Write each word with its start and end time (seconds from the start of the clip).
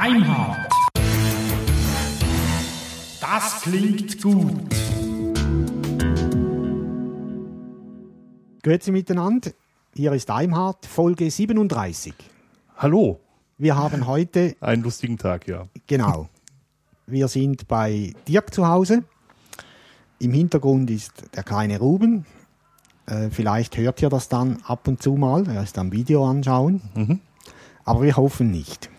Deimhardt. 0.00 0.72
Das 3.20 3.62
klingt 3.62 4.22
gut. 4.22 4.62
Grüezi 8.62 8.92
miteinander. 8.92 9.50
Hier 9.96 10.12
ist 10.12 10.28
Daimhardt, 10.28 10.86
Folge 10.86 11.28
37. 11.28 12.14
Hallo. 12.76 13.18
Wir 13.56 13.74
haben 13.74 14.06
heute. 14.06 14.54
Einen 14.60 14.84
lustigen 14.84 15.18
Tag, 15.18 15.48
ja. 15.48 15.66
Genau. 15.88 16.28
Wir 17.08 17.26
sind 17.26 17.66
bei 17.66 18.12
Dirk 18.28 18.54
zu 18.54 18.68
Hause. 18.68 19.02
Im 20.20 20.32
Hintergrund 20.32 20.90
ist 20.90 21.24
der 21.34 21.42
kleine 21.42 21.80
Ruben. 21.80 22.24
Äh, 23.06 23.30
vielleicht 23.30 23.76
hört 23.76 24.00
ihr 24.00 24.10
das 24.10 24.28
dann 24.28 24.58
ab 24.64 24.86
und 24.86 25.02
zu 25.02 25.14
mal. 25.14 25.44
Er 25.48 25.64
ist 25.64 25.76
am 25.76 25.90
Video 25.90 26.24
anschauen. 26.24 26.82
Mhm. 26.94 27.18
Aber 27.84 28.02
wir 28.02 28.16
hoffen 28.16 28.52
nicht. 28.52 28.90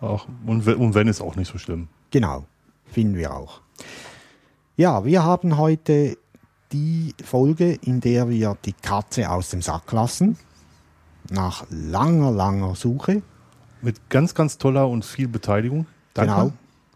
Auch, 0.00 0.26
und, 0.46 0.66
und 0.66 0.94
wenn, 0.94 1.08
ist 1.08 1.20
auch 1.20 1.36
nicht 1.36 1.50
so 1.52 1.58
schlimm. 1.58 1.88
Genau. 2.10 2.44
Finden 2.86 3.16
wir 3.16 3.34
auch. 3.34 3.60
Ja, 4.76 5.04
wir 5.04 5.22
haben 5.22 5.58
heute 5.58 6.16
die 6.72 7.14
Folge, 7.24 7.72
in 7.84 8.00
der 8.00 8.28
wir 8.28 8.56
die 8.64 8.72
Katze 8.72 9.30
aus 9.30 9.50
dem 9.50 9.62
Sack 9.62 9.92
lassen. 9.92 10.38
Nach 11.30 11.64
langer, 11.70 12.30
langer 12.30 12.74
Suche. 12.74 13.22
Mit 13.82 14.08
ganz, 14.08 14.34
ganz 14.34 14.58
toller 14.58 14.88
und 14.88 15.04
viel 15.04 15.28
Beteiligung. 15.28 15.86
Danke. 16.14 16.32
Genau. 16.34 16.52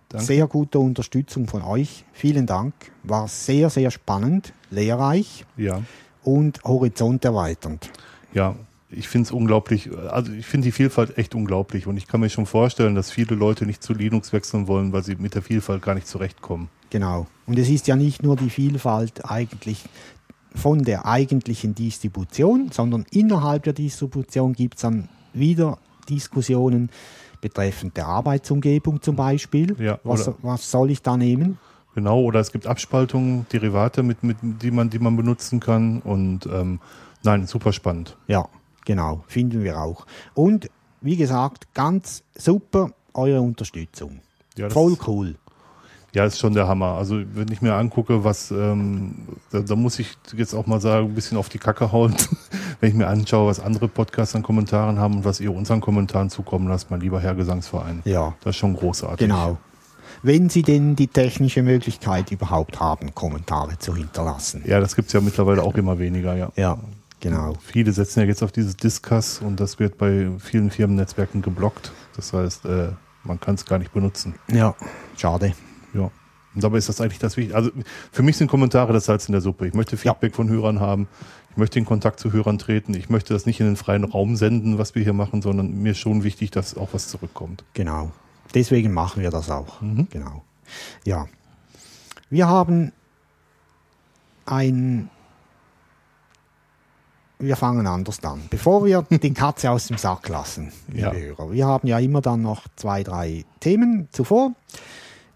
Danke. 0.08 0.26
Sehr 0.26 0.46
gute 0.46 0.78
Unterstützung 0.78 1.46
von 1.46 1.62
euch. 1.62 2.04
Vielen 2.12 2.46
Dank. 2.46 2.72
War 3.02 3.26
sehr, 3.28 3.68
sehr 3.70 3.90
spannend, 3.90 4.52
lehrreich 4.70 5.44
Ja. 5.56 5.82
und 6.22 6.62
horizonterweiternd. 6.64 7.90
Ja, 8.32 8.54
ich 8.96 9.08
finde 9.08 9.26
es 9.26 9.32
unglaublich, 9.32 9.90
also 10.10 10.32
ich 10.32 10.46
finde 10.46 10.66
die 10.66 10.72
Vielfalt 10.72 11.18
echt 11.18 11.34
unglaublich 11.34 11.86
und 11.86 11.96
ich 11.96 12.06
kann 12.06 12.20
mir 12.20 12.30
schon 12.30 12.46
vorstellen, 12.46 12.94
dass 12.94 13.10
viele 13.10 13.34
Leute 13.34 13.66
nicht 13.66 13.82
zu 13.82 13.92
Linux 13.94 14.32
wechseln 14.32 14.68
wollen, 14.68 14.92
weil 14.92 15.02
sie 15.02 15.16
mit 15.16 15.34
der 15.34 15.42
Vielfalt 15.42 15.82
gar 15.82 15.94
nicht 15.94 16.06
zurechtkommen. 16.06 16.68
Genau. 16.90 17.26
Und 17.46 17.58
es 17.58 17.68
ist 17.68 17.86
ja 17.86 17.96
nicht 17.96 18.22
nur 18.22 18.36
die 18.36 18.50
Vielfalt 18.50 19.28
eigentlich 19.28 19.84
von 20.54 20.82
der 20.84 21.06
eigentlichen 21.06 21.74
Distribution, 21.74 22.70
sondern 22.72 23.04
innerhalb 23.10 23.64
der 23.64 23.72
Distribution 23.72 24.52
gibt 24.52 24.76
es 24.76 24.82
dann 24.82 25.08
wieder 25.32 25.78
Diskussionen 26.08 26.90
betreffend 27.40 27.96
der 27.96 28.06
Arbeitsumgebung 28.06 29.02
zum 29.02 29.16
Beispiel. 29.16 29.76
Ja, 29.78 29.98
was, 30.04 30.30
was 30.42 30.70
soll 30.70 30.90
ich 30.90 31.02
da 31.02 31.16
nehmen? 31.16 31.58
Genau, 31.94 32.22
oder 32.22 32.40
es 32.40 32.50
gibt 32.50 32.66
Abspaltungen, 32.66 33.46
Derivate, 33.52 34.02
mit, 34.02 34.22
mit, 34.22 34.36
die, 34.42 34.70
man, 34.70 34.90
die 34.90 34.98
man 34.98 35.16
benutzen 35.16 35.60
kann 35.60 36.00
und 36.00 36.46
ähm, 36.46 36.80
nein, 37.22 37.46
super 37.46 37.72
spannend. 37.72 38.16
Ja, 38.26 38.48
genau, 38.84 39.24
finden 39.28 39.62
wir 39.62 39.80
auch. 39.80 40.06
Und 40.34 40.68
wie 41.00 41.16
gesagt, 41.16 41.72
ganz 41.74 42.22
super 42.36 42.90
eure 43.12 43.40
Unterstützung. 43.40 44.20
Ja, 44.56 44.70
Voll 44.70 44.96
cool. 45.06 45.34
Ja, 46.14 46.24
ist 46.24 46.38
schon 46.38 46.54
der 46.54 46.68
Hammer. 46.68 46.92
Also 46.94 47.20
wenn 47.34 47.50
ich 47.50 47.60
mir 47.60 47.74
angucke, 47.74 48.22
was, 48.22 48.52
ähm, 48.52 49.16
da, 49.50 49.60
da 49.60 49.74
muss 49.74 49.98
ich 49.98 50.16
jetzt 50.36 50.54
auch 50.54 50.64
mal 50.66 50.80
sagen, 50.80 51.08
ein 51.08 51.14
bisschen 51.14 51.36
auf 51.36 51.48
die 51.48 51.58
Kacke 51.58 51.90
hauen, 51.90 52.14
wenn 52.80 52.88
ich 52.90 52.94
mir 52.94 53.08
anschaue, 53.08 53.48
was 53.48 53.58
andere 53.58 53.88
Podcasts 53.88 54.36
an 54.36 54.44
Kommentaren 54.44 54.98
haben 55.00 55.16
und 55.16 55.24
was 55.24 55.40
ihr 55.40 55.52
unseren 55.52 55.80
Kommentaren 55.80 56.30
zukommen 56.30 56.68
lasst, 56.68 56.90
mein 56.92 57.00
lieber 57.00 57.20
Herr 57.20 57.34
Gesangsverein. 57.34 58.02
Ja, 58.04 58.34
Das 58.44 58.50
ist 58.54 58.58
schon 58.60 58.76
großartig. 58.76 59.18
genau. 59.26 59.58
Wenn 60.22 60.48
Sie 60.48 60.62
denn 60.62 60.94
die 60.94 61.08
technische 61.08 61.62
Möglichkeit 61.62 62.30
überhaupt 62.30 62.78
haben, 62.78 63.12
Kommentare 63.14 63.76
zu 63.78 63.94
hinterlassen. 63.96 64.62
Ja, 64.64 64.78
das 64.80 64.94
gibt's 64.94 65.12
ja 65.12 65.20
mittlerweile 65.20 65.62
auch 65.64 65.74
immer 65.74 65.98
weniger, 65.98 66.36
ja. 66.36 66.50
Ja, 66.56 66.78
genau. 67.30 67.54
Viele 67.60 67.92
setzen 67.92 68.20
ja 68.20 68.26
jetzt 68.26 68.42
auf 68.42 68.52
dieses 68.52 68.76
Discuss 68.76 69.40
und 69.40 69.58
das 69.60 69.78
wird 69.78 69.98
bei 69.98 70.30
vielen 70.38 70.70
Firmennetzwerken 70.70 71.42
geblockt. 71.42 71.92
Das 72.16 72.32
heißt, 72.32 72.64
äh, 72.66 72.92
man 73.24 73.40
kann 73.40 73.56
es 73.56 73.64
gar 73.64 73.78
nicht 73.78 73.92
benutzen. 73.92 74.34
Ja, 74.48 74.74
schade. 75.16 75.54
Ja. 75.92 76.10
Und 76.54 76.62
dabei 76.62 76.78
ist 76.78 76.88
das 76.88 77.00
eigentlich 77.00 77.18
das 77.18 77.36
Wichtige. 77.36 77.56
Also 77.56 77.70
für 78.12 78.22
mich 78.22 78.36
sind 78.36 78.48
Kommentare 78.48 78.92
das 78.92 79.06
Salz 79.06 79.26
in 79.26 79.32
der 79.32 79.40
Suppe. 79.40 79.66
Ich 79.66 79.74
möchte 79.74 79.96
Feedback 79.96 80.34
von 80.34 80.48
Hörern 80.48 80.78
haben. 80.78 81.08
Ich 81.50 81.56
möchte 81.56 81.78
in 81.78 81.84
Kontakt 81.84 82.20
zu 82.20 82.32
Hörern 82.32 82.58
treten. 82.58 82.94
Ich 82.94 83.08
möchte 83.08 83.32
das 83.32 83.46
nicht 83.46 83.60
in 83.60 83.66
den 83.66 83.76
freien 83.76 84.04
Raum 84.04 84.36
senden, 84.36 84.78
was 84.78 84.94
wir 84.94 85.02
hier 85.02 85.12
machen, 85.12 85.42
sondern 85.42 85.82
mir 85.82 85.92
ist 85.92 85.98
schon 85.98 86.22
wichtig, 86.22 86.50
dass 86.50 86.76
auch 86.76 86.90
was 86.92 87.08
zurückkommt. 87.08 87.64
Genau. 87.74 88.12
Deswegen 88.54 88.92
machen 88.92 89.22
wir 89.22 89.30
das 89.30 89.50
auch. 89.50 89.80
Mhm. 89.80 90.08
Genau. 90.10 90.42
Ja. 91.04 91.26
Wir 92.30 92.48
haben 92.48 92.92
ein. 94.46 95.10
Wir 97.38 97.56
fangen 97.56 97.86
anders 97.86 98.22
an. 98.24 98.42
Bevor 98.50 98.84
wir 98.84 99.02
die 99.10 99.32
Katze 99.34 99.70
aus 99.70 99.88
dem 99.88 99.98
Sack 99.98 100.28
lassen, 100.28 100.72
Ja. 100.92 101.12
Hörer. 101.12 101.50
Wir 101.52 101.66
haben 101.66 101.86
ja 101.88 101.98
immer 101.98 102.20
dann 102.20 102.42
noch 102.42 102.62
zwei, 102.76 103.02
drei 103.02 103.44
Themen 103.60 104.08
zuvor. 104.12 104.52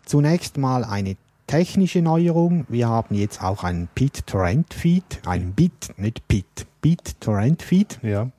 Zunächst 0.05 0.57
mal 0.57 0.85
eine 0.85 1.17
technische 1.47 2.01
Neuerung. 2.03 2.67
Wir 2.69 2.89
haben 2.89 3.15
jetzt 3.15 3.43
auch 3.43 3.65
einen 3.65 3.89
BitTorrent-Feed, 3.95 5.23
einen 5.27 5.53
Bit, 5.55 5.95
nicht 5.97 6.27
Bit, 6.29 6.67
BitTorrent-Feed 6.83 8.01
Ja. 8.03 8.31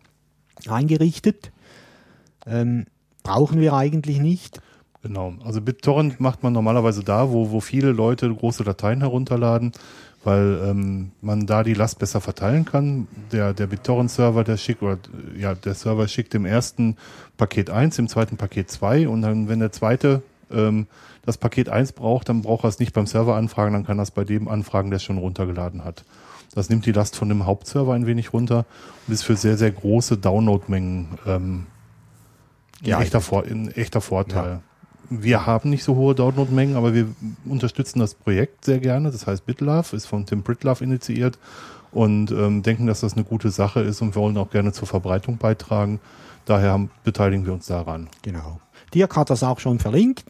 eingerichtet. 0.67 1.51
Ähm, 2.45 2.85
brauchen 3.23 3.59
wir 3.59 3.73
eigentlich 3.73 4.19
nicht. 4.19 4.61
Genau. 5.01 5.33
Also 5.43 5.61
BitTorrent 5.61 6.19
macht 6.19 6.43
man 6.43 6.53
normalerweise 6.53 7.03
da, 7.03 7.31
wo, 7.31 7.51
wo 7.51 7.59
viele 7.61 7.91
Leute 7.91 8.33
große 8.33 8.63
Dateien 8.63 8.99
herunterladen, 9.01 9.71
weil 10.23 10.59
ähm, 10.65 11.11
man 11.21 11.45
da 11.45 11.63
die 11.63 11.73
Last 11.73 11.99
besser 11.99 12.21
verteilen 12.21 12.65
kann. 12.65 13.07
Der, 13.31 13.53
der 13.53 13.67
BitTorrent-Server, 13.67 14.43
der 14.43 14.57
schickt, 14.57 14.81
oder 14.81 14.97
ja, 15.37 15.55
der 15.55 15.73
Server 15.73 16.07
schickt 16.07 16.35
im 16.35 16.45
ersten 16.45 16.97
Paket 17.37 17.69
1, 17.69 17.99
im 17.99 18.07
zweiten 18.07 18.37
Paket 18.37 18.69
2 18.69 19.07
und 19.07 19.21
dann, 19.21 19.47
wenn 19.47 19.59
der 19.59 19.71
zweite 19.71 20.21
ähm, 20.51 20.87
das 21.25 21.37
Paket 21.37 21.69
1 21.69 21.93
braucht, 21.93 22.29
dann 22.29 22.41
braucht 22.41 22.65
er 22.65 22.69
es 22.69 22.79
nicht 22.79 22.93
beim 22.93 23.07
Server 23.07 23.35
anfragen, 23.35 23.73
dann 23.73 23.85
kann 23.85 23.99
er 23.99 24.03
es 24.03 24.11
bei 24.11 24.23
dem 24.23 24.47
anfragen, 24.47 24.89
der 24.89 24.97
es 24.97 25.03
schon 25.03 25.17
runtergeladen 25.17 25.85
hat. 25.85 26.03
Das 26.55 26.69
nimmt 26.69 26.85
die 26.85 26.91
Last 26.91 27.15
von 27.15 27.29
dem 27.29 27.45
Hauptserver 27.45 27.93
ein 27.93 28.07
wenig 28.07 28.33
runter 28.33 28.65
und 29.07 29.13
ist 29.13 29.23
für 29.23 29.35
sehr, 29.35 29.57
sehr 29.57 29.71
große 29.71 30.17
Downloadmengen 30.17 31.19
ähm, 31.25 31.65
ein, 32.81 32.87
Ja, 32.87 33.01
echter, 33.01 33.21
Vor 33.21 33.43
ein 33.43 33.71
echter 33.71 34.01
Vorteil. 34.01 34.61
Wir 35.09 35.45
haben 35.45 35.69
nicht 35.69 35.83
so 35.83 35.95
hohe 35.95 36.15
Downloadmengen, 36.15 36.75
aber 36.75 36.93
wir 36.93 37.07
unterstützen 37.45 37.99
das 37.99 38.13
Projekt 38.13 38.65
sehr 38.65 38.79
gerne. 38.79 39.11
Das 39.11 39.27
heißt 39.27 39.45
BitLove, 39.45 39.95
ist 39.95 40.05
von 40.05 40.25
Tim 40.25 40.43
Britlove 40.43 40.83
initiiert 40.83 41.37
und 41.91 42.31
ähm, 42.31 42.63
denken, 42.63 42.85
dass 42.85 43.01
das 43.01 43.13
eine 43.13 43.23
gute 43.23 43.49
Sache 43.49 43.81
ist 43.81 44.01
und 44.01 44.15
wir 44.15 44.21
wollen 44.21 44.37
auch 44.37 44.51
gerne 44.51 44.71
zur 44.71 44.87
Verbreitung 44.87 45.37
beitragen. 45.37 45.99
Daher 46.45 46.71
haben, 46.71 46.91
beteiligen 47.03 47.45
wir 47.45 47.53
uns 47.53 47.67
daran. 47.67 48.09
Genau. 48.21 48.59
Dirk 48.93 49.15
hat 49.15 49.29
das 49.29 49.43
auch 49.43 49.59
schon 49.59 49.79
verlinkt 49.79 50.25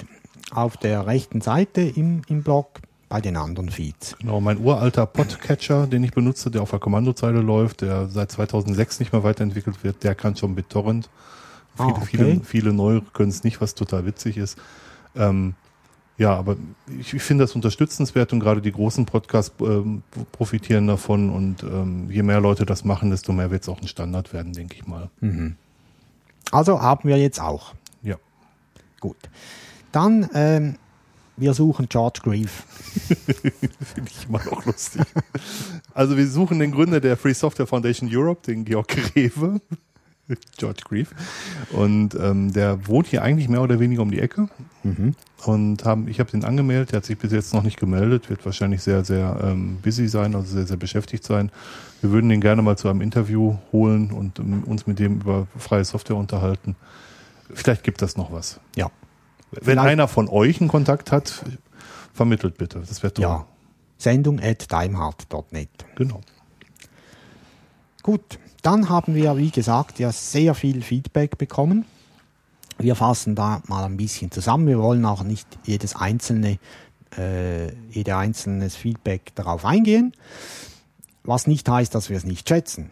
auf 0.52 0.78
der 0.78 1.06
rechten 1.08 1.42
Seite 1.42 1.82
im, 1.82 2.22
im 2.28 2.44
Blog 2.44 2.80
bei 3.10 3.22
den 3.22 3.38
anderen 3.38 3.70
Feeds. 3.70 4.16
Genau, 4.20 4.40
mein 4.40 4.60
uralter 4.60 5.06
Podcatcher, 5.06 5.88
den 5.88 6.04
ich 6.04 6.12
benutze, 6.12 6.52
der 6.52 6.62
auf 6.62 6.70
der 6.70 6.80
Kommandozeile 6.80 7.42
läuft, 7.42 7.82
der 7.82 8.08
seit 8.08 8.32
2006 8.32 9.00
nicht 9.00 9.14
mehr 9.14 9.24
weiterentwickelt 9.24 9.84
wird, 9.84 10.04
der 10.04 10.14
kann 10.16 10.36
schon 10.36 10.56
BitTorrent. 10.56 11.10
Viele, 11.76 11.90
okay. 11.90 12.06
viele, 12.06 12.42
viele 12.42 12.74
neue 12.74 13.02
können 13.02 13.30
es 13.30 13.44
nicht, 13.44 13.62
was 13.62 13.76
total 13.76 14.06
witzig 14.06 14.38
ist. 14.38 14.58
Ähm, 15.16 15.54
ja, 16.18 16.36
aber 16.36 16.58
ich, 17.00 17.14
ich 17.14 17.24
finde 17.24 17.46
das 17.46 17.56
unterstützenswert 17.56 18.34
und 18.34 18.42
gerade 18.42 18.62
die 18.62 18.74
großen 18.74 19.06
Podcasts 19.06 19.54
ähm, 19.62 20.04
profitieren 20.34 20.88
davon 20.88 21.30
und 21.30 21.64
ähm, 21.64 22.12
je 22.12 22.24
mehr 22.24 22.42
Leute 22.42 22.66
das 22.66 22.84
machen, 22.84 23.10
desto 23.10 23.32
mehr 23.32 23.52
wird 23.52 23.64
es 23.64 23.70
auch 23.70 23.82
ein 23.82 23.88
Standard 23.88 24.34
werden, 24.34 24.52
denke 24.52 24.76
ich 24.76 24.86
mal. 24.86 25.10
Also 26.52 26.82
haben 26.82 27.08
wir 27.08 27.18
jetzt 27.18 27.40
auch. 27.40 27.74
Ja. 28.04 28.18
Gut. 29.00 29.18
Dann, 29.94 30.30
ähm, 30.34 30.76
wir 31.38 31.54
suchen 31.54 31.88
George 31.88 32.20
Grief. 32.22 32.66
Finde 33.80 34.12
ich 34.12 34.28
immer 34.28 34.44
noch 34.44 34.66
lustig. 34.66 35.04
Also 35.94 36.18
wir 36.18 36.28
suchen 36.28 36.60
den 36.60 36.72
Gründer 36.72 37.00
der 37.00 37.16
Free 37.16 37.34
Software 37.34 37.68
Foundation 37.68 38.10
Europe, 38.12 38.42
den 38.46 38.66
Georg 38.66 38.94
Rewe, 39.16 39.62
George 40.58 40.82
Grief. 40.88 41.12
Und 41.72 42.16
ähm, 42.16 42.54
der 42.54 42.88
wohnt 42.88 43.08
hier 43.08 43.24
eigentlich 43.24 43.50
mehr 43.50 43.62
oder 43.62 43.80
weniger 43.80 44.02
um 44.02 44.12
die 44.12 44.20
Ecke. 44.20 44.48
Und 45.46 45.84
haben, 45.86 46.08
ich 46.08 46.20
habe 46.22 46.32
den 46.32 46.46
angemeldet, 46.46 46.92
der 46.92 46.98
hat 46.98 47.06
sich 47.06 47.18
bis 47.18 47.32
jetzt 47.34 47.54
noch 47.54 47.64
nicht 47.64 47.78
gemeldet, 47.80 48.30
wird 48.30 48.46
wahrscheinlich 48.46 48.82
sehr, 48.82 49.04
sehr 49.04 49.38
ähm, 49.44 49.78
busy 49.82 50.08
sein, 50.08 50.36
also 50.36 50.54
sehr, 50.56 50.66
sehr 50.66 50.78
beschäftigt 50.78 51.24
sein. 51.26 51.52
Wir 52.02 52.12
würden 52.12 52.30
den 52.30 52.40
gerne 52.40 52.62
mal 52.62 52.78
zu 52.78 52.88
einem 52.88 53.02
Interview 53.02 53.58
holen 53.74 54.12
und 54.12 54.40
ähm, 54.40 54.64
uns 54.64 54.88
mit 54.88 55.00
dem 55.00 55.16
über 55.20 55.48
freie 55.58 55.84
Software 55.84 56.16
unterhalten. 56.16 56.76
Vielleicht 57.54 57.84
gibt 57.84 58.02
das 58.02 58.16
noch 58.16 58.32
was. 58.32 58.60
Ja. 58.76 58.90
Wenn 59.52 59.64
Vielleicht- 59.64 59.88
einer 59.88 60.08
von 60.08 60.30
euch 60.30 60.62
einen 60.62 60.70
Kontakt 60.70 61.12
hat, 61.12 61.44
vermittelt 62.14 62.58
bitte. 62.58 62.80
Das 62.88 63.04
wäre 63.04 63.14
toll. 63.14 63.24
Ja. 63.24 63.46
Sendung 63.98 64.40
at 64.42 64.72
daimhardt.net. 64.72 65.70
Genau. 65.96 66.22
Gut, 68.02 68.40
dann 68.62 68.90
haben 68.90 69.16
wir, 69.16 69.38
wie 69.38 69.52
gesagt, 69.52 70.00
ja 70.00 70.12
sehr 70.12 70.54
viel 70.54 70.82
Feedback 70.82 71.38
bekommen. 71.38 71.86
Wir 72.78 72.96
fassen 72.96 73.36
da 73.36 73.62
mal 73.68 73.84
ein 73.84 73.98
bisschen 73.98 74.32
zusammen. 74.32 74.68
Wir 74.68 74.80
wollen 74.80 75.06
auch 75.06 75.24
nicht 75.24 75.48
jedes 75.66 75.96
einzelne, 75.96 76.60
äh, 77.18 77.72
jede 77.90 78.16
einzelnes 78.16 78.76
Feedback 78.76 79.36
darauf 79.36 79.66
eingehen, 79.66 80.14
was 81.24 81.48
nicht 81.48 81.68
heißt, 81.68 81.94
dass 81.94 82.10
wir 82.10 82.18
es 82.18 82.24
nicht 82.24 82.48
schätzen. 82.48 82.92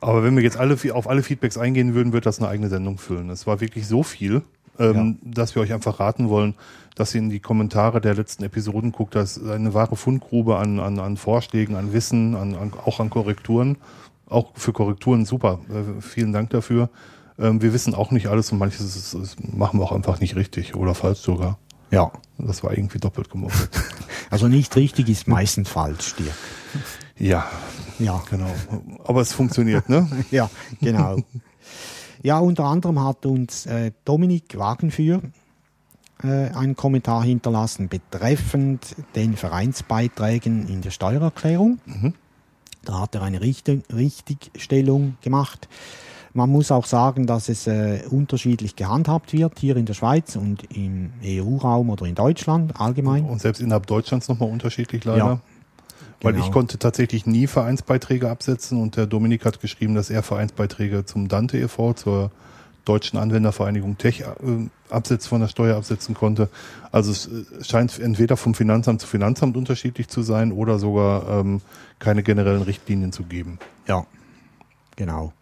Aber 0.00 0.22
wenn 0.22 0.36
wir 0.36 0.42
jetzt 0.42 0.56
alle 0.56 0.76
auf 0.92 1.08
alle 1.08 1.22
Feedbacks 1.22 1.58
eingehen 1.58 1.94
würden, 1.94 2.12
würde 2.12 2.24
das 2.24 2.38
eine 2.38 2.48
eigene 2.48 2.68
Sendung 2.68 2.98
füllen. 2.98 3.30
Es 3.30 3.46
war 3.46 3.60
wirklich 3.60 3.88
so 3.88 4.02
viel 4.02 4.42
ähm, 4.78 5.18
dass 5.22 5.54
wir 5.54 5.62
euch 5.62 5.72
einfach 5.72 6.00
raten 6.00 6.28
wollen, 6.28 6.54
dass 6.94 7.14
ihr 7.14 7.20
in 7.20 7.30
die 7.30 7.40
Kommentare 7.40 8.00
der 8.00 8.14
letzten 8.14 8.44
Episoden 8.44 8.92
guckt. 8.92 9.14
Das 9.14 9.36
ist 9.36 9.48
eine 9.48 9.74
wahre 9.74 9.96
Fundgrube 9.96 10.56
an, 10.56 10.80
an, 10.80 10.98
an 10.98 11.16
Vorschlägen, 11.16 11.76
an 11.76 11.92
Wissen, 11.92 12.34
an, 12.34 12.54
an, 12.54 12.72
auch 12.84 13.00
an 13.00 13.10
Korrekturen. 13.10 13.76
Auch 14.28 14.52
für 14.56 14.72
Korrekturen 14.72 15.24
super. 15.24 15.60
Äh, 15.70 16.00
vielen 16.00 16.32
Dank 16.32 16.50
dafür. 16.50 16.90
Ähm, 17.38 17.60
wir 17.62 17.72
wissen 17.72 17.94
auch 17.94 18.10
nicht 18.10 18.26
alles 18.28 18.50
und 18.52 18.58
manches 18.58 18.96
ist, 18.96 19.14
ist, 19.14 19.54
machen 19.54 19.78
wir 19.78 19.84
auch 19.84 19.92
einfach 19.92 20.20
nicht 20.20 20.36
richtig 20.36 20.74
oder 20.74 20.94
falsch 20.94 21.20
sogar. 21.20 21.58
Ja. 21.90 22.10
Das 22.38 22.64
war 22.64 22.76
irgendwie 22.76 22.98
doppelt 22.98 23.30
gemoppelt. 23.30 23.70
Also 24.28 24.48
nicht 24.48 24.74
richtig 24.74 25.08
ist 25.08 25.28
meistens 25.28 25.68
falsch, 25.68 26.16
dir. 26.16 26.32
ja, 27.16 27.46
Ja. 28.00 28.24
genau. 28.28 28.52
Aber 29.04 29.20
es 29.20 29.32
funktioniert, 29.32 29.88
ne? 29.88 30.08
Ja, 30.32 30.50
genau. 30.80 31.18
ja, 32.24 32.40
unter 32.40 32.64
anderem 32.64 33.02
hat 33.04 33.24
uns 33.24 33.66
äh, 33.66 33.92
Dominik 34.04 34.58
Wagenführ 34.58 35.22
äh, 36.24 36.26
einen 36.50 36.74
Kommentar 36.74 37.22
hinterlassen 37.22 37.88
betreffend 37.88 38.96
den 39.14 39.36
Vereinsbeiträgen 39.36 40.66
in 40.68 40.82
der 40.82 40.90
Steuererklärung. 40.90 41.78
Da 42.86 43.00
hat 43.00 43.14
er 43.14 43.22
eine 43.22 43.40
Richt 43.40 43.70
Richtigstellung 43.92 45.16
gemacht. 45.20 45.68
Man 46.32 46.50
muss 46.50 46.70
auch 46.70 46.84
sagen, 46.84 47.26
dass 47.26 47.48
es 47.48 47.66
äh, 47.66 48.02
unterschiedlich 48.10 48.76
gehandhabt 48.76 49.32
wird 49.32 49.58
hier 49.58 49.76
in 49.76 49.86
der 49.86 49.94
Schweiz 49.94 50.36
und 50.36 50.64
im 50.64 51.12
EU-Raum 51.24 51.88
oder 51.88 52.04
in 52.04 52.14
Deutschland 52.14 52.78
allgemein. 52.78 53.24
Und 53.24 53.40
selbst 53.40 53.60
innerhalb 53.60 53.86
Deutschlands 53.86 54.28
nochmal 54.28 54.50
unterschiedlich 54.50 55.04
leider. 55.04 55.18
Ja, 55.18 55.40
Weil 56.20 56.34
genau. 56.34 56.44
ich 56.44 56.52
konnte 56.52 56.78
tatsächlich 56.78 57.24
nie 57.24 57.46
Vereinsbeiträge 57.46 58.28
absetzen 58.28 58.80
und 58.80 58.96
der 58.96 59.06
Dominik 59.06 59.46
hat 59.46 59.60
geschrieben, 59.60 59.94
dass 59.94 60.10
er 60.10 60.22
Vereinsbeiträge 60.22 61.06
zum 61.06 61.28
Dante 61.28 61.56
e.V., 61.56 61.94
zur 61.94 62.30
Deutschen 62.86 63.18
Anwendervereinigung 63.18 63.98
Tech 63.98 64.20
äh, 64.20 64.24
Absetz 64.88 65.26
von 65.26 65.42
der 65.42 65.48
Steuer 65.48 65.76
absetzen 65.76 66.14
konnte. 66.14 66.48
Also 66.92 67.10
es 67.10 67.26
äh, 67.26 67.64
scheint 67.64 67.98
entweder 67.98 68.38
vom 68.38 68.54
Finanzamt 68.54 69.02
zu 69.02 69.06
Finanzamt 69.06 69.56
unterschiedlich 69.56 70.08
zu 70.08 70.22
sein 70.22 70.52
oder 70.52 70.78
sogar 70.78 71.40
ähm, 71.40 71.60
keine 71.98 72.22
generellen 72.22 72.62
Richtlinien 72.62 73.12
zu 73.12 73.24
geben. 73.24 73.58
Ja, 73.86 74.06
genau. 74.96 75.32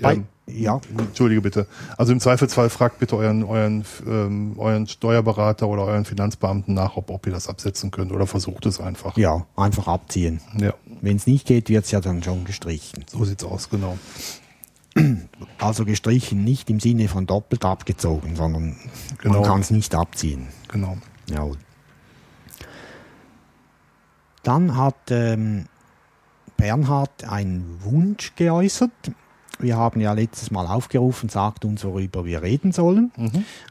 Bei, 0.00 0.14
Ähm, 0.14 0.26
ja, 0.46 0.80
Entschuldige 0.98 1.40
bitte. 1.40 1.66
Also 1.96 2.12
im 2.12 2.20
Zweifelsfall 2.20 2.68
fragt 2.68 2.98
bitte 2.98 3.16
euren, 3.16 3.44
euren, 3.44 3.84
ähm, 4.06 4.54
euren 4.58 4.86
Steuerberater 4.86 5.68
oder 5.68 5.84
euren 5.84 6.04
Finanzbeamten 6.04 6.74
nach, 6.74 6.96
ob, 6.96 7.08
ob 7.10 7.26
ihr 7.26 7.32
das 7.32 7.48
absetzen 7.48 7.90
könnt 7.90 8.12
oder 8.12 8.26
versucht 8.26 8.66
es 8.66 8.78
einfach. 8.80 9.16
ja, 9.16 9.46
einfach 9.56 9.86
abziehen. 9.86 10.40
Ja, 10.58 10.74
Wenn 11.00 11.16
es 11.16 11.26
nicht 11.26 11.46
geht, 11.46 11.70
wird 11.70 11.84
es 11.86 11.92
ja 11.92 12.00
dann 12.00 12.22
schon 12.22 12.44
gestrichen. 12.44 13.04
so 13.06 13.24
sieht's 13.24 13.44
aus, 13.44 13.70
genau. 13.70 13.96
Also 15.58 15.84
gestrichen 15.84 16.44
nicht 16.44 16.68
im 16.70 16.78
Sinne 16.80 17.08
von 17.08 17.26
doppelt 17.26 17.64
abgezogen, 17.64 18.36
sondern 18.36 18.76
Genau. 19.18 19.40
man 19.40 19.42
kann 19.48 19.60
es 19.60 19.70
nicht 19.70 19.94
abziehen. 19.94 20.48
Genau. 20.68 20.98
Jawohl. 21.30 21.56
Dann 24.42 24.76
hat 24.76 25.10
ähm, 25.10 25.66
Bernhard 26.56 27.24
einen 27.24 27.78
Wunsch 27.82 28.32
geäußert. 28.36 28.90
Wir 29.58 29.76
haben 29.76 30.00
ja 30.00 30.12
letztes 30.12 30.50
Mal 30.50 30.66
aufgerufen, 30.66 31.28
sagt 31.28 31.64
uns, 31.64 31.84
worüber 31.84 32.24
wir 32.24 32.42
reden 32.42 32.72
sollen. 32.72 33.12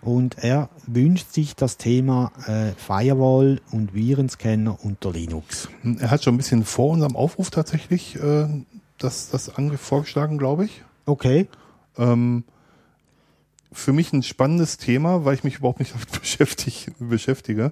Und 0.02 0.38
er 0.42 0.69
wünscht 0.88 1.31
sich 1.34 1.56
das 1.56 1.78
Thema 1.78 2.31
äh, 2.48 2.72
Firewall 2.72 3.60
und 3.72 3.94
Virenscanner 3.94 4.78
unter 4.84 5.12
Linux. 5.12 5.68
Er 6.00 6.10
hat 6.10 6.24
schon 6.24 6.36
ein 6.36 6.38
bisschen 6.38 6.64
vor 6.64 6.90
unserem 6.92 7.16
Aufruf 7.18 7.52
tatsächlich 7.52 8.16
äh, 8.16 8.48
das, 8.98 9.30
das 9.30 9.56
ange 9.56 9.78
vorgeschlagen, 9.78 10.38
glaube 10.38 10.66
ich. 10.66 10.84
Okay. 11.06 11.48
Ähm, 11.98 12.44
für 13.72 13.94
mich 13.94 14.14
ein 14.14 14.24
spannendes 14.24 14.78
Thema, 14.78 15.26
weil 15.26 15.34
ich 15.34 15.44
mich 15.44 15.58
überhaupt 15.58 15.80
nicht 15.80 15.94
damit 15.94 16.12
beschäftig, 16.20 16.92
beschäftige. 17.00 17.72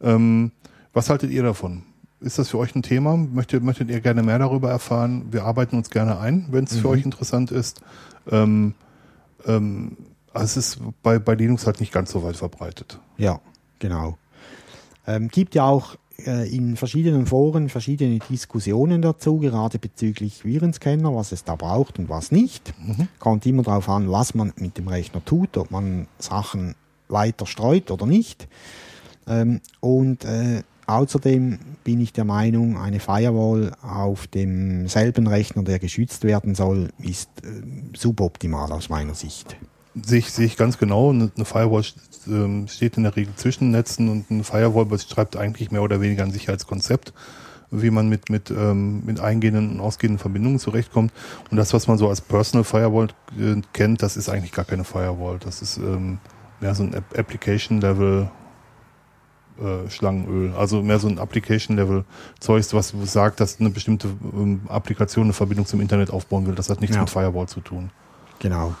Ähm, 0.00 0.52
was 0.92 1.10
haltet 1.10 1.30
ihr 1.30 1.42
davon? 1.42 1.82
Ist 2.20 2.38
das 2.38 2.48
für 2.48 2.58
euch 2.58 2.74
ein 2.74 2.82
Thema? 2.82 3.16
Möchtet, 3.16 3.62
möchtet 3.62 3.90
ihr 3.90 4.00
gerne 4.00 4.22
mehr 4.22 4.38
darüber 4.38 4.70
erfahren? 4.70 5.26
Wir 5.30 5.44
arbeiten 5.44 5.76
uns 5.76 5.90
gerne 5.90 6.18
ein, 6.18 6.46
wenn 6.50 6.64
es 6.64 6.76
für 6.76 6.88
euch 6.88 7.04
interessant 7.04 7.50
ist. 7.50 7.82
Ähm, 8.30 8.74
ähm, 9.46 9.96
also 10.32 10.44
es 10.44 10.56
ist 10.56 10.78
bei, 11.02 11.18
bei 11.18 11.34
Linux 11.34 11.66
halt 11.66 11.80
nicht 11.80 11.92
ganz 11.92 12.10
so 12.10 12.22
weit 12.22 12.36
verbreitet. 12.36 12.98
Ja, 13.18 13.40
genau. 13.78 14.16
Ähm, 15.06 15.28
gibt 15.28 15.54
ja 15.54 15.64
auch 15.64 15.96
in 16.16 16.76
verschiedenen 16.76 17.26
Foren 17.26 17.68
verschiedene 17.68 18.18
Diskussionen 18.18 19.02
dazu, 19.02 19.38
gerade 19.38 19.78
bezüglich 19.78 20.44
Virenscanner, 20.44 21.14
was 21.14 21.32
es 21.32 21.44
da 21.44 21.56
braucht 21.56 21.98
und 21.98 22.08
was 22.08 22.30
nicht. 22.30 22.72
Kommt 23.18 23.44
immer 23.46 23.62
darauf 23.62 23.88
an, 23.88 24.10
was 24.10 24.34
man 24.34 24.52
mit 24.56 24.78
dem 24.78 24.88
Rechner 24.88 25.24
tut, 25.24 25.56
ob 25.56 25.70
man 25.70 26.06
Sachen 26.18 26.76
weiter 27.08 27.46
streut 27.46 27.90
oder 27.90 28.06
nicht. 28.06 28.48
Ähm, 29.26 29.60
und 29.80 30.24
äh, 30.24 30.62
außerdem 30.86 31.58
bin 31.82 32.00
ich 32.00 32.12
der 32.12 32.24
Meinung, 32.24 32.78
eine 32.78 33.00
Firewall 33.00 33.72
auf 33.82 34.26
demselben 34.26 35.26
Rechner, 35.26 35.62
der 35.62 35.78
geschützt 35.78 36.24
werden 36.24 36.54
soll, 36.54 36.90
ist 36.98 37.30
äh, 37.42 37.62
suboptimal 37.96 38.72
aus 38.72 38.88
meiner 38.88 39.14
Sicht. 39.14 39.56
Sehe 40.02 40.18
ich, 40.18 40.32
sehe 40.32 40.46
ich 40.46 40.56
ganz 40.56 40.78
genau. 40.78 41.10
Eine 41.10 41.30
Firewall 41.44 41.84
ähm, 42.26 42.66
steht 42.68 42.96
in 42.96 43.04
der 43.04 43.14
Regel 43.14 43.34
zwischen 43.36 43.70
Netzen 43.70 44.08
und 44.08 44.30
eine 44.30 44.44
Firewall 44.44 44.86
beschreibt 44.86 45.36
eigentlich 45.36 45.70
mehr 45.70 45.82
oder 45.82 46.00
weniger 46.00 46.24
ein 46.24 46.32
Sicherheitskonzept, 46.32 47.12
wie 47.70 47.90
man 47.90 48.08
mit, 48.08 48.28
mit, 48.28 48.50
ähm, 48.50 49.04
mit 49.04 49.20
eingehenden 49.20 49.70
und 49.70 49.80
ausgehenden 49.80 50.18
Verbindungen 50.18 50.58
zurechtkommt. 50.58 51.12
Und 51.50 51.56
das, 51.56 51.72
was 51.74 51.86
man 51.86 51.98
so 51.98 52.08
als 52.08 52.20
Personal 52.20 52.64
Firewall 52.64 53.08
äh, 53.38 53.60
kennt, 53.72 54.02
das 54.02 54.16
ist 54.16 54.28
eigentlich 54.28 54.52
gar 54.52 54.64
keine 54.64 54.84
Firewall. 54.84 55.38
Das 55.38 55.62
ist 55.62 55.76
ähm, 55.76 56.18
mehr 56.60 56.74
so 56.74 56.82
ein 56.82 56.92
App 56.94 57.16
Application 57.16 57.80
Level 57.80 58.28
äh, 59.60 59.88
Schlangenöl. 59.88 60.54
Also 60.54 60.82
mehr 60.82 60.98
so 60.98 61.06
ein 61.06 61.20
Application 61.20 61.76
Level 61.76 62.04
Zeugs, 62.40 62.74
was 62.74 62.92
sagt, 63.04 63.38
dass 63.38 63.60
eine 63.60 63.70
bestimmte 63.70 64.08
Applikation 64.68 65.24
eine 65.24 65.32
Verbindung 65.32 65.66
zum 65.66 65.80
Internet 65.80 66.10
aufbauen 66.10 66.46
will. 66.48 66.56
Das 66.56 66.68
hat 66.70 66.80
nichts 66.80 66.96
Ja. 66.96 67.02
mit 67.02 67.10
Firewall 67.10 67.46
zu 67.46 67.60
tun. 67.60 67.90
Genau. 68.40 68.74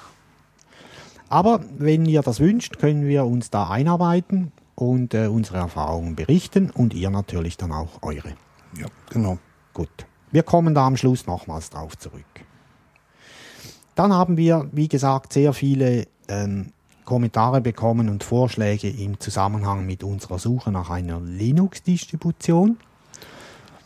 Aber 1.28 1.60
wenn 1.78 2.06
ihr 2.06 2.22
das 2.22 2.40
wünscht, 2.40 2.78
können 2.78 3.06
wir 3.06 3.24
uns 3.24 3.50
da 3.50 3.70
einarbeiten 3.70 4.52
und 4.74 5.14
äh, 5.14 5.26
unsere 5.26 5.58
Erfahrungen 5.58 6.16
berichten 6.16 6.70
und 6.70 6.94
ihr 6.94 7.10
natürlich 7.10 7.56
dann 7.56 7.72
auch 7.72 8.02
eure. 8.02 8.34
Ja, 8.76 8.86
genau. 9.10 9.38
Gut. 9.72 10.06
Wir 10.30 10.42
kommen 10.42 10.74
da 10.74 10.86
am 10.86 10.96
Schluss 10.96 11.26
nochmals 11.26 11.70
drauf 11.70 11.96
zurück. 11.96 12.24
Dann 13.94 14.12
haben 14.12 14.36
wir, 14.36 14.68
wie 14.72 14.88
gesagt, 14.88 15.32
sehr 15.32 15.52
viele 15.52 16.06
ähm, 16.28 16.72
Kommentare 17.04 17.60
bekommen 17.60 18.08
und 18.08 18.24
Vorschläge 18.24 18.88
im 18.88 19.20
Zusammenhang 19.20 19.86
mit 19.86 20.02
unserer 20.02 20.38
Suche 20.38 20.72
nach 20.72 20.90
einer 20.90 21.20
Linux-Distribution. 21.20 22.78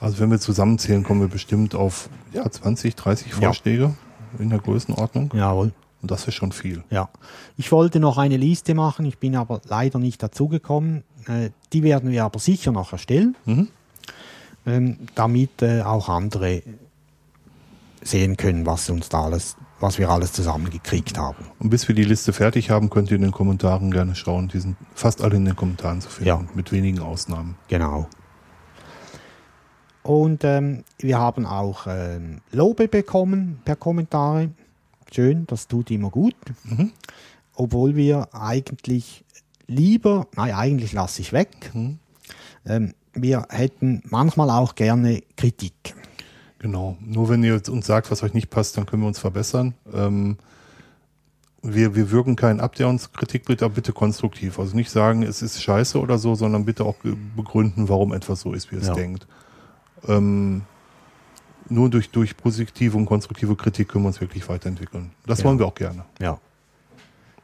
Also 0.00 0.20
wenn 0.20 0.30
wir 0.30 0.38
zusammenzählen, 0.38 1.02
kommen 1.02 1.20
wir 1.20 1.28
bestimmt 1.28 1.74
auf 1.74 2.08
ja, 2.32 2.48
20, 2.48 2.94
30 2.94 3.32
Ja. 3.32 3.34
Vorschläge 3.34 3.94
in 4.38 4.50
der 4.50 4.60
Größenordnung. 4.60 5.32
Jawohl. 5.34 5.72
Und 6.00 6.10
das 6.10 6.28
ist 6.28 6.34
schon 6.34 6.52
viel. 6.52 6.84
Ja, 6.90 7.08
ich 7.56 7.72
wollte 7.72 7.98
noch 8.00 8.18
eine 8.18 8.36
Liste 8.36 8.74
machen, 8.74 9.04
ich 9.04 9.18
bin 9.18 9.34
aber 9.36 9.60
leider 9.68 9.98
nicht 9.98 10.22
dazugekommen. 10.22 11.02
Äh, 11.26 11.50
die 11.72 11.82
werden 11.82 12.10
wir 12.10 12.24
aber 12.24 12.38
sicher 12.38 12.70
noch 12.72 12.92
erstellen, 12.92 13.36
Mhm. 13.46 13.68
ähm, 14.66 14.96
damit 15.14 15.60
äh, 15.62 15.82
auch 15.82 16.08
andere 16.08 16.62
sehen 18.00 18.36
können, 18.36 18.64
was 18.64 18.88
uns 18.90 19.08
da 19.08 19.24
alles, 19.24 19.56
was 19.80 19.98
wir 19.98 20.08
alles 20.08 20.32
zusammengekriegt 20.32 21.18
haben. 21.18 21.44
Und 21.58 21.70
bis 21.70 21.88
wir 21.88 21.96
die 21.96 22.04
Liste 22.04 22.32
fertig 22.32 22.70
haben, 22.70 22.90
könnt 22.90 23.10
ihr 23.10 23.16
in 23.16 23.22
den 23.22 23.32
Kommentaren 23.32 23.90
gerne 23.90 24.14
schauen. 24.14 24.46
Die 24.48 24.60
sind 24.60 24.76
fast 24.94 25.20
alle 25.20 25.34
in 25.36 25.44
den 25.44 25.56
Kommentaren 25.56 26.00
zu 26.00 26.08
finden, 26.08 26.28
Ja. 26.28 26.44
mit 26.54 26.70
wenigen 26.70 27.00
Ausnahmen. 27.00 27.56
Genau. 27.66 28.06
Und 30.04 30.44
ähm, 30.44 30.84
wir 30.98 31.18
haben 31.18 31.44
auch 31.44 31.86
ähm, 31.88 32.40
Lobe 32.52 32.88
bekommen 32.88 33.60
per 33.64 33.76
Kommentare. 33.76 34.50
Schön, 35.12 35.46
das 35.46 35.68
tut 35.68 35.90
immer 35.90 36.10
gut. 36.10 36.34
Mhm. 36.64 36.92
Obwohl 37.54 37.96
wir 37.96 38.28
eigentlich 38.34 39.24
lieber, 39.66 40.26
nein, 40.36 40.54
eigentlich 40.54 40.92
lasse 40.92 41.20
ich 41.20 41.32
weg. 41.32 41.70
Mhm. 41.74 41.98
Ähm, 42.66 42.94
wir 43.14 43.46
hätten 43.50 44.02
manchmal 44.08 44.50
auch 44.50 44.74
gerne 44.74 45.22
Kritik. 45.36 45.94
Genau. 46.58 46.96
Nur 47.00 47.28
wenn 47.28 47.42
ihr 47.44 47.60
uns 47.68 47.86
sagt, 47.86 48.10
was 48.10 48.22
euch 48.22 48.34
nicht 48.34 48.50
passt, 48.50 48.76
dann 48.76 48.86
können 48.86 49.02
wir 49.02 49.06
uns 49.08 49.18
verbessern. 49.18 49.74
Ähm, 49.92 50.36
wir, 51.62 51.94
wir 51.94 52.10
wirken 52.10 52.36
keinen 52.36 52.60
ab, 52.60 52.74
der 52.76 52.88
uns 52.88 53.12
Kritik 53.12 53.44
bringt, 53.44 53.62
aber 53.62 53.74
bitte 53.74 53.92
konstruktiv. 53.92 54.58
Also 54.58 54.76
nicht 54.76 54.90
sagen, 54.90 55.22
es 55.22 55.42
ist 55.42 55.62
scheiße 55.62 55.98
oder 55.98 56.18
so, 56.18 56.34
sondern 56.34 56.64
bitte 56.64 56.84
auch 56.84 56.96
begründen, 57.36 57.88
warum 57.88 58.12
etwas 58.12 58.40
so 58.40 58.52
ist, 58.52 58.70
wie 58.72 58.76
es 58.76 58.86
Ja. 58.88 58.94
denkt. 58.94 59.26
Ähm, 60.06 60.62
nur 61.70 61.88
durch, 61.90 62.10
durch 62.10 62.36
positive 62.36 62.96
und 62.96 63.06
konstruktive 63.06 63.54
Kritik 63.56 63.88
können 63.88 64.04
wir 64.04 64.08
uns 64.08 64.20
wirklich 64.20 64.48
weiterentwickeln. 64.48 65.10
Das 65.26 65.40
Ja. 65.40 65.44
wollen 65.46 65.58
wir 65.58 65.66
auch 65.66 65.74
gerne. 65.74 66.04
Ja. 66.20 66.38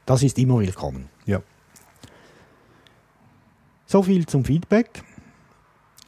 Das 0.07 0.23
ist 0.23 0.39
immer 0.39 0.59
willkommen. 0.61 1.09
Ja. 1.27 1.41
So 3.87 4.03
viel 4.03 4.27
zum 4.27 4.45
Feedback. 4.45 5.03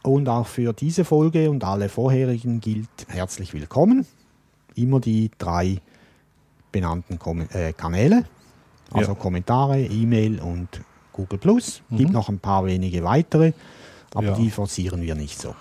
Und 0.03 0.29
auch 0.29 0.47
für 0.47 0.73
diese 0.73 1.05
Folge 1.05 1.51
und 1.51 1.65
alle 1.65 1.89
vorherigen 1.89 2.61
gilt 2.61 2.89
herzlich 3.09 3.53
willkommen. 3.55 4.07
Immer 4.77 5.01
die 5.01 5.31
drei 5.39 5.79
benannten 6.71 7.19
Kom 7.19 7.41
äh, 7.51 7.73
Kanäle. 7.73 8.25
Also 8.93 9.13
Ja. 9.13 9.19
Kommentare, 9.19 9.81
E-Mail 9.83 10.41
und 10.41 10.69
Google 11.13 11.39
Plus. 11.39 11.83
Gibt 11.91 12.11
Mhm. 12.11 12.15
noch 12.15 12.29
ein 12.29 12.39
paar 12.39 12.65
wenige 12.67 13.03
weitere, 13.03 13.53
aber 14.15 14.27
Ja. 14.29 14.35
die 14.37 14.51
forcieren 14.51 15.03
wir 15.03 15.15
nicht 15.17 15.41
so. 15.41 15.55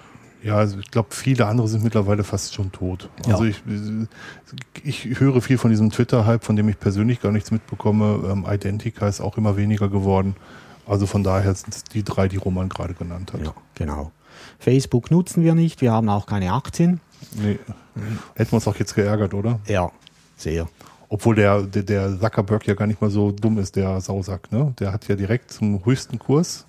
Ja, 0.46 0.58
also 0.58 0.78
ich 0.78 0.92
glaube, 0.92 1.08
viele 1.10 1.48
andere 1.48 1.68
sind 1.68 1.84
mittlerweile 1.84 2.24
fast 2.24 2.54
schon 2.54 2.72
tot. 2.72 3.10
Ja. 3.26 3.34
Also 3.34 3.46
ich, 3.46 3.64
ich 4.84 5.20
höre 5.20 5.42
viel 5.42 5.58
von 5.58 5.72
diesem 5.72 5.90
Twitter-Hype, 5.90 6.44
von 6.44 6.56
dem 6.56 6.70
ich 6.70 6.80
persönlich 6.80 7.20
gar 7.20 7.32
nichts 7.32 7.50
mitbekomme. 7.50 8.30
Ähm, 8.32 8.46
Identica 8.48 9.08
ist 9.08 9.22
auch 9.22 9.38
immer 9.38 9.58
weniger 9.58 9.90
geworden. 9.90 10.36
Also 10.86 11.08
von 11.08 11.24
daher 11.24 11.56
sind 11.56 11.74
es 11.74 11.84
die 11.84 12.04
drei, 12.04 12.28
die 12.28 12.38
Roman 12.38 12.70
gerade 12.70 12.94
genannt 12.94 13.34
hat. 13.34 13.44
Ja, 13.44 13.56
genau. 13.74 14.12
Facebook 14.60 15.10
nutzen 15.10 15.44
wir 15.44 15.56
nicht, 15.56 15.82
wir 15.82 15.92
haben 15.92 16.10
auch 16.10 16.28
keine 16.28 16.54
Aktien. 16.54 17.00
Nee. 17.42 17.58
Hätten 18.36 18.52
wir 18.52 18.58
uns 18.58 18.68
auch 18.68 18.76
jetzt 18.76 18.94
geärgert, 18.94 19.34
oder? 19.34 19.60
Ja, 19.68 19.92
sehr. 20.38 20.68
Obwohl 21.10 21.34
der, 21.34 21.64
der, 21.64 21.82
der 21.82 22.20
Zuckerberg 22.20 22.68
ja 22.68 22.76
gar 22.76 22.86
nicht 22.86 23.02
mal 23.02 23.10
so 23.10 23.32
dumm 23.32 23.58
ist, 23.58 23.78
der 23.78 24.00
Sausack. 24.00 24.52
Ne? 24.52 24.76
Der 24.78 24.94
hat 24.94 25.08
ja 25.08 25.16
direkt 25.16 25.52
zum 25.52 25.84
höchsten 25.84 26.20
Kurs 26.20 26.68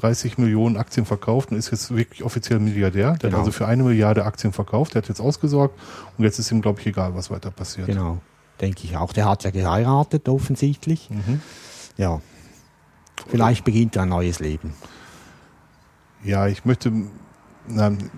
30 0.00 0.38
Millionen 0.38 0.76
Aktien 0.76 1.06
verkauft 1.06 1.50
und 1.50 1.56
ist 1.56 1.70
jetzt 1.70 1.94
wirklich 1.96 2.22
offiziell 2.22 2.58
Milliardär. 2.60 3.12
Der 3.12 3.30
Genau. 3.30 3.32
hat 3.32 3.38
also 3.40 3.52
für 3.52 3.66
eine 3.66 3.82
Milliarde 3.82 4.24
Aktien 4.24 4.52
verkauft. 4.52 4.94
Der 4.94 5.02
hat 5.02 5.08
jetzt 5.08 5.20
ausgesorgt 5.20 5.78
und 6.18 6.24
jetzt 6.24 6.38
ist 6.38 6.50
ihm, 6.52 6.60
glaube 6.62 6.80
ich, 6.80 6.86
egal, 6.86 7.14
was 7.14 7.30
weiter 7.30 7.50
passiert. 7.50 7.86
Genau, 7.86 8.18
denke 8.60 8.84
ich 8.84 8.96
auch. 8.96 9.12
Der 9.12 9.28
hat 9.28 9.44
ja 9.44 9.50
geheiratet, 9.50 10.28
offensichtlich. 10.28 11.08
Mhm. 11.10 11.40
Ja. 11.96 12.20
Vielleicht 13.28 13.64
beginnt 13.64 13.96
er 13.96 14.02
ein 14.02 14.10
neues 14.10 14.40
Leben. 14.40 14.74
Ja, 16.22 16.46
ich 16.46 16.64
möchte, 16.64 16.92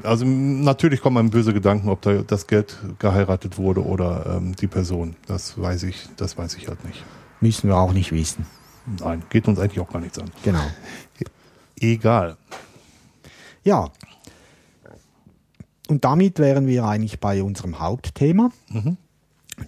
also 0.02 0.25
natürlich 0.25 1.00
kommen 1.00 1.18
einem 1.18 1.30
böse 1.30 1.52
Gedanken, 1.52 1.88
ob 1.88 2.02
da 2.02 2.14
das 2.23 2.47
Geld 2.47 2.76
geheiratet 2.99 3.58
wurde 3.58 3.85
oder 3.85 4.37
ähm, 4.37 4.56
die 4.56 4.66
Person. 4.66 5.16
Das 5.26 5.61
weiß 5.61 5.85
ich, 5.85 6.08
das 6.16 6.37
weiß 6.37 6.56
ich 6.56 6.68
halt 6.68 6.85
nicht. 6.85 7.04
Müssen 7.40 7.68
wir 7.68 7.76
auch 7.76 7.92
nicht 7.92 8.12
wissen. 8.12 8.47
Nein, 9.00 9.23
geht 9.30 9.47
uns 9.47 9.58
eigentlich 9.58 9.80
auch 9.80 9.90
gar 9.90 10.00
nichts 10.00 10.18
an. 10.18 10.30
Genau. 10.42 10.62
Egal. 11.80 12.37
Ja. 13.64 13.90
Und 15.88 16.04
damit 16.04 16.38
wären 16.38 16.66
wir 16.66 16.85
eigentlich 16.85 17.18
bei 17.20 17.42
unserem 17.42 17.78
Hauptthema. 17.78 18.50
Mhm. 18.68 18.97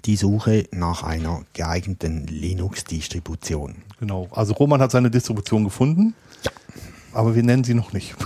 Die 0.05 0.17
Suche 0.17 0.69
nach 0.73 1.03
einer 1.03 1.43
geeigneten 1.55 2.27
Linux-Distribution. 2.27 3.83
Genau. 3.99 4.29
Also 4.31 4.55
Roman 4.55 4.81
hat 4.81 4.93
seine 4.93 5.11
Distribution 5.11 5.65
gefunden, 5.65 6.15
aber 7.13 7.35
wir 7.35 7.43
nennen 7.43 7.65
sie 7.65 7.75
noch 7.75 7.93
nicht. 7.93 8.15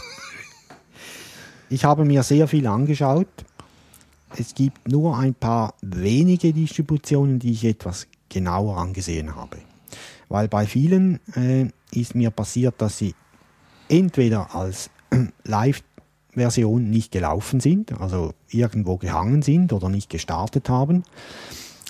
Ich 1.70 1.84
habe 1.84 2.04
mir 2.04 2.22
sehr 2.22 2.46
viel 2.46 2.68
angeschaut. 2.68 3.26
Es 4.36 4.54
gibt 4.54 4.86
nur 4.86 5.18
ein 5.18 5.34
paar 5.34 5.74
wenige 5.80 6.52
Distributionen, 6.52 7.40
die 7.40 7.50
ich 7.50 7.64
etwas 7.64 8.06
genauer 8.28 8.76
angesehen 8.76 9.34
habe. 9.34 9.56
Weil 10.28 10.46
bei 10.46 10.66
vielen 10.66 11.18
äh, 11.34 11.68
ist 11.90 12.14
mir 12.14 12.30
passiert, 12.30 12.74
dass 12.78 12.98
sie 12.98 13.14
entweder 13.94 14.54
als 14.54 14.90
Live-Version 15.44 16.90
nicht 16.90 17.12
gelaufen 17.12 17.60
sind, 17.60 18.00
also 18.00 18.34
irgendwo 18.48 18.96
gehangen 18.96 19.42
sind 19.42 19.72
oder 19.72 19.88
nicht 19.88 20.10
gestartet 20.10 20.68
haben. 20.68 21.04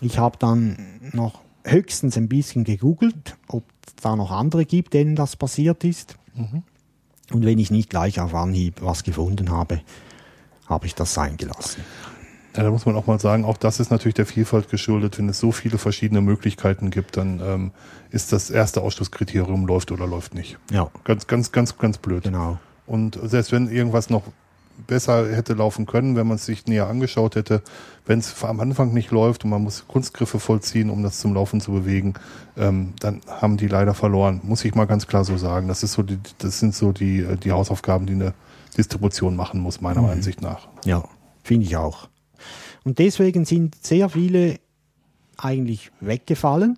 Ich 0.00 0.18
habe 0.18 0.38
dann 0.38 0.76
noch 1.12 1.40
höchstens 1.64 2.16
ein 2.16 2.28
bisschen 2.28 2.64
gegoogelt, 2.64 3.36
ob 3.48 3.64
es 3.86 3.94
da 3.96 4.16
noch 4.16 4.30
andere 4.30 4.66
gibt, 4.66 4.92
denen 4.92 5.16
das 5.16 5.36
passiert 5.36 5.82
ist. 5.84 6.16
Und 7.32 7.44
wenn 7.44 7.58
ich 7.58 7.70
nicht 7.70 7.90
gleich 7.90 8.20
auf 8.20 8.34
Anhieb 8.34 8.82
was 8.82 9.02
gefunden 9.02 9.50
habe, 9.50 9.80
habe 10.66 10.86
ich 10.86 10.94
das 10.94 11.14
sein 11.14 11.36
gelassen. 11.36 11.82
Ja, 12.56 12.62
da 12.62 12.70
muss 12.70 12.86
man 12.86 12.94
auch 12.94 13.06
mal 13.06 13.18
sagen, 13.18 13.44
auch 13.44 13.56
das 13.56 13.80
ist 13.80 13.90
natürlich 13.90 14.14
der 14.14 14.26
Vielfalt 14.26 14.68
geschuldet. 14.68 15.18
Wenn 15.18 15.28
es 15.28 15.40
so 15.40 15.50
viele 15.50 15.76
verschiedene 15.78 16.20
Möglichkeiten 16.20 16.90
gibt, 16.90 17.16
dann 17.16 17.40
ähm, 17.44 17.70
ist 18.10 18.32
das 18.32 18.50
erste 18.50 18.80
Ausschlusskriterium 18.82 19.66
läuft 19.66 19.90
oder 19.90 20.06
läuft 20.06 20.34
nicht. 20.34 20.58
Ja, 20.70 20.90
Ganz, 21.02 21.26
ganz, 21.26 21.50
ganz, 21.50 21.76
ganz 21.78 21.98
blöd. 21.98 22.22
genau. 22.24 22.58
Und 22.86 23.18
selbst 23.24 23.50
wenn 23.50 23.68
irgendwas 23.70 24.08
noch 24.10 24.22
besser 24.86 25.32
hätte 25.34 25.54
laufen 25.54 25.86
können, 25.86 26.16
wenn 26.16 26.26
man 26.26 26.36
es 26.36 26.46
sich 26.46 26.66
näher 26.66 26.88
angeschaut 26.88 27.36
hätte, 27.36 27.62
wenn 28.06 28.18
es 28.18 28.42
am 28.44 28.60
Anfang 28.60 28.92
nicht 28.92 29.10
läuft 29.10 29.44
und 29.44 29.50
man 29.50 29.62
muss 29.62 29.86
Kunstgriffe 29.88 30.38
vollziehen, 30.40 30.90
um 30.90 31.02
das 31.02 31.20
zum 31.20 31.34
Laufen 31.34 31.60
zu 31.60 31.72
bewegen, 31.72 32.14
ähm, 32.56 32.92
dann 33.00 33.20
haben 33.28 33.56
die 33.56 33.68
leider 33.68 33.94
verloren. 33.94 34.40
Muss 34.42 34.64
ich 34.64 34.74
mal 34.74 34.86
ganz 34.86 35.06
klar 35.06 35.24
so 35.24 35.36
sagen. 35.36 35.68
Das 35.68 35.82
ist 35.82 35.92
so 35.92 36.02
die, 36.02 36.18
das 36.38 36.58
sind 36.60 36.74
so 36.74 36.92
die, 36.92 37.20
äh, 37.20 37.36
die 37.36 37.52
Hausaufgaben, 37.52 38.06
die 38.06 38.14
eine 38.14 38.34
Distribution 38.76 39.36
machen 39.36 39.60
muss, 39.60 39.80
meiner 39.80 40.08
Ansicht 40.08 40.42
nach. 40.42 40.68
Ja, 40.84 41.04
finde 41.42 41.66
ich 41.66 41.76
auch. 41.76 42.08
Und 42.84 42.98
deswegen 42.98 43.44
sind 43.44 43.76
sehr 43.82 44.08
viele 44.08 44.58
eigentlich 45.36 45.90
weggefallen. 46.00 46.76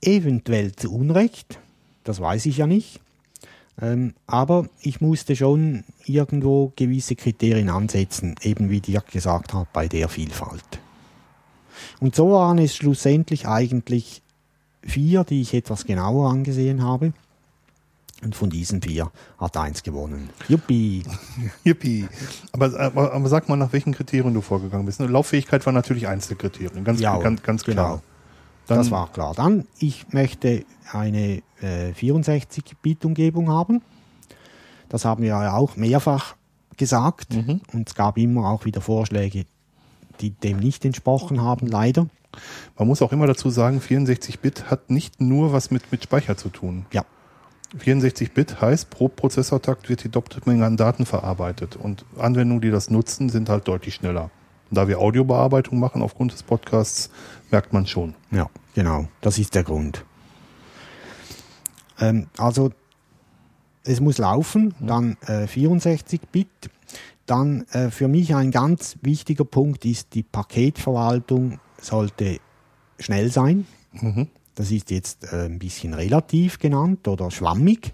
Eventuell 0.00 0.72
zu 0.72 0.92
Unrecht, 0.92 1.58
das 2.02 2.20
weiß 2.20 2.46
ich 2.46 2.58
ja 2.58 2.66
nicht. 2.66 3.00
Ähm, 3.80 4.14
aber 4.26 4.68
ich 4.80 5.00
musste 5.00 5.34
schon 5.34 5.84
irgendwo 6.06 6.72
gewisse 6.76 7.16
Kriterien 7.16 7.70
ansetzen, 7.70 8.36
eben 8.42 8.70
wie 8.70 8.80
Dirk 8.80 9.10
gesagt 9.10 9.52
hat, 9.52 9.72
bei 9.72 9.88
der 9.88 10.08
Vielfalt. 10.08 10.62
Und 12.00 12.14
so 12.14 12.30
waren 12.30 12.58
es 12.58 12.76
schlussendlich 12.76 13.48
eigentlich 13.48 14.22
vier, 14.82 15.24
die 15.24 15.40
ich 15.40 15.54
etwas 15.54 15.86
genauer 15.86 16.30
angesehen 16.30 16.82
habe. 16.82 17.12
Und 18.24 18.34
von 18.34 18.48
diesen 18.48 18.80
vier 18.80 19.10
hat 19.38 19.56
eins 19.56 19.82
gewonnen. 19.82 20.30
Juppie! 20.48 21.02
Yippie. 21.64 22.08
Aber, 22.52 22.78
aber, 22.78 23.12
aber 23.12 23.28
sag 23.28 23.48
mal, 23.48 23.56
nach 23.56 23.72
welchen 23.72 23.92
Kriterien 23.92 24.32
du 24.32 24.40
vorgegangen 24.40 24.86
bist. 24.86 24.98
Lauffähigkeit 25.00 25.64
war 25.66 25.72
natürlich 25.72 26.08
Einzelkriterien, 26.08 26.84
ganz, 26.84 27.00
Ja, 27.00 27.18
ganz, 27.18 27.42
ganz 27.42 27.64
klar. 27.64 27.74
genau. 27.74 28.02
Dann, 28.66 28.78
das 28.78 28.90
war 28.90 29.12
klar. 29.12 29.34
Dann, 29.34 29.66
ich 29.78 30.06
möchte 30.12 30.64
eine 30.90 31.42
äh, 31.60 31.90
64-Bit-Umgebung 31.92 33.50
haben. 33.50 33.82
Das 34.88 35.04
haben 35.04 35.22
wir 35.22 35.28
ja 35.28 35.52
auch 35.54 35.76
mehrfach 35.76 36.34
gesagt. 36.78 37.34
Mhm. 37.34 37.60
Und 37.72 37.88
es 37.88 37.94
gab 37.94 38.16
immer 38.16 38.48
auch 38.48 38.64
wieder 38.64 38.80
Vorschläge, 38.80 39.44
die 40.20 40.30
dem 40.30 40.58
nicht 40.58 40.84
entsprochen 40.84 41.42
haben, 41.42 41.66
leider. 41.66 42.06
Man 42.78 42.88
muss 42.88 43.02
auch 43.02 43.12
immer 43.12 43.26
dazu 43.26 43.50
sagen, 43.50 43.80
64-Bit 43.80 44.70
hat 44.70 44.90
nicht 44.90 45.20
nur 45.20 45.52
was 45.52 45.70
mit, 45.70 45.92
mit 45.92 46.02
Speicher 46.02 46.36
zu 46.36 46.48
tun. 46.48 46.86
Ja, 46.90 47.04
64-Bit 47.78 48.60
heißt, 48.60 48.90
pro 48.90 49.08
Prozessortakt 49.08 49.88
wird 49.88 50.04
die 50.04 50.08
doppelte 50.08 50.48
Menge 50.48 50.64
an 50.64 50.76
Daten 50.76 51.06
verarbeitet. 51.06 51.76
Und 51.76 52.04
Anwendungen, 52.18 52.60
die 52.60 52.70
das 52.70 52.90
nutzen, 52.90 53.28
sind 53.28 53.48
halt 53.48 53.68
deutlich 53.68 53.94
schneller. 53.94 54.30
Und 54.70 54.78
da 54.78 54.88
wir 54.88 55.00
Audiobearbeitung 55.00 55.78
machen 55.78 56.02
aufgrund 56.02 56.32
des 56.32 56.42
Podcasts, 56.42 57.10
merkt 57.50 57.72
man 57.72 57.86
schon. 57.86 58.14
ja, 58.30 58.48
genau. 58.74 59.08
Das 59.20 59.38
ist 59.38 59.54
der 59.54 59.64
Grund. 59.64 60.04
Ähm, 62.00 62.28
also, 62.38 62.70
es 63.84 64.00
muss 64.00 64.18
laufen, 64.18 64.74
dann 64.80 65.16
äh, 65.26 65.44
64-Bit. 65.44 66.48
Dann 67.26 67.66
äh, 67.72 67.90
für 67.90 68.08
mich 68.08 68.34
ein 68.34 68.50
ganz 68.50 68.96
wichtiger 69.02 69.44
Punkt 69.44 69.84
ist, 69.84 70.14
die 70.14 70.22
Paketverwaltung 70.22 71.58
sollte 71.80 72.38
schnell 72.98 73.30
sein. 73.30 73.66
Mhm. 73.92 74.28
Das 74.54 74.70
ist 74.70 74.90
jetzt 74.90 75.24
äh, 75.32 75.46
ein 75.46 75.58
bisschen 75.58 75.94
relativ 75.94 76.58
genannt 76.58 77.06
oder 77.08 77.30
schwammig, 77.30 77.92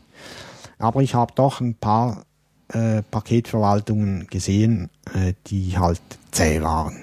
aber 0.78 1.02
ich 1.02 1.14
habe 1.14 1.32
doch 1.34 1.60
ein 1.60 1.74
paar 1.74 2.24
äh, 2.68 3.02
Paketverwaltungen 3.10 4.26
gesehen, 4.28 4.90
äh, 5.14 5.34
die 5.46 5.78
halt 5.78 6.00
zäh 6.30 6.62
waren 6.62 6.96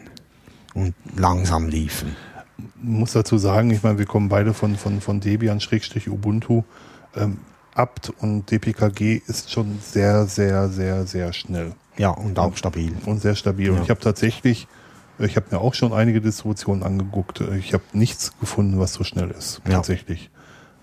und 0.74 0.94
langsam 1.16 1.68
liefen. 1.68 2.16
Man 2.82 3.00
muss 3.00 3.14
dazu 3.14 3.38
sagen, 3.38 3.70
ich 3.72 3.84
meine, 3.84 3.98
wir 4.00 4.06
kommen 4.06 4.30
beide 4.30 4.54
von, 4.54 4.78
von, 4.78 5.02
von 5.02 5.20
Debian 5.20 5.60
Schrägstrich 5.60 6.10
Ubuntu. 6.10 6.64
Ähm, 7.16 7.40
apt 7.76 8.10
und 8.22 8.50
DPKG 8.50 9.22
ist 9.28 9.52
schon 9.52 9.78
sehr, 9.82 10.26
sehr, 10.26 10.70
sehr, 10.70 11.06
sehr 11.06 11.34
schnell 11.34 11.74
Ja, 11.98 12.10
und 12.10 12.40
auch 12.40 12.56
stabil. 12.58 12.94
und 13.06 13.22
sehr 13.22 13.36
stabil. 13.36 13.70
Und 13.70 13.78
Ja. 13.78 13.84
ich 13.84 13.90
habe 13.92 14.00
tatsächlich, 14.00 14.68
ich 15.20 15.36
habe 15.36 15.48
mir 15.52 15.60
auch 15.60 15.74
schon 15.74 15.94
einige 15.94 16.22
Distributionen 16.22 16.84
angeguckt. 16.84 17.42
Ich 17.60 17.74
habe 17.74 17.84
nichts 17.94 18.38
gefunden, 18.40 18.80
was 18.80 18.94
so 18.94 19.04
schnell 19.04 19.32
ist. 19.32 19.62
Ja. 19.66 19.76
Tatsächlich. 19.76 20.30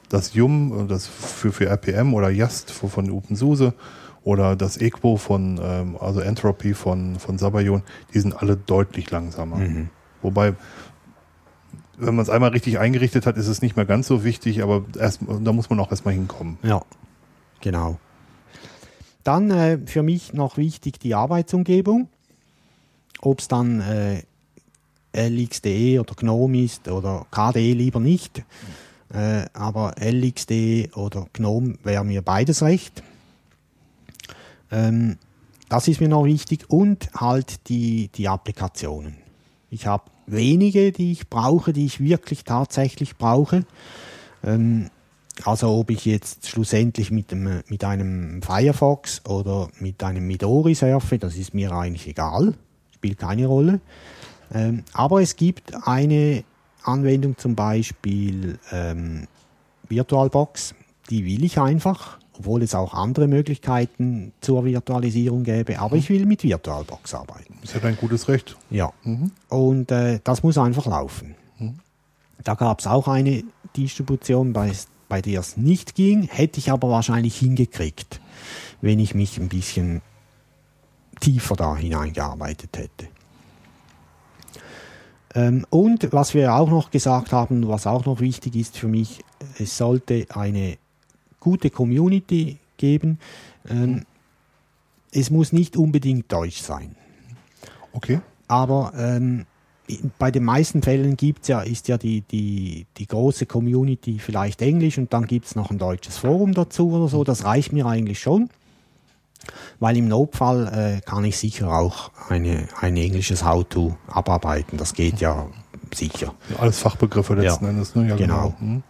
Das 0.09 0.35
Yum, 0.35 0.87
das 0.89 1.07
für, 1.07 1.53
für 1.53 1.67
RPM 1.67 2.15
oder 2.15 2.31
Yast 2.31 2.71
von 2.71 3.11
OpenSUSE 3.11 3.75
oder 4.23 4.57
das 4.57 4.77
Equo 4.79 5.17
von, 5.17 5.61
ähm, 5.63 5.97
also 6.01 6.21
Entropy 6.21 6.75
von, 6.75 7.19
von 7.19 7.39
Sabayon, 7.39 7.83
die 8.13 8.21
sind 8.21 8.37
alle 8.37 8.57
deutlich 8.57 9.11
langsamer. 9.11 9.57
Mhm. 9.57 9.91
Wobei, 10.23 10.55
wenn 11.99 12.17
man 12.17 12.23
es 12.23 12.31
einmal 12.31 12.51
richtig 12.51 12.79
eingerichtet 12.79 13.27
hat, 13.27 13.37
ist 13.37 13.49
es 13.49 13.63
nicht 13.63 13.77
mehr 13.77 13.85
ganz 13.85 14.07
so 14.07 14.25
wichtig, 14.25 14.63
aber 14.63 14.85
erst, 14.99 15.21
da 15.29 15.53
muss 15.53 15.71
man 15.71 15.79
auch 15.81 15.91
erstmal 15.91 16.15
hinkommen. 16.15 16.59
Ja, 16.63 16.83
genau. 17.61 17.99
Dann 19.23 19.51
äh, 19.51 19.79
für 19.87 20.03
mich 20.03 20.33
noch 20.33 20.57
wichtig 20.57 20.99
die 20.99 21.15
Arbeitsumgebung. 21.15 22.09
Ob 23.21 23.41
es 23.41 23.49
dann 23.49 23.81
äh, 23.81 24.23
LXDE 25.15 26.01
oder 26.01 26.15
GNOME 26.15 26.65
ist 26.65 26.89
oder 26.89 27.27
KDE 27.31 27.73
lieber 27.73 28.01
nicht. 28.01 28.45
Äh, 29.13 29.47
aber 29.53 29.95
LXDE 30.01 30.91
oder 30.95 31.27
GNOME 31.33 31.79
wäre 31.85 32.05
mir 32.05 32.23
beides 32.23 32.63
recht. 32.63 33.03
Ähm, 34.71 35.19
das 35.69 35.89
ist 35.89 36.01
mir 36.01 36.09
noch 36.09 36.25
wichtig. 36.25 36.65
Und 36.69 37.11
halt 37.15 37.69
die, 37.69 38.09
die 38.09 38.29
Applikationen. 38.29 39.17
Ich 39.71 39.87
habe 39.87 40.05
wenige, 40.27 40.93
die 40.93 41.13
ich 41.13 41.29
brauche, 41.29 41.73
die 41.73 41.87
ich 41.87 42.01
wirklich 42.01 42.45
tatsächlich 42.45 43.17
brauche. 43.17 43.65
Ähm, 44.43 44.91
also 45.43 45.69
ob 45.71 45.91
ich 45.91 46.05
jetzt 46.05 46.49
schlussendlich 46.49 47.11
mit, 47.11 47.31
dem, 47.31 47.63
mit 47.69 47.85
einem 47.85 48.41
Firefox 48.43 49.25
oder 49.27 49.69
mit 49.81 50.03
einem 50.03 50.27
Midori 50.27 50.75
surfe, 50.75 51.19
das 51.19 51.37
ist 51.37 51.55
mir 51.55 51.73
eigentlich 51.73 52.07
egal, 52.07 52.55
spielt 53.05 53.19
keine 53.19 53.47
Rolle. 53.47 53.81
Ähm, 54.53 54.83
aber 54.95 55.21
es 55.21 55.37
gibt 55.37 55.75
eine 55.87 56.43
Anwendung, 56.83 57.37
zum 57.37 57.55
Beispiel 57.55 58.59
ähm, 58.73 59.27
VirtualBox, 59.91 60.75
die 61.11 61.27
will 61.27 61.45
ich 61.45 61.61
einfach, 61.61 62.19
obwohl 62.39 62.63
es 62.63 62.75
auch 62.75 62.95
andere 62.95 63.29
Möglichkeiten 63.29 64.33
zur 64.41 64.65
Virtualisierung 64.65 65.45
gäbe, 65.45 65.79
aber 65.81 65.97
ich 65.97 66.09
will 66.09 66.25
mit 66.25 66.45
VirtualBox 66.45 67.15
arbeiten. 67.15 67.59
Ist 67.63 67.75
ja 67.75 67.81
dein 67.81 67.97
gutes 67.97 68.27
Recht. 68.29 68.57
Ja. 68.71 68.91
Und 69.51 69.91
äh, 69.91 70.21
das 70.25 70.43
muss 70.43 70.57
einfach 70.57 70.87
laufen. 70.87 71.35
Da 72.43 72.55
gab 72.55 72.81
es 72.81 72.87
auch 72.87 73.07
eine 73.07 73.45
Distribution, 73.77 74.55
bei, 74.55 74.73
bei 75.11 75.21
der 75.21 75.41
es 75.41 75.59
nicht 75.59 75.95
ging, 75.95 76.23
hätte 76.23 76.59
ich 76.59 76.71
aber 76.71 76.89
wahrscheinlich 76.89 77.37
hingekriegt, 77.37 78.21
wenn 78.81 78.99
ich 78.99 79.15
mich 79.15 79.39
ein 79.39 79.49
bisschen 79.49 80.01
tiefer 81.25 81.57
da 81.57 81.75
hineingearbeitet 81.75 82.77
hätte. 82.77 83.09
Ähm, 85.35 85.67
und 85.71 86.13
was 86.13 86.35
wir 86.35 86.55
auch 86.55 86.69
noch 86.69 86.91
gesagt 86.91 87.33
haben, 87.33 87.67
was 87.67 87.87
auch 87.87 88.05
noch 88.05 88.21
wichtig 88.21 88.55
ist 88.57 88.77
für 88.77 88.89
mich, 88.89 89.25
es 89.59 89.77
sollte 89.77 90.27
eine 90.29 90.77
gute 91.41 91.71
Community 91.71 92.59
geben. 92.77 93.19
Ähm, 93.69 94.05
es 95.13 95.31
muss 95.31 95.53
nicht 95.53 95.77
unbedingt 95.77 96.31
Deutsch 96.31 96.61
sein. 96.61 96.95
Okay. 97.93 98.21
Aber 98.47 98.93
ähm, 98.95 99.47
bei 100.19 100.31
den 100.31 100.45
meisten 100.45 100.83
Fällen 100.83 101.17
gibt's 101.17 101.49
ja, 101.49 101.63
ist 101.63 101.89
ja 101.89 101.97
die, 101.97 102.21
die, 102.21 102.87
die 102.99 103.07
große 103.07 103.47
Community 103.47 104.19
vielleicht 104.19 104.61
Englisch 104.61 104.99
und 104.99 105.13
dann 105.13 105.27
gibt's 105.27 105.55
noch 105.55 105.71
ein 105.71 105.79
deutsches 105.79 106.19
Forum 106.19 106.53
dazu 106.53 106.91
oder 106.91 107.09
so. 107.09 107.25
Das 107.25 107.45
reicht 107.45 107.73
mir 107.73 107.87
eigentlich 107.87 108.21
schon. 108.21 108.51
Weil 109.81 109.97
im 109.97 110.09
Notfall 110.09 110.99
äh, 110.99 111.01
kann 111.01 111.25
ich 111.25 111.39
sicher 111.39 111.69
auch 111.73 112.11
eine, 112.29 112.69
ein 112.81 112.97
englisches 112.97 113.45
How-To 113.45 113.97
abarbeiten. 114.07 114.79
Das 114.79 114.95
geht 114.95 115.21
ja 115.21 115.47
sicher. 115.95 116.35
Alles 116.59 116.79
Fachbegriffe 116.79 117.35
letzten 117.35 117.65
Ja. 117.65 117.71
Endes, 117.71 117.95
ne? 117.95 118.09
Ja, 118.09 118.17
Genau. 118.17 118.55
Hm. 118.59 118.83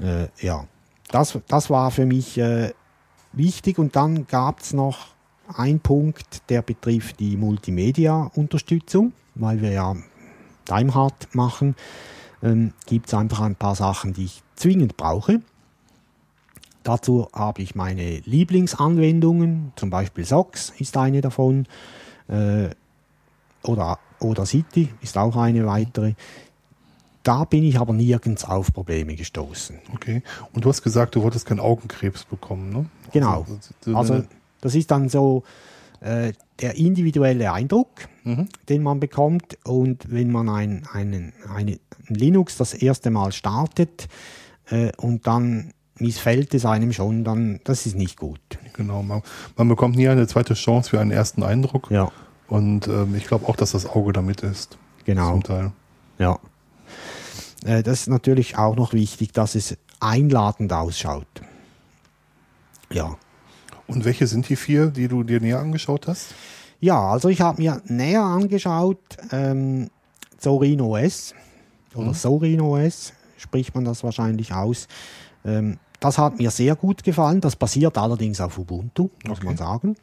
Äh, 0.00 0.28
ja, 0.40 0.66
das, 1.10 1.38
das 1.48 1.70
war 1.70 1.90
für 1.90 2.06
mich 2.06 2.38
äh, 2.38 2.72
wichtig. 3.32 3.78
Und 3.78 3.96
dann 3.96 4.26
gab's 4.26 4.72
noch 4.72 5.08
einen 5.54 5.80
Punkt, 5.80 6.42
der 6.48 6.62
betrifft 6.62 7.20
die 7.20 7.36
Multimedia-Unterstützung, 7.36 9.12
weil 9.34 9.60
wir 9.62 9.70
ja 9.70 9.94
Timehard 10.64 11.34
machen. 11.34 11.76
Ähm, 12.42 12.72
gibt's 12.86 13.14
einfach 13.14 13.40
ein 13.40 13.56
paar 13.56 13.74
Sachen, 13.74 14.12
die 14.12 14.24
ich 14.24 14.42
zwingend 14.56 14.96
brauche. 14.96 15.40
Dazu 16.86 17.28
habe 17.32 17.62
ich 17.62 17.74
meine 17.74 18.20
Lieblingsanwendungen, 18.20 19.72
zum 19.74 19.90
Beispiel 19.90 20.24
Socks 20.24 20.72
ist 20.78 20.96
eine 20.96 21.20
davon, 21.20 21.66
äh, 22.28 22.68
oder, 23.64 23.98
oder 24.20 24.46
City 24.46 24.90
ist 25.00 25.18
auch 25.18 25.34
eine 25.34 25.66
weitere. 25.66 26.14
Da 27.24 27.42
bin 27.42 27.64
ich 27.64 27.80
aber 27.80 27.92
nirgends 27.92 28.44
auf 28.44 28.72
Probleme 28.72 29.16
gestoßen. 29.16 29.80
Okay. 29.94 30.22
Und 30.52 30.64
du 30.64 30.68
hast 30.68 30.82
gesagt, 30.82 31.16
du 31.16 31.24
wolltest 31.24 31.44
keinen 31.46 31.58
Augenkrebs 31.58 32.24
bekommen, 32.24 32.70
ne? 32.70 32.86
Genau. 33.12 33.40
Also, 33.40 33.58
so 33.80 33.96
Also 33.96 34.22
das 34.60 34.76
ist 34.76 34.88
dann 34.92 35.08
so 35.08 35.42
äh, 35.98 36.34
der 36.60 36.76
individuelle 36.76 37.52
Eindruck, 37.52 37.88
Mhm. 38.22 38.48
den 38.68 38.84
man 38.84 39.00
bekommt. 39.00 39.58
Und 39.64 40.12
wenn 40.12 40.30
man 40.30 40.48
ein, 40.48 40.86
einen, 40.92 41.32
eine, 41.52 41.80
ein 42.08 42.14
Linux 42.14 42.56
das 42.58 42.74
erste 42.74 43.10
Mal 43.10 43.32
startet 43.32 44.06
äh, 44.70 44.92
und 44.98 45.26
dann 45.26 45.72
missfällt 45.98 46.54
es 46.54 46.64
einem 46.66 46.92
schon, 46.92 47.24
dann 47.24 47.60
das 47.64 47.86
ist 47.86 47.96
nicht 47.96 48.18
gut. 48.18 48.40
Genau. 48.74 49.02
Man, 49.02 49.22
man 49.56 49.68
bekommt 49.68 49.96
nie 49.96 50.08
eine 50.08 50.26
zweite 50.26 50.54
Chance 50.54 50.90
für 50.90 51.00
einen 51.00 51.10
ersten 51.10 51.42
Eindruck. 51.42 51.90
Ja, 51.90 52.10
Und 52.48 52.86
ähm, 52.88 53.14
ich 53.14 53.26
glaube 53.26 53.48
auch, 53.48 53.56
dass 53.56 53.72
das 53.72 53.86
Auge 53.86 54.12
damit 54.12 54.42
ist. 54.42 54.76
genau. 55.04 55.32
Zum 55.32 55.42
Teil. 55.42 55.72
Ja. 56.18 56.38
Äh, 57.64 57.82
das 57.82 58.00
ist 58.02 58.08
natürlich 58.08 58.58
auch 58.58 58.76
noch 58.76 58.92
wichtig, 58.92 59.32
dass 59.32 59.54
es 59.54 59.76
einladend 60.00 60.72
ausschaut. 60.72 61.26
Ja. 62.92 63.16
Und 63.86 64.04
welche 64.04 64.26
sind 64.26 64.48
die 64.48 64.56
vier, 64.56 64.86
die 64.88 65.08
du 65.08 65.22
dir 65.22 65.40
näher 65.40 65.60
angeschaut 65.60 66.06
hast? 66.08 66.34
Ja, 66.80 67.00
also 67.10 67.28
ich 67.28 67.40
habe 67.40 67.62
mir 67.62 67.80
näher 67.86 68.22
angeschaut, 68.22 68.98
ähm, 69.32 69.88
Zorin 70.38 70.80
OS 70.80 71.34
oder 71.94 72.12
Zorin 72.12 72.60
OS 72.60 73.14
spricht 73.38 73.74
man 73.74 73.84
das 73.84 74.04
wahrscheinlich 74.04 74.52
aus. 74.52 74.86
Ähm, 75.44 75.78
das 76.06 76.18
hat 76.18 76.38
mir 76.38 76.50
sehr 76.50 76.76
gut 76.76 77.04
gefallen. 77.04 77.40
Das 77.40 77.56
basiert 77.56 77.98
allerdings 77.98 78.40
auf 78.40 78.58
Ubuntu, 78.58 79.10
muss 79.26 79.38
Okay. 79.38 79.46
man 79.46 79.56
sagen. 79.56 79.96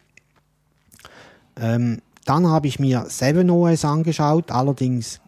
Ähm, 1.60 2.02
dann 2.26 2.48
habe 2.48 2.68
ich 2.68 2.80
mir 2.80 3.08
7OS 3.08 3.86
angeschaut. 3.86 4.52
Allerdings 4.52 5.20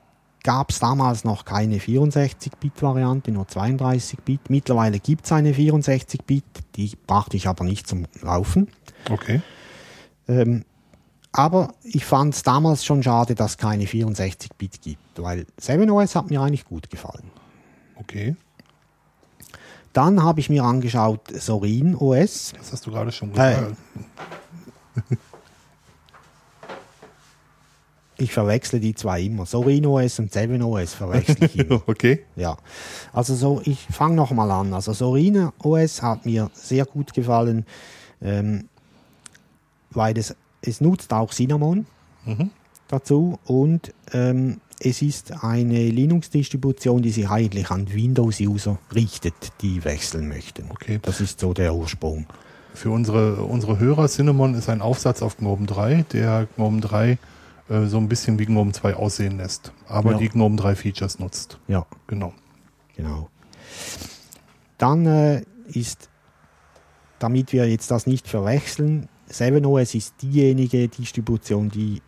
gab 0.43 0.69
es 0.69 0.79
damals 0.79 1.23
noch 1.23 1.43
keine 1.45 1.77
64-Bit-Variante, 1.77 3.31
nur 3.31 3.45
32-Bit. 3.45 4.49
Mittlerweile 4.49 4.99
gibt 4.99 5.25
es 5.25 5.31
eine 5.31 5.51
64-Bit, 5.53 6.43
die 6.75 6.91
brachte 7.07 7.35
ich 7.35 7.47
aber 7.47 7.63
nicht 7.65 7.87
zum 7.87 8.05
Laufen. 8.21 8.67
Okay. 9.09 9.41
Ähm, 10.27 10.63
aber 11.31 11.73
ich 11.83 12.05
fand 12.05 12.33
es 12.35 12.43
damals 12.43 12.85
schon 12.85 13.03
schade, 13.03 13.35
dass 13.35 13.51
es 13.51 13.57
keine 13.57 13.85
64-Bit 13.85 14.81
gibt, 14.81 15.21
weil 15.21 15.45
7OS 15.59 16.15
hat 16.15 16.29
mir 16.29 16.41
eigentlich 16.41 16.65
gut 16.65 16.89
gefallen. 16.89 17.29
Okay. 17.95 18.35
Dann 19.95 20.21
habe 20.21 20.41
ich 20.41 20.49
mir 20.49 20.63
angeschaut 20.63 21.21
Sorin 21.39 21.95
OS. 21.95 22.51
Das 22.57 22.73
hast 22.73 22.85
du 22.85 22.91
gerade 22.91 23.11
schon 23.13 23.31
Äh, 23.31 23.55
gesagt. 23.55 23.77
Ich 28.17 28.31
verwechsle 28.31 28.79
die 28.79 28.95
zwei 28.95 29.21
immer. 29.23 29.45
Sorin 29.45 29.85
OS 29.85 30.19
und 30.19 30.31
7OS 30.31 30.95
verwechsle 30.95 31.47
ich 31.47 31.59
immer. 31.59 31.81
okay. 31.87 32.23
ja. 32.37 32.55
Also 33.11 33.35
so, 33.35 33.61
ich 33.65 33.85
fange 33.91 34.15
nochmal 34.15 34.49
an. 34.51 34.73
Also 34.73 34.93
Sorin 34.93 35.49
OS 35.61 36.01
hat 36.01 36.25
mir 36.25 36.49
sehr 36.53 36.85
gut 36.85 37.13
gefallen, 37.13 37.65
ähm, 38.21 38.69
weil 39.91 40.17
es, 40.17 40.33
es 40.61 40.79
nutzt 40.79 41.11
auch 41.11 41.31
Cinnamon. 41.33 41.85
Mhm. 42.23 42.51
dazu 42.87 43.37
und 43.45 43.93
ähm, 44.13 44.59
es 44.79 45.01
ist 45.01 45.43
eine 45.43 45.89
Linux-Distribution, 45.89 47.01
die 47.01 47.11
sich 47.11 47.29
eigentlich 47.29 47.69
an 47.71 47.91
Windows-User 47.93 48.77
richtet, 48.93 49.33
die 49.61 49.83
wechseln 49.83 50.27
möchten. 50.27 50.69
Okay. 50.71 50.99
Das 51.01 51.21
ist 51.21 51.39
so 51.39 51.53
der 51.53 51.73
Ursprung. 51.73 52.25
Für 52.73 52.89
unsere, 52.89 53.37
unsere 53.43 53.79
Hörer, 53.79 54.07
Cinnamon 54.09 54.53
ist 54.53 54.67
ein 54.69 54.81
Aufsatz 54.81 55.21
auf 55.21 55.37
GNOME 55.37 55.65
3, 55.65 56.05
der 56.11 56.47
GNOME 56.57 56.81
3 56.81 57.17
äh, 57.69 57.85
so 57.85 57.97
ein 57.97 58.09
bisschen 58.09 58.37
wie 58.37 58.45
GNOME 58.45 58.73
2 58.73 58.95
aussehen 58.95 59.37
lässt, 59.37 59.71
aber 59.87 60.11
Ja. 60.11 60.17
die 60.17 60.29
GNOME 60.29 60.57
3 60.57 60.75
Features 60.75 61.19
nutzt. 61.19 61.57
Ja, 61.67 61.85
Genau. 62.07 62.33
genau. 62.97 63.29
Dann 64.77 65.05
äh, 65.05 65.43
ist, 65.67 66.09
damit 67.19 67.53
wir 67.53 67.69
jetzt 67.69 67.91
das 67.91 68.07
nicht 68.07 68.27
verwechseln, 68.27 69.07
7OS 69.31 69.95
ist 69.95 70.15
diejenige 70.21 70.87
Distribution, 70.87 71.69
die 71.69 72.01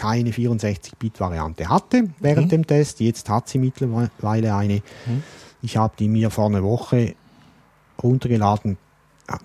keine 0.00 0.30
64-Bit-Variante 0.30 1.68
hatte 1.68 2.08
während 2.20 2.46
Mhm. 2.46 2.50
dem 2.50 2.66
Test. 2.66 3.00
Jetzt 3.00 3.28
hat 3.28 3.48
sie 3.50 3.58
mittlerweile 3.58 4.54
eine. 4.54 4.76
Mhm. 5.06 5.22
Ich 5.60 5.76
habe 5.76 5.92
die 5.98 6.08
mir 6.08 6.30
vor 6.30 6.46
einer 6.46 6.62
Woche 6.62 7.14
runtergeladen, 8.02 8.78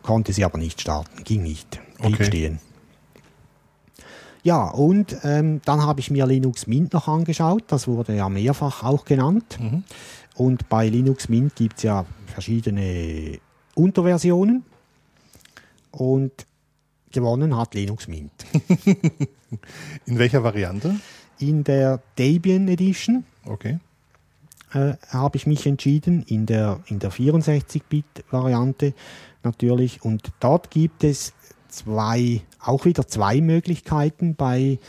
konnte 0.01 0.31
sie 0.31 0.45
aber 0.45 0.57
nicht 0.57 0.79
starten, 0.79 1.23
ging 1.25 1.43
nicht, 1.43 1.79
blieb 1.99 2.13
Okay. 2.15 2.23
stehen. 2.25 2.59
Ja, 4.43 4.67
und 4.69 5.17
ähm, 5.23 5.59
dann 5.65 5.81
habe 5.81 5.99
ich 5.99 6.09
mir 6.11 6.25
Linux 6.25 6.67
Mint 6.67 6.93
noch 6.93 7.07
angeschaut, 7.09 7.63
das 7.67 7.87
wurde 7.87 8.15
ja 8.15 8.29
mehrfach 8.29 8.83
auch 8.83 9.03
genannt. 9.03 9.57
Mhm. 9.59 9.83
Und 10.35 10.69
bei 10.69 10.87
Linux 10.87 11.27
Mint 11.29 11.55
gibt 11.55 11.77
es 11.77 11.83
ja 11.83 12.05
verschiedene 12.27 13.39
Unterversionen. 13.73 14.63
Und 15.91 16.31
gewonnen 17.15 17.58
hat 17.58 17.73
Linux 17.73 18.08
Mint. 18.08 18.32
In 20.06 20.19
welcher 20.19 20.43
Variante? 20.43 20.95
In 21.39 21.63
der 21.63 22.01
Debian 22.17 22.67
Edition 22.67 23.23
Okay. 23.45 23.80
äh, 24.73 24.93
habe 25.10 25.38
ich 25.38 25.47
mich 25.47 25.65
entschieden, 25.65 26.23
in 26.28 26.45
der, 26.45 26.82
in 26.88 26.99
der 26.99 27.12
64-Bit-Variante 27.12 28.93
natürlich. 29.43 30.04
Und 30.04 30.32
dort 30.39 30.69
gibt 30.71 31.04
es 31.04 31.34
zwei, 31.69 32.41
auch 32.60 32.86
wieder 32.86 33.08
zwei 33.08 33.41
Möglichkeiten 33.41 34.36
bei, 34.36 34.80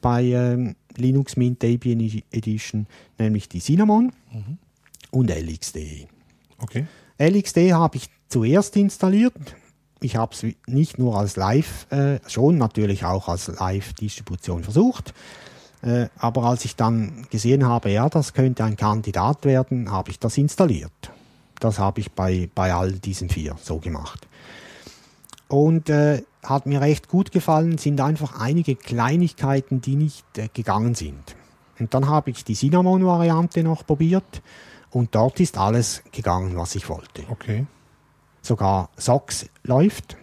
bei 0.00 0.24
ähm, 0.24 0.76
Linux 0.96 1.36
Mint 1.36 1.62
Debian 1.62 2.00
Edition, 2.32 2.86
nämlich 3.18 3.48
die 3.48 3.60
Cinnamon 3.60 4.12
und 5.10 5.30
LXD. 5.30 6.06
Okay. 6.58 6.86
LXD 7.18 7.72
habe 7.72 7.96
ich 7.96 8.08
zuerst 8.28 8.76
installiert. 8.76 9.34
Ich 10.00 10.16
habe 10.16 10.34
es 10.34 10.46
nicht 10.66 10.98
nur 10.98 11.18
als 11.18 11.36
Live, 11.36 11.90
äh, 11.90 12.20
schon 12.26 12.58
natürlich 12.58 13.04
auch 13.04 13.28
als 13.28 13.48
Live-Distribution 13.48 14.64
versucht. 14.64 15.12
Äh, 15.82 16.08
aber 16.18 16.44
als 16.44 16.64
ich 16.64 16.76
dann 16.76 17.26
gesehen 17.30 17.66
habe, 17.66 17.90
ja, 17.90 18.08
das 18.08 18.32
könnte 18.32 18.64
ein 18.64 18.76
Kandidat 18.76 19.44
werden, 19.44 19.90
habe 19.90 20.10
ich 20.10 20.18
das 20.18 20.36
installiert. 20.38 21.12
Das 21.58 21.78
habe 21.78 22.00
ich 22.00 22.12
bei, 22.12 22.48
bei 22.54 22.72
all 22.72 22.92
diesen 22.92 23.28
vier 23.28 23.56
so 23.62 23.78
gemacht. 23.78 24.26
Und 25.48 25.90
äh, 25.90 26.22
hat 26.42 26.66
mir 26.66 26.80
recht 26.80 27.08
gut 27.08 27.32
gefallen, 27.32 27.76
sind 27.76 28.00
einfach 28.00 28.40
einige 28.40 28.76
Kleinigkeiten, 28.76 29.80
die 29.80 29.96
nicht 29.96 30.38
äh, 30.38 30.48
gegangen 30.52 30.94
sind. 30.94 31.36
Und 31.78 31.92
dann 31.94 32.08
habe 32.08 32.30
ich 32.30 32.44
die 32.44 32.54
Cinnamon-Variante 32.54 33.62
noch 33.62 33.86
probiert 33.86 34.42
und 34.90 35.14
dort 35.14 35.40
ist 35.40 35.58
alles 35.58 36.02
gegangen, 36.12 36.56
was 36.56 36.74
ich 36.74 36.88
wollte. 36.88 37.24
Okay. 37.30 37.66
Sogar 38.42 38.88
Socks 38.96 39.46
läuft. 39.64 40.16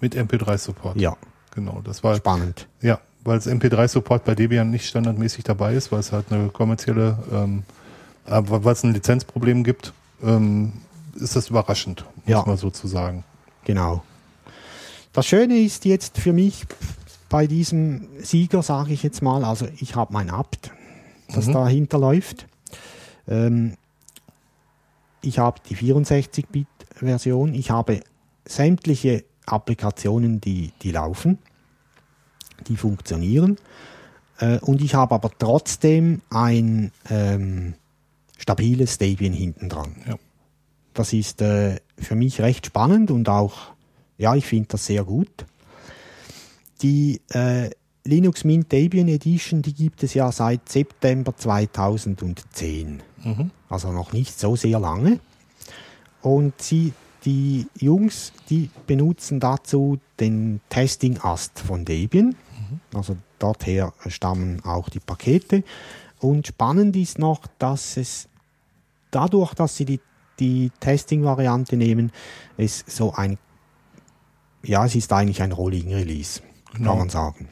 Mit 0.00 0.14
MP3-Support. 0.14 0.96
Ja, 1.00 1.16
Genau, 1.54 1.80
das 1.82 2.04
war 2.04 2.14
spannend. 2.16 2.68
Ja, 2.82 3.00
weil 3.24 3.38
es 3.38 3.46
MP3-Support 3.46 4.24
bei 4.26 4.34
Debian 4.34 4.70
nicht 4.70 4.86
standardmäßig 4.86 5.42
dabei 5.44 5.72
ist, 5.72 5.90
weil 5.90 6.00
es 6.00 6.12
halt 6.12 6.30
eine 6.30 6.48
kommerzielle, 6.50 7.16
ähm, 7.32 7.62
aber 8.26 8.62
weil 8.64 8.74
es 8.74 8.82
ein 8.84 8.92
Lizenzproblem 8.92 9.64
gibt, 9.64 9.94
ähm, 10.22 10.74
ist 11.14 11.34
das 11.34 11.48
überraschend, 11.48 12.04
muss 12.16 12.28
Ja. 12.28 12.42
man 12.46 12.58
so 12.58 12.68
zu 12.68 12.86
sagen. 12.88 13.24
Genau. 13.64 14.02
Das 15.14 15.24
Schöne 15.26 15.56
ist 15.56 15.86
jetzt 15.86 16.18
für 16.18 16.34
mich 16.34 16.66
bei 17.30 17.46
diesem 17.46 18.06
Sieger, 18.20 18.62
sage 18.62 18.92
ich 18.92 19.02
jetzt 19.02 19.22
mal, 19.22 19.42
also 19.42 19.66
ich 19.78 19.96
habe 19.96 20.12
mein 20.12 20.28
Apt, 20.28 20.70
das 21.34 21.46
Mhm. 21.46 21.52
dahinter 21.54 21.98
läuft. 21.98 22.46
Ähm, 23.26 23.78
ich 25.22 25.38
habe 25.38 25.58
die 25.70 25.74
64-Bit-Version, 26.96 27.54
ich 27.54 27.70
habe 27.70 28.00
sämtliche 28.44 29.24
Applikationen, 29.46 30.40
die, 30.40 30.72
die 30.82 30.92
laufen, 30.92 31.38
die 32.66 32.76
funktionieren. 32.76 33.56
Äh, 34.38 34.58
und 34.58 34.82
ich 34.82 34.94
habe 34.94 35.14
aber 35.14 35.30
trotzdem 35.38 36.22
ein 36.30 36.92
ähm, 37.08 37.74
stabiles 38.38 38.98
Debian 38.98 39.32
hinten 39.32 39.68
dran. 39.68 39.96
Ja. 40.06 40.16
Das 40.94 41.12
ist 41.12 41.42
äh, 41.42 41.76
für 41.98 42.14
mich 42.14 42.40
recht 42.40 42.66
spannend 42.66 43.10
und 43.10 43.28
auch, 43.28 43.74
ja, 44.18 44.34
ich 44.34 44.46
finde 44.46 44.68
das 44.70 44.86
sehr 44.86 45.04
gut. 45.04 45.46
Die 46.82 47.20
äh, 47.30 47.70
Linux 48.04 48.44
Mint 48.44 48.70
Debian 48.70 49.08
Edition, 49.08 49.62
die 49.62 49.74
gibt 49.74 50.02
es 50.02 50.14
ja 50.14 50.30
seit 50.30 50.68
September 50.68 51.36
2010. 51.36 53.02
Mhm. 53.24 53.50
Also 53.68 53.92
noch 53.92 54.12
nicht 54.12 54.38
so 54.38 54.56
sehr 54.56 54.78
lange. 54.78 55.20
Und 56.26 56.60
sie, 56.60 56.92
die 57.24 57.68
Jungs, 57.78 58.32
die 58.50 58.68
benutzen 58.88 59.38
dazu 59.38 60.00
den 60.18 60.60
Testing-Ast 60.70 61.60
von 61.60 61.84
Debian. 61.84 62.34
Also 62.92 63.16
dorther 63.38 63.92
stammen 64.08 64.60
auch 64.64 64.88
die 64.88 64.98
Pakete. 64.98 65.62
Und 66.18 66.48
spannend 66.48 66.96
ist 66.96 67.20
noch, 67.20 67.46
dass 67.60 67.96
es 67.96 68.28
dadurch, 69.12 69.54
dass 69.54 69.76
sie 69.76 69.84
die, 69.84 70.00
die 70.40 70.72
Testing-Variante 70.80 71.76
nehmen, 71.76 72.10
es 72.56 72.84
so 72.88 73.12
ein, 73.14 73.38
ja, 74.64 74.84
es 74.84 74.96
ist 74.96 75.12
eigentlich 75.12 75.42
ein 75.42 75.52
Rolling 75.52 75.94
Release, 75.94 76.42
Genau. 76.72 76.90
kann 76.90 76.98
man 76.98 77.08
sagen. 77.08 77.48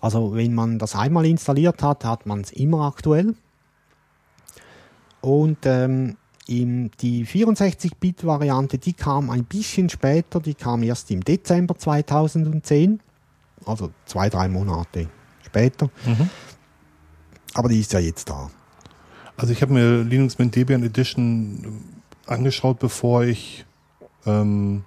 Also 0.00 0.34
wenn 0.34 0.52
man 0.52 0.78
das 0.78 0.94
einmal 0.94 1.24
installiert 1.24 1.82
hat, 1.82 2.04
hat 2.04 2.26
man 2.26 2.42
es 2.42 2.52
immer 2.52 2.82
aktuell. 2.82 3.36
Und 5.22 5.58
ähm, 5.64 6.18
im, 6.60 6.90
die 7.00 7.26
64-Bit-Variante, 7.26 8.78
die 8.78 8.92
kam 8.92 9.30
ein 9.30 9.44
bisschen 9.44 9.88
später, 9.88 10.40
die 10.40 10.54
kam 10.54 10.82
erst 10.82 11.10
im 11.10 11.22
Dezember 11.22 11.76
2010, 11.76 13.00
also 13.64 13.90
zwei, 14.06 14.28
drei 14.28 14.48
Monate 14.48 15.08
später. 15.44 15.90
Mhm. 16.04 16.28
Aber 17.54 17.68
die 17.68 17.80
ist 17.80 17.92
ja 17.92 18.00
jetzt 18.00 18.28
da. 18.28 18.50
Also 19.36 19.52
ich 19.52 19.62
habe 19.62 19.72
mir 19.72 20.02
Linux 20.02 20.38
Mint 20.38 20.54
Debian 20.54 20.82
Edition 20.82 21.62
ähm, 21.64 21.80
angeschaut, 22.26 22.78
bevor 22.78 23.24
ich 23.24 23.64
ähm, 24.26 24.84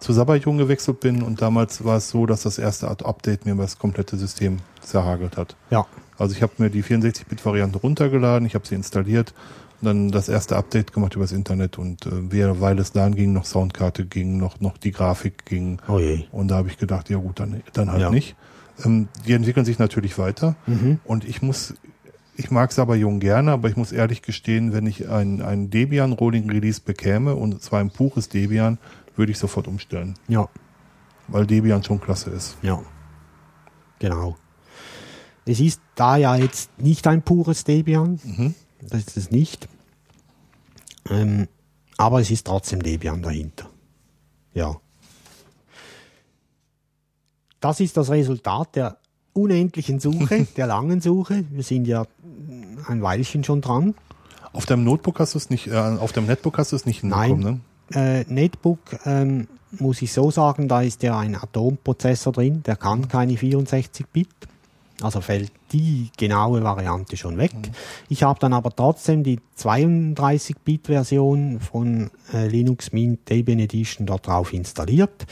zu 0.00 0.12
Sabayon 0.12 0.58
gewechselt 0.58 1.00
bin 1.00 1.22
und 1.22 1.42
damals 1.42 1.84
war 1.84 1.96
es 1.96 2.10
so, 2.10 2.26
dass 2.26 2.42
das 2.42 2.58
erste 2.58 2.88
Update 2.88 3.46
mir 3.46 3.54
das 3.56 3.78
komplette 3.78 4.16
System 4.16 4.58
zerhagelt 4.80 5.36
hat. 5.36 5.56
Ja, 5.70 5.86
Also 6.16 6.34
ich 6.34 6.42
habe 6.42 6.52
mir 6.58 6.70
die 6.70 6.84
64-Bit-Variante 6.84 7.78
runtergeladen, 7.78 8.46
ich 8.46 8.54
habe 8.54 8.66
sie 8.66 8.76
installiert 8.76 9.34
dann 9.80 10.10
das 10.10 10.28
erste 10.28 10.56
Update 10.56 10.92
gemacht 10.92 11.14
übers 11.14 11.32
Internet 11.32 11.78
und 11.78 12.04
äh, 12.06 12.10
wer- 12.30 12.60
weil 12.60 12.78
es 12.78 12.92
dann 12.92 13.14
ging, 13.14 13.32
noch 13.32 13.44
Soundkarte 13.44 14.06
ging, 14.06 14.36
noch, 14.38 14.60
noch 14.60 14.76
die 14.76 14.90
Grafik 14.90 15.44
ging 15.46 15.78
oh 15.88 15.98
je. 15.98 16.24
und 16.32 16.48
da 16.48 16.56
habe 16.56 16.68
ich 16.68 16.78
gedacht, 16.78 17.08
ja 17.10 17.18
gut, 17.18 17.38
dann, 17.40 17.62
dann 17.74 17.90
halt 17.92 18.00
Ja. 18.02 18.10
nicht. 18.10 18.34
Ähm, 18.84 19.08
die 19.26 19.32
entwickeln 19.34 19.64
sich 19.64 19.78
natürlich 19.78 20.18
weiter 20.18 20.56
Mhm. 20.66 20.98
und 21.04 21.24
ich 21.24 21.42
muss, 21.42 21.74
ich 22.36 22.50
mag 22.50 22.72
Sabayon 22.72 23.20
gerne, 23.20 23.52
aber 23.52 23.68
ich 23.68 23.76
muss 23.76 23.92
ehrlich 23.92 24.22
gestehen, 24.22 24.72
wenn 24.72 24.86
ich 24.86 25.08
ein, 25.08 25.42
ein 25.42 25.70
Debian 25.70 26.12
Rolling 26.12 26.50
Release 26.50 26.80
bekäme 26.80 27.34
und 27.36 27.62
zwar 27.62 27.80
ein 27.80 27.90
pures 27.90 28.28
Debian, 28.28 28.78
würde 29.16 29.32
ich 29.32 29.38
sofort 29.38 29.66
umstellen, 29.68 30.14
Ja, 30.28 30.48
weil 31.28 31.46
Debian 31.46 31.82
schon 31.84 32.00
klasse 32.00 32.30
ist. 32.30 32.56
ja. 32.62 32.80
Genau. 34.00 34.36
Es 35.44 35.60
ist 35.60 35.80
da 35.94 36.16
ja 36.16 36.36
jetzt 36.36 36.70
nicht 36.80 37.06
ein 37.06 37.22
pures 37.22 37.64
Debian, 37.64 38.20
Mhm. 38.22 38.54
Das 38.80 39.00
ist 39.00 39.16
es 39.16 39.30
nicht. 39.30 39.68
Ähm, 41.10 41.48
aber 41.96 42.20
es 42.20 42.30
ist 42.30 42.46
trotzdem 42.46 42.82
Debian 42.82 43.22
dahinter. 43.22 43.68
Ja. 44.54 44.76
Das 47.60 47.80
ist 47.80 47.96
das 47.96 48.10
Resultat 48.10 48.76
der 48.76 48.98
unendlichen 49.32 50.00
Suche, 50.00 50.46
der 50.56 50.66
langen 50.66 51.00
Suche. 51.00 51.44
Wir 51.50 51.62
sind 51.62 51.86
ja 51.86 52.06
ein 52.86 53.02
Weilchen 53.02 53.44
schon 53.44 53.60
dran. 53.60 53.94
Auf 54.52 54.66
deinem 54.66 54.84
Notebook 54.84 55.20
hast 55.20 55.34
du 55.34 55.38
es 55.38 55.50
nicht, 55.50 55.66
äh, 55.66 55.76
auf 55.76 56.12
deinem 56.12 56.26
Netbook 56.26 56.58
hast 56.58 56.72
du 56.72 56.76
es 56.76 56.86
nicht 56.86 57.04
Nein. 57.04 57.28
hinbekommen, 57.28 57.60
ne? 57.90 58.24
Äh, 58.28 58.32
Netbook 58.32 58.78
ähm, 59.04 59.48
muss 59.78 60.02
ich 60.02 60.12
so 60.12 60.30
sagen, 60.30 60.68
da 60.68 60.82
ist 60.82 61.02
ja 61.02 61.18
ein 61.18 61.34
Atomprozessor 61.34 62.32
drin, 62.32 62.62
der 62.64 62.76
kann 62.76 63.08
keine 63.08 63.34
64-Bit. 63.34 64.28
Also 65.00 65.20
fällt 65.20 65.52
die 65.72 66.10
genaue 66.16 66.62
Variante 66.64 67.16
schon 67.16 67.38
weg. 67.38 67.52
Ich 68.08 68.24
habe 68.24 68.40
dann 68.40 68.52
aber 68.52 68.74
trotzdem 68.74 69.22
die 69.22 69.38
32-Bit-Version 69.56 71.60
von 71.60 72.10
äh, 72.32 72.48
Linux 72.48 72.92
Mint 72.92 73.28
Debian 73.28 73.60
Edition 73.60 74.06
dort 74.06 74.26
drauf 74.26 74.52
installiert. 74.52 75.26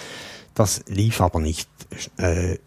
Das 0.54 0.84
lief 0.86 1.20
aber 1.20 1.40
nicht, 1.40 1.68
äh, 2.16 2.58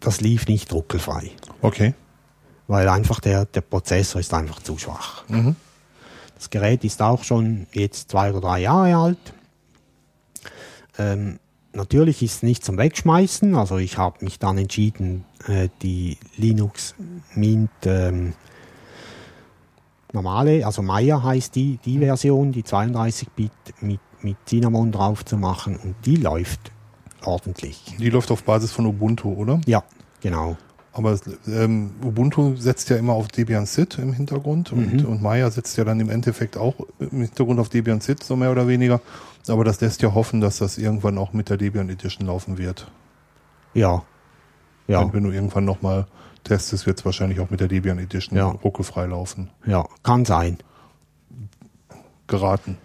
das 0.00 0.20
lief 0.20 0.48
nicht 0.48 0.72
ruckelfrei, 0.72 1.30
Okay. 1.62 1.94
weil 2.66 2.88
einfach 2.88 3.20
der, 3.20 3.44
der 3.46 3.60
Prozessor 3.62 4.20
ist 4.20 4.34
einfach 4.34 4.60
zu 4.60 4.76
schwach. 4.76 5.24
Mhm. 5.28 5.54
Das 6.34 6.50
Gerät 6.50 6.84
ist 6.84 7.00
auch 7.02 7.22
schon 7.22 7.66
jetzt 7.72 8.10
zwei 8.10 8.30
oder 8.30 8.40
drei 8.40 8.60
Jahre 8.60 8.96
alt. 8.96 9.18
Ähm, 10.98 11.38
natürlich 11.72 12.22
ist 12.22 12.36
es 12.36 12.42
nicht 12.42 12.64
zum 12.64 12.78
Wegschmeißen. 12.78 13.54
Also 13.54 13.78
ich 13.78 13.98
habe 13.98 14.24
mich 14.24 14.38
dann 14.38 14.58
entschieden, 14.58 15.24
äh, 15.48 15.68
die 15.82 16.18
Linux 16.36 16.94
Mint 17.34 17.70
ähm, 17.84 18.34
normale, 20.12 20.64
also 20.66 20.82
Maya 20.82 21.22
heißt 21.22 21.54
die, 21.54 21.78
die 21.84 21.98
Version, 21.98 22.52
die 22.52 22.62
32-Bit 22.62 23.52
mit, 23.80 24.00
mit 24.22 24.36
Cinnamon 24.46 24.92
drauf 24.92 25.24
zu 25.24 25.36
machen 25.36 25.76
und 25.76 25.94
die 26.04 26.16
läuft 26.16 26.72
ordentlich. 27.24 27.96
Die 27.98 28.10
läuft 28.10 28.30
auf 28.30 28.42
Basis 28.44 28.72
von 28.72 28.86
Ubuntu, 28.86 29.32
oder? 29.32 29.60
Ja, 29.66 29.82
genau. 30.20 30.56
Aber 30.92 31.16
ähm, 31.46 31.92
Ubuntu 32.04 32.56
setzt 32.56 32.90
ja 32.90 32.96
immer 32.96 33.12
auf 33.12 33.28
Debian 33.28 33.64
SID 33.64 33.98
im 33.98 34.12
Hintergrund 34.12 34.72
und, 34.72 34.94
Mhm. 34.94 35.06
und 35.06 35.22
Maya 35.22 35.48
setzt 35.50 35.76
ja 35.78 35.84
dann 35.84 36.00
im 36.00 36.10
Endeffekt 36.10 36.56
auch 36.56 36.74
im 36.98 37.20
Hintergrund 37.22 37.60
auf 37.60 37.68
Debian 37.68 38.00
SID, 38.00 38.24
so 38.24 38.34
mehr 38.34 38.50
oder 38.50 38.66
weniger. 38.66 39.00
Aber 39.46 39.62
das 39.64 39.80
lässt 39.80 40.02
ja 40.02 40.12
hoffen, 40.14 40.40
dass 40.40 40.58
das 40.58 40.78
irgendwann 40.78 41.16
auch 41.16 41.32
mit 41.32 41.48
der 41.48 41.56
Debian 41.58 41.88
Edition 41.90 42.26
laufen 42.26 42.58
wird. 42.58 42.90
Ja. 43.72 44.02
Ja, 44.90 45.00
Wenn, 45.02 45.12
wenn 45.12 45.24
du 45.24 45.30
irgendwann 45.30 45.64
nochmal 45.64 46.06
testest, 46.44 46.86
wird 46.86 46.98
es 46.98 47.04
wahrscheinlich 47.04 47.38
auch 47.40 47.50
mit 47.50 47.60
der 47.60 47.68
Debian 47.68 47.98
Edition 47.98 48.36
Ja. 48.36 48.48
ruckelfrei 48.48 49.06
laufen. 49.06 49.50
ja, 49.66 49.86
kann 50.02 50.24
sein. 50.24 50.58
Geraten. 52.26 52.76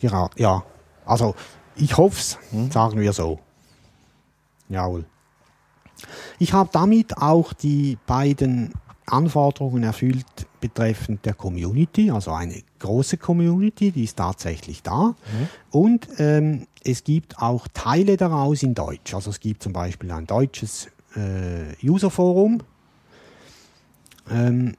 Ja, 0.00 0.28
ja. 0.36 0.62
Also 1.04 1.34
ich 1.76 1.96
hoff's, 1.96 2.38
sagen 2.70 2.98
wir 3.00 3.12
so. 3.12 3.38
Jawohl. 4.68 5.04
Ich 6.38 6.52
habe 6.52 6.68
damit 6.72 7.16
auch 7.18 7.52
die 7.52 7.98
beiden 8.06 8.72
Anforderungen 9.06 9.84
erfüllt 9.84 10.26
betreffend 10.60 11.24
der 11.24 11.34
Community, 11.34 12.10
also 12.10 12.32
eine 12.32 12.60
große 12.80 13.18
Community, 13.18 13.92
die 13.92 14.04
ist 14.04 14.16
tatsächlich 14.16 14.82
da. 14.82 15.14
Und 15.70 16.08
ähm, 16.18 16.66
es 16.84 17.04
gibt 17.04 17.38
auch 17.38 17.68
Teile 17.72 18.16
daraus 18.16 18.62
in 18.62 18.74
Deutsch. 18.74 19.14
Also 19.14 19.30
es 19.30 19.38
gibt 19.40 19.62
zum 19.62 19.72
Beispiel 19.72 20.10
ein 20.10 20.26
deutsches 20.26 20.88
äh, 21.16 21.86
Userforum 21.86 22.62
ähm, 24.30 24.74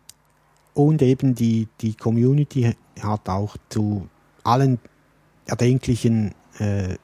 und 0.74 1.02
eben 1.02 1.36
die, 1.36 1.68
die 1.82 1.96
Community 1.96 2.76
hat 3.02 3.30
auch 3.30 3.58
zu 3.70 4.08
allen 4.44 4.80
erdenklichen 5.46 6.34
äh, 6.60 6.96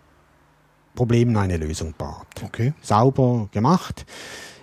Problemen 0.96 1.36
eine 1.38 1.58
Lösung 1.58 1.94
parat. 1.94 2.28
Okay. 2.44 2.74
Sauber 2.82 3.50
gemacht. 3.52 4.06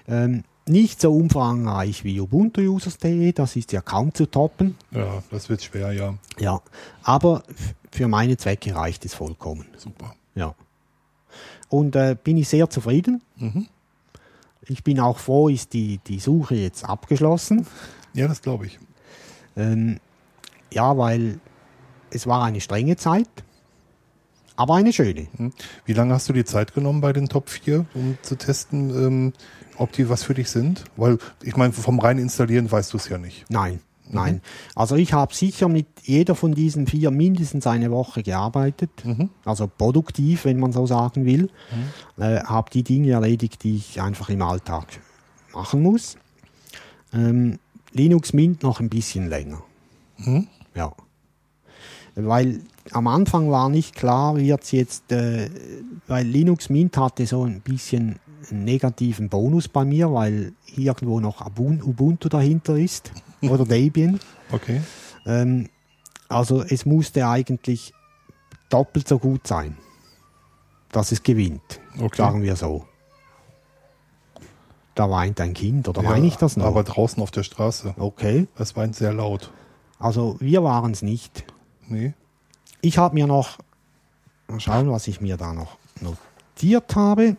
Ähm, 0.06 0.44
nicht 0.66 1.00
so 1.00 1.12
umfangreich 1.12 2.04
wie 2.04 2.20
ubuntu-users.de, 2.20 3.32
das 3.32 3.56
ist 3.56 3.72
ja 3.72 3.80
kaum 3.80 4.14
zu 4.14 4.26
toppen. 4.26 4.76
Ja, 4.92 5.22
das 5.30 5.48
wird 5.48 5.62
schwer, 5.62 5.92
ja. 5.92 6.14
Ja, 6.38 6.60
aber 7.02 7.42
für 7.90 8.06
meine 8.06 8.36
Zwecke 8.36 8.74
reicht 8.74 9.04
es 9.04 9.14
vollkommen. 9.14 9.66
Super. 9.76 10.14
Ja. 10.34 10.54
Und 11.68 11.96
äh, 11.96 12.16
bin 12.22 12.36
ich 12.36 12.48
sehr 12.48 12.70
zufrieden. 12.70 13.22
Mhm. 13.36 13.66
Ich 14.66 14.84
bin 14.84 15.00
auch 15.00 15.18
froh, 15.18 15.48
ist 15.48 15.72
die, 15.72 15.98
die 16.06 16.20
Suche 16.20 16.54
jetzt 16.54 16.84
abgeschlossen. 16.84 17.66
Ja, 18.12 18.28
das 18.28 18.42
glaube 18.42 18.66
ich. 18.66 18.78
Ähm, 19.56 20.00
ja, 20.72 20.96
weil 20.96 21.40
es 22.10 22.26
war 22.26 22.44
eine 22.44 22.60
strenge 22.60 22.96
Zeit, 22.96 23.28
aber 24.56 24.74
eine 24.74 24.92
schöne. 24.92 25.28
Hm. 25.36 25.52
Wie 25.84 25.92
lange 25.92 26.14
hast 26.14 26.28
du 26.28 26.32
die 26.32 26.44
Zeit 26.44 26.74
genommen 26.74 27.00
bei 27.00 27.12
den 27.12 27.28
Top 27.28 27.48
4, 27.48 27.86
um 27.94 28.18
zu 28.22 28.36
testen, 28.36 28.90
ähm, 28.90 29.32
ob 29.76 29.92
die 29.92 30.08
was 30.08 30.22
für 30.22 30.34
dich 30.34 30.50
sind? 30.50 30.84
Weil 30.96 31.18
ich 31.42 31.56
meine, 31.56 31.72
vom 31.72 31.98
rein 31.98 32.18
installieren 32.18 32.70
weißt 32.70 32.92
du 32.92 32.98
es 32.98 33.08
ja 33.08 33.18
nicht. 33.18 33.46
Nein, 33.48 33.80
nein. 34.12 34.42
Also 34.74 34.96
ich 34.96 35.12
habe 35.12 35.34
sicher 35.34 35.68
mit 35.68 35.86
jeder 36.02 36.34
von 36.34 36.52
diesen 36.54 36.86
vier 36.86 37.10
mindestens 37.10 37.66
eine 37.66 37.90
Woche 37.90 38.22
gearbeitet, 38.22 38.90
also 39.44 39.66
produktiv, 39.66 40.44
wenn 40.44 40.58
man 40.58 40.72
so 40.72 40.86
sagen 40.86 41.24
will. 41.24 41.50
Äh, 42.18 42.42
habe 42.44 42.70
die 42.70 42.82
Dinge 42.82 43.12
erledigt, 43.12 43.62
die 43.64 43.76
ich 43.76 44.00
einfach 44.00 44.28
im 44.28 44.42
Alltag 44.42 44.86
machen 45.52 45.82
muss. 45.82 46.16
Ähm, 47.12 47.58
Linux 47.92 48.32
Mint 48.32 48.62
noch 48.62 48.80
ein 48.80 48.88
bisschen 48.88 49.28
länger. 49.28 49.62
Ja. 50.74 50.92
Weil 52.14 52.60
am 52.92 53.06
Anfang 53.06 53.50
war 53.50 53.68
nicht 53.68 53.94
klar, 53.94 54.36
wird's 54.36 54.72
jetzt, 54.72 55.10
äh, 55.12 55.48
weil 56.06 56.26
Linux 56.26 56.68
Mint 56.68 56.96
hatte 56.96 57.26
so 57.26 57.44
ein 57.44 57.60
bisschen 57.60 58.18
einen 58.50 58.64
negativen 58.64 59.28
Bonus 59.28 59.68
bei 59.68 59.84
mir, 59.84 60.12
weil 60.12 60.52
irgendwo 60.76 61.20
noch 61.20 61.40
Ubun- 61.46 61.82
Ubuntu 61.82 62.28
dahinter 62.28 62.76
ist 62.76 63.12
oder 63.42 63.64
Debian. 63.64 64.18
Okay. 64.52 64.80
Ähm, 65.26 65.68
also 66.28 66.62
es 66.62 66.86
musste 66.86 67.26
eigentlich 67.26 67.92
doppelt 68.68 69.06
so 69.08 69.18
gut 69.18 69.46
sein, 69.46 69.76
dass 70.92 71.12
es 71.12 71.22
gewinnt. 71.22 71.80
Okay. 72.00 72.16
Sagen 72.16 72.42
wir 72.42 72.56
so. 72.56 72.86
Da 74.94 75.08
weint 75.10 75.40
ein 75.40 75.54
Kind, 75.54 75.88
oder 75.88 76.02
meine 76.02 76.26
ich 76.26 76.36
das 76.36 76.56
noch? 76.56 76.66
Aber 76.66 76.82
draußen 76.82 77.22
auf 77.22 77.30
der 77.30 77.42
Straße. 77.42 77.94
okay. 77.98 78.48
Das 78.56 78.76
weint 78.76 78.96
sehr 78.96 79.12
laut. 79.12 79.50
Also 79.98 80.36
wir 80.40 80.62
waren 80.64 80.92
es 80.92 81.02
nicht. 81.02 81.44
Nee. 81.88 82.14
Ich 82.80 82.98
habe 82.98 83.14
mir 83.14 83.26
noch, 83.26 83.58
mal 84.48 84.60
schauen, 84.60 84.90
was 84.90 85.06
ich 85.08 85.20
mir 85.20 85.36
da 85.36 85.52
noch 85.52 85.76
notiert 86.00 86.96
habe. 86.96 87.36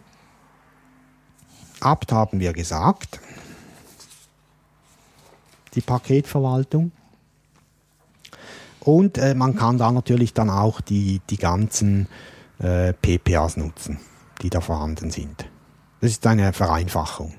Abt 1.81 2.11
haben 2.11 2.39
wir 2.39 2.53
gesagt. 2.53 3.19
Die 5.73 5.81
Paketverwaltung. 5.81 6.91
Und 8.79 9.17
äh, 9.17 9.35
man 9.35 9.55
kann 9.55 9.77
da 9.77 9.91
natürlich 9.91 10.33
dann 10.33 10.49
auch 10.49 10.81
die, 10.81 11.21
die 11.29 11.37
ganzen 11.37 12.07
äh, 12.59 12.93
PPAs 12.93 13.57
nutzen, 13.57 13.99
die 14.41 14.49
da 14.49 14.59
vorhanden 14.61 15.11
sind. 15.11 15.45
Das 16.01 16.11
ist 16.11 16.25
eine 16.25 16.51
Vereinfachung. 16.51 17.35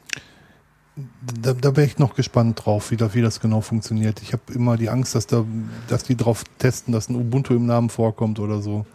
Da, 1.40 1.54
da 1.54 1.74
wäre 1.74 1.86
ich 1.86 1.98
noch 1.98 2.14
gespannt 2.14 2.64
drauf, 2.64 2.90
wie, 2.90 2.96
da, 2.96 3.12
wie 3.14 3.22
das 3.22 3.40
genau 3.40 3.60
funktioniert. 3.60 4.22
Ich 4.22 4.32
habe 4.32 4.52
immer 4.52 4.76
die 4.76 4.88
Angst, 4.88 5.14
dass, 5.14 5.26
da, 5.26 5.44
dass 5.88 6.04
die 6.04 6.16
drauf 6.16 6.44
testen, 6.58 6.92
dass 6.92 7.08
ein 7.08 7.16
Ubuntu 7.16 7.54
im 7.54 7.66
Namen 7.66 7.88
vorkommt 7.88 8.38
oder 8.38 8.60
so. 8.60 8.86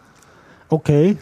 Okay, 0.70 1.18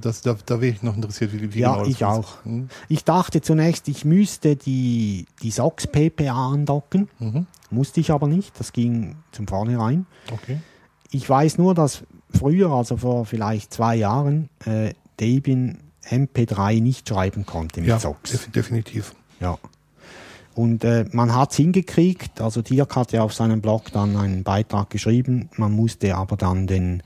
das, 0.00 0.22
da, 0.22 0.36
da 0.46 0.60
wäre 0.60 0.72
ich 0.74 0.82
noch 0.82 0.94
interessiert, 0.96 1.32
wie, 1.32 1.54
wie 1.54 1.58
Ja, 1.60 1.72
genau 1.72 1.84
das 1.84 1.94
ich 1.94 2.04
auch. 2.04 2.44
Hm? 2.44 2.68
Ich 2.88 3.04
dachte 3.04 3.40
zunächst, 3.40 3.88
ich 3.88 4.04
müsste 4.04 4.56
die, 4.56 5.26
die 5.42 5.50
SOX 5.50 5.86
PPA 5.86 6.52
andocken. 6.52 7.08
Mhm. 7.18 7.46
Musste 7.70 8.00
ich 8.00 8.10
aber 8.10 8.28
nicht. 8.28 8.58
Das 8.58 8.72
ging 8.72 9.16
zum 9.32 9.46
Vornherein. 9.46 10.06
Okay. 10.32 10.60
Ich 11.10 11.28
weiß 11.28 11.58
nur, 11.58 11.74
dass 11.74 12.02
früher, 12.30 12.70
also 12.70 12.96
vor 12.96 13.26
vielleicht 13.26 13.72
zwei 13.72 13.96
Jahren, 13.96 14.48
äh, 14.64 14.92
Debian 15.20 15.78
MP3 16.08 16.80
nicht 16.80 17.08
schreiben 17.08 17.46
konnte 17.46 17.80
mit 17.80 17.88
Ja, 17.88 17.98
SOX. 17.98 18.30
def 18.30 18.50
definitiv. 18.52 19.14
Ja. 19.40 19.58
Und 20.54 20.84
äh, 20.84 21.04
man 21.12 21.34
hat 21.34 21.50
es 21.50 21.58
hingekriegt, 21.58 22.40
also 22.40 22.62
Dirk 22.62 22.96
hat 22.96 23.12
ja 23.12 23.22
auf 23.22 23.34
seinem 23.34 23.60
Blog 23.60 23.92
dann 23.92 24.16
einen 24.16 24.42
Beitrag 24.42 24.88
geschrieben, 24.88 25.50
man 25.56 25.72
musste 25.72 26.16
aber 26.16 26.36
dann 26.36 26.66
den, 26.66 27.02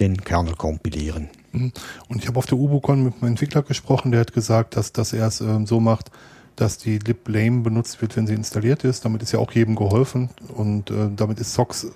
den 0.00 0.16
Kernel 0.18 0.54
kompilieren. 0.54 1.28
Mhm. 1.52 1.72
Und 2.08 2.22
ich 2.22 2.28
habe 2.28 2.38
auf 2.38 2.46
der 2.46 2.58
UBUCon 2.58 3.02
mit 3.04 3.14
einem 3.14 3.30
Entwickler 3.32 3.62
gesprochen, 3.62 4.12
der 4.12 4.20
hat 4.20 4.32
gesagt, 4.32 4.76
dass, 4.76 4.92
dass 4.92 5.12
er 5.12 5.26
es 5.26 5.40
ähm, 5.40 5.66
so 5.66 5.80
macht, 5.80 6.10
dass 6.56 6.78
die 6.78 6.98
liblame 6.98 7.60
benutzt 7.62 8.00
wird, 8.00 8.16
wenn 8.16 8.26
sie 8.26 8.34
installiert 8.34 8.84
ist. 8.84 9.04
Damit 9.04 9.22
ist 9.22 9.32
ja 9.32 9.38
auch 9.38 9.52
jedem 9.52 9.76
geholfen 9.76 10.30
und 10.54 10.90
äh, 10.90 11.08
damit 11.14 11.38
ist 11.40 11.54
SOX 11.54 11.88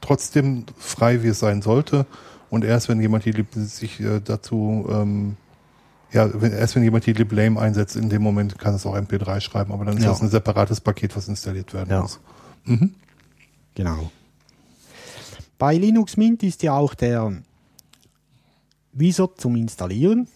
trotzdem 0.00 0.64
frei, 0.78 1.22
wie 1.22 1.28
es 1.28 1.38
sein 1.38 1.62
sollte. 1.62 2.06
Und 2.50 2.64
erst 2.64 2.88
wenn 2.88 3.00
jemand 3.00 3.24
die 3.26 3.32
lib 3.32 3.48
sich 3.54 4.00
äh, 4.00 4.20
dazu, 4.24 4.86
ähm, 4.90 5.36
ja, 6.12 6.28
wenn, 6.40 6.52
erst 6.52 6.74
wenn 6.76 6.82
jemand 6.82 7.04
die 7.04 7.12
liblame 7.12 7.60
einsetzt, 7.60 7.96
in 7.96 8.08
dem 8.08 8.22
Moment 8.22 8.58
kann 8.58 8.74
es 8.74 8.86
auch 8.86 8.96
MP3 8.96 9.40
schreiben, 9.40 9.72
aber 9.72 9.84
dann 9.84 9.98
ist 9.98 10.04
Ja. 10.04 10.10
das 10.10 10.22
ein 10.22 10.30
separates 10.30 10.80
Paket, 10.80 11.14
was 11.16 11.28
installiert 11.28 11.74
werden 11.74 11.90
Ja. 11.90 12.00
muss. 12.00 12.20
Mhm. 12.64 12.94
Genau. 13.74 14.10
Bei 15.58 15.76
Linux 15.76 16.16
Mint 16.16 16.44
ist 16.44 16.62
ja 16.62 16.76
auch 16.76 16.94
der 16.94 17.32
Wizard 18.92 19.40
zum 19.40 19.56
Installieren. 19.56 20.28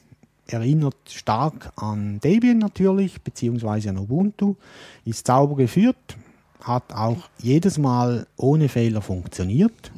Erinnert 0.48 0.96
stark 1.08 1.72
an 1.76 2.18
Debian 2.20 2.58
natürlich, 2.58 3.22
beziehungsweise 3.22 3.90
an 3.90 3.98
Ubuntu. 3.98 4.56
Ist 5.04 5.28
sauber 5.28 5.54
geführt, 5.54 6.16
hat 6.60 6.92
auch 6.92 7.28
jedes 7.38 7.78
Mal 7.78 8.26
ohne 8.36 8.68
Fehler 8.68 9.00
funktioniert. 9.00 9.92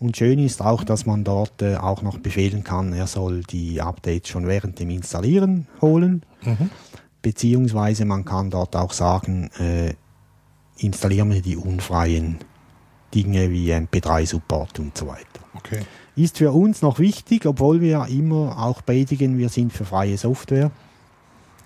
Und 0.00 0.16
schön 0.16 0.38
ist 0.38 0.62
auch, 0.62 0.82
dass 0.82 1.04
man 1.04 1.24
dort 1.24 1.60
äh, 1.60 1.76
auch 1.76 2.00
noch 2.00 2.18
befehlen 2.18 2.64
kann, 2.64 2.92
er 2.94 3.06
soll 3.06 3.42
die 3.42 3.82
Updates 3.82 4.30
schon 4.30 4.46
während 4.46 4.80
dem 4.80 4.90
Installieren 4.90 5.68
holen. 5.80 6.22
Beziehungsweise 7.20 8.04
man 8.06 8.24
kann 8.24 8.50
dort 8.50 8.74
auch 8.74 8.92
sagen, 8.92 9.50
äh, 9.58 9.94
installieren 10.78 11.30
wir 11.30 11.42
die 11.42 11.56
unfreien 11.56 12.38
Dinge 13.14 13.50
wie 13.50 13.72
MP3-Support 13.72 14.78
und 14.78 14.96
so 14.96 15.06
weiter. 15.08 15.26
Okay. 15.54 15.80
Ist 16.16 16.38
für 16.38 16.52
uns 16.52 16.82
noch 16.82 16.98
wichtig, 16.98 17.46
obwohl 17.46 17.80
wir 17.80 18.06
immer 18.08 18.58
auch 18.58 18.84
predigen, 18.84 19.38
wir 19.38 19.48
sind 19.48 19.72
für 19.72 19.84
freie 19.84 20.18
Software. 20.18 20.70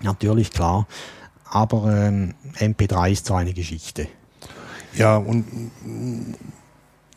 Natürlich 0.01 0.51
klar, 0.51 0.87
aber 1.49 1.91
ähm, 1.91 2.35
MP3 2.59 3.11
ist 3.11 3.25
so 3.25 3.33
eine 3.33 3.53
Geschichte. 3.53 4.07
Ja, 4.93 5.17
und 5.17 5.45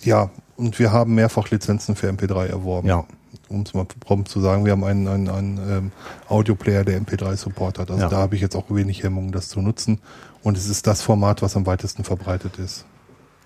ja, 0.02 0.30
und 0.56 0.78
wir 0.78 0.92
haben 0.92 1.14
mehrfach 1.14 1.50
Lizenzen 1.50 1.94
für 1.96 2.08
MP3 2.10 2.46
erworben. 2.46 2.88
Ja. 2.88 3.04
Um 3.48 3.62
es 3.62 3.74
mal 3.74 3.84
prompt 3.84 4.28
zu 4.28 4.40
sagen, 4.40 4.64
wir 4.64 4.72
haben 4.72 4.84
einen, 4.84 5.08
einen, 5.08 5.28
einen 5.28 5.58
ähm, 5.70 5.92
Audioplayer, 6.28 6.84
der 6.84 7.00
MP3 7.00 7.36
Support 7.36 7.78
hat. 7.78 7.90
Also 7.90 8.02
Ja. 8.04 8.08
da 8.08 8.18
habe 8.18 8.36
ich 8.36 8.40
jetzt 8.40 8.54
auch 8.54 8.64
wenig 8.70 9.02
Hemmungen, 9.02 9.32
das 9.32 9.48
zu 9.48 9.60
nutzen. 9.60 10.00
Und 10.42 10.56
es 10.56 10.68
ist 10.68 10.86
das 10.86 11.02
Format, 11.02 11.42
was 11.42 11.56
am 11.56 11.66
weitesten 11.66 12.04
verbreitet 12.04 12.58
ist. 12.58 12.84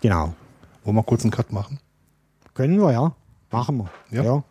Genau. 0.02 0.34
Wollen 0.84 0.96
wir 0.96 1.02
kurz 1.02 1.22
einen 1.22 1.30
Cut 1.30 1.52
machen? 1.52 1.80
Können 2.52 2.80
wir, 2.80 2.92
ja. 2.92 3.14
Machen 3.50 3.88
wir. 4.10 4.22
Ja. 4.22 4.42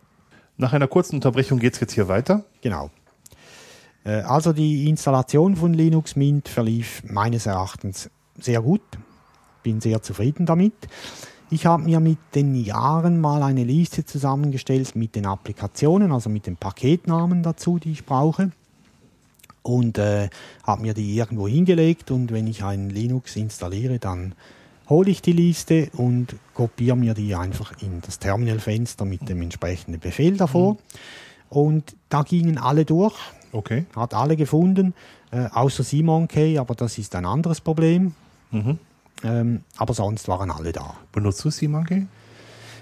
Nach 0.57 0.73
einer 0.73 0.87
kurzen 0.87 1.15
Unterbrechung 1.15 1.59
geht's 1.59 1.79
jetzt 1.79 1.93
hier 1.93 2.07
weiter. 2.07 2.43
Genau. 2.61 2.89
Äh, 4.03 4.21
Also 4.21 4.53
die 4.53 4.89
Installation 4.89 5.55
von 5.55 5.73
Linux 5.73 6.15
Mint 6.15 6.49
verlief 6.49 7.03
meines 7.07 7.45
Erachtens 7.45 8.09
sehr 8.39 8.61
gut. 8.61 8.81
Bin 9.61 9.79
sehr 9.79 10.01
zufrieden 10.01 10.45
damit. 10.45 10.73
Ich 11.49 11.65
habe 11.67 11.83
mir 11.83 11.99
mit 11.99 12.17
den 12.33 12.55
Jahren 12.55 13.21
mal 13.21 13.43
eine 13.43 13.63
Liste 13.63 14.05
zusammengestellt 14.05 14.95
mit 14.95 15.15
den 15.15 15.25
Applikationen, 15.27 16.11
also 16.11 16.29
mit 16.29 16.47
den 16.47 16.57
Paketnamen 16.57 17.43
dazu, 17.43 17.77
die 17.77 17.91
ich 17.91 18.05
brauche. 18.05 18.51
Und 19.61 19.97
äh, 19.97 20.29
habe 20.63 20.81
mir 20.81 20.93
die 20.93 21.15
irgendwo 21.15 21.47
hingelegt 21.47 22.11
und 22.11 22.31
wenn 22.31 22.47
ich 22.47 22.63
einen 22.63 22.89
Linux 22.89 23.35
installiere, 23.35 23.99
dann 23.99 24.35
hole 24.89 25.09
ich 25.09 25.21
die 25.21 25.31
Liste 25.31 25.89
und 25.97 26.35
kopiere 26.53 26.95
mir 26.97 27.13
die 27.13 27.35
einfach 27.35 27.73
in 27.81 28.01
das 28.01 28.19
Terminalfenster 28.19 29.05
mit 29.05 29.27
dem 29.29 29.41
entsprechenden 29.41 29.99
Befehl 29.99 30.37
davor. 30.37 30.77
Und 31.49 31.95
da 32.09 32.23
gingen 32.23 32.57
alle 32.57 32.85
durch, 32.85 33.15
Okay. 33.51 33.85
hat 33.95 34.13
alle 34.13 34.35
gefunden, 34.35 34.93
äh, 35.31 35.45
außer 35.53 35.83
Simon 35.83 36.27
K., 36.27 36.57
aber 36.57 36.73
das 36.75 36.97
ist 36.97 37.15
ein 37.15 37.25
anderes 37.25 37.61
Problem. 37.61 38.13
Ähm, 39.23 39.61
aber 39.77 39.93
sonst 39.93 40.27
waren 40.27 40.51
alle 40.51 40.71
da. 40.71 40.95
Benutzt 41.11 41.43
du 41.45 41.49
Simanke? 41.49 42.07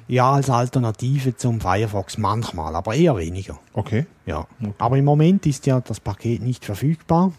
Ja, 0.07 0.31
als 0.33 0.49
Alternative 0.49 1.37
zum 1.37 1.61
Firefox 1.61 2.17
manchmal, 2.17 2.75
aber 2.75 2.95
eher 2.95 3.15
weniger. 3.17 3.59
Okay. 3.73 4.05
Ja. 4.25 4.47
Aber 4.77 4.97
im 4.97 5.05
Moment 5.05 5.45
ist 5.45 5.65
ja 5.67 5.79
das 5.79 5.99
Paket 5.99 6.41
nicht 6.41 6.65
verfügbar. 6.65 7.31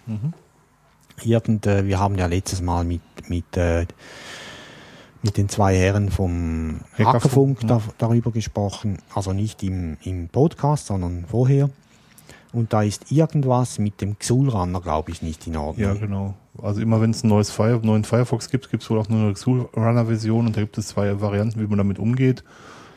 Irgend, 1.22 1.66
äh, 1.66 1.86
wir 1.86 1.98
haben 1.98 2.16
ja 2.16 2.26
letztes 2.26 2.62
Mal 2.62 2.84
mit, 2.84 3.02
mit, 3.28 3.56
äh, 3.56 3.86
mit 5.22 5.36
den 5.36 5.48
zwei 5.48 5.76
Herren 5.76 6.10
vom 6.10 6.80
Hackerfunk, 6.98 7.60
da, 7.66 7.80
darüber 7.98 8.32
gesprochen. 8.32 8.98
Also 9.14 9.32
nicht 9.32 9.62
im, 9.62 9.96
im 10.02 10.28
Podcast, 10.28 10.86
sondern 10.86 11.24
vorher. 11.28 11.70
Und 12.52 12.72
da 12.72 12.82
ist 12.82 13.10
irgendwas 13.10 13.78
mit 13.78 14.00
dem 14.00 14.18
Xul-Runner, 14.18 14.80
glaube 14.80 15.10
ich, 15.10 15.22
nicht 15.22 15.46
in 15.46 15.56
Ordnung. 15.56 15.86
Ja, 15.86 15.94
genau. 15.94 16.34
Also 16.60 16.82
immer 16.82 17.00
wenn 17.00 17.10
es 17.10 17.24
ein 17.24 17.28
neues 17.28 17.50
Fire, 17.50 17.80
neuen 17.82 18.04
Firefox 18.04 18.50
gibt, 18.50 18.70
gibt 18.70 18.82
es 18.82 18.90
wohl 18.90 18.98
auch 18.98 19.08
nur 19.08 19.20
eine 19.20 19.34
Runner-Version 19.74 20.46
und 20.46 20.56
da 20.56 20.60
gibt 20.60 20.76
es 20.76 20.88
zwei 20.88 21.20
Varianten, 21.20 21.60
wie 21.60 21.66
man 21.66 21.78
damit 21.78 21.98
umgeht. 21.98 22.44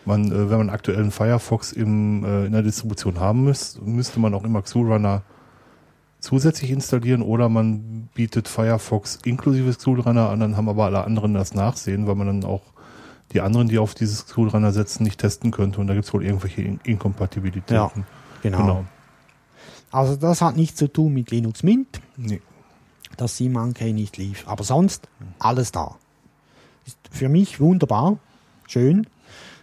Man, 0.04 0.32
äh, 0.32 0.50
wenn 0.50 0.58
man 0.58 0.70
aktuellen 0.70 1.12
Firefox 1.12 1.72
im, 1.72 2.26
äh, 2.26 2.46
in 2.46 2.52
der 2.52 2.64
Distribution 2.64 3.20
haben 3.20 3.46
muss, 3.46 3.80
müsste 3.84 4.20
man 4.20 4.34
auch 4.34 4.44
immer 4.44 4.62
XURunner 4.62 5.24
zusätzlich 6.26 6.72
installieren 6.72 7.22
oder 7.22 7.48
man 7.50 8.10
bietet 8.14 8.48
Firefox 8.48 9.20
inklusive 9.24 9.70
XURunner 9.74 10.30
an, 10.30 10.40
dann 10.40 10.58
haben 10.58 10.68
aber 10.68 10.86
alle 10.86 11.04
anderen 11.04 11.34
das 11.34 11.54
Nachsehen, 11.54 12.08
weil 12.08 12.16
man 12.16 12.28
dann 12.28 12.44
auch 12.50 12.62
die 13.34 13.42
anderen, 13.42 13.68
die 13.70 13.78
auf 13.80 13.94
dieses 13.96 14.26
XURunner 14.26 14.72
setzen, 14.72 15.04
nicht 15.04 15.20
testen 15.20 15.52
könnte 15.52 15.80
und 15.80 15.88
da 15.88 15.94
gibt 15.94 16.06
es 16.06 16.14
wohl 16.14 16.24
irgendwelche 16.26 16.62
In 16.62 16.80
Inkompatibilitäten. 16.84 17.76
Ja, 17.76 17.92
genau. 18.42 18.86
Also 19.92 20.16
das 20.16 20.42
hat 20.42 20.56
nichts 20.58 20.78
zu 20.78 20.88
tun 20.92 21.14
mit 21.14 21.32
Linux 21.32 21.64
Mint, 21.64 22.02
Nee. 22.18 22.42
dass 23.18 23.38
Simankey 23.38 23.94
nicht 23.94 24.18
lief. 24.18 24.44
Aber 24.48 24.64
sonst 24.64 25.08
alles 25.40 25.72
da. 25.72 25.96
Ist 26.86 26.98
für 27.12 27.30
mich 27.30 27.60
wunderbar, 27.60 28.18
schön, 28.68 29.08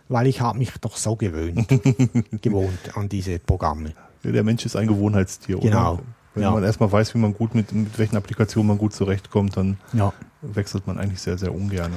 weil 0.09 0.27
ich 0.27 0.41
habe 0.41 0.59
mich 0.59 0.71
doch 0.81 0.97
so 0.97 1.17
gewöhnt, 1.17 1.69
gewohnt 2.43 2.97
an 2.97 3.09
diese 3.09 3.39
Programme. 3.39 3.93
Der 4.25 4.45
Mensch 4.45 4.65
ist 4.65 4.77
ein 4.77 4.87
Gewohnheitstier, 4.87 5.59
Genau. 5.59 5.95
oder? 5.95 6.03
Wenn 6.35 6.45
Ja. 6.45 6.51
man 6.51 6.65
erstmal 6.65 6.91
weiß, 6.91 7.15
wie 7.15 7.19
man 7.19 7.35
gut 7.35 7.55
mit, 7.55 7.73
mit 7.73 7.99
welchen 7.99 8.17
Applikationen 8.17 8.69
man 8.69 8.79
gut 8.79 8.95
zurechtkommt, 8.95 9.57
dann 9.57 9.77
Ja. 9.93 10.13
wechselt 10.41 10.87
man 10.87 10.99
eigentlich 10.99 11.21
sehr, 11.21 11.37
sehr 11.39 11.55
ungern. 11.55 11.93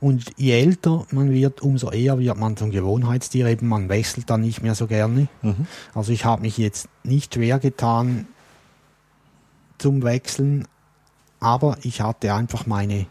Und 0.00 0.30
je 0.38 0.52
älter 0.52 1.06
man 1.10 1.30
wird, 1.30 1.60
umso 1.60 1.90
eher 1.90 2.18
wird 2.18 2.38
man 2.38 2.56
zum 2.56 2.70
Gewohnheitstier. 2.70 3.46
Eben 3.48 3.68
man 3.68 3.88
wechselt 3.90 4.30
dann 4.30 4.40
nicht 4.40 4.62
mehr 4.62 4.74
so 4.74 4.86
gerne. 4.86 5.28
Mhm. 5.42 5.66
Also 5.94 6.12
ich 6.12 6.24
habe 6.24 6.40
mich 6.42 6.56
jetzt 6.56 6.88
nicht 7.04 7.34
schwer 7.34 7.58
getan 7.58 8.26
zum 9.78 10.02
Wechseln, 10.02 10.66
aber 11.38 11.76
ich 11.82 12.00
hatte 12.00 12.32
einfach 12.34 12.66
meine, 12.66 13.06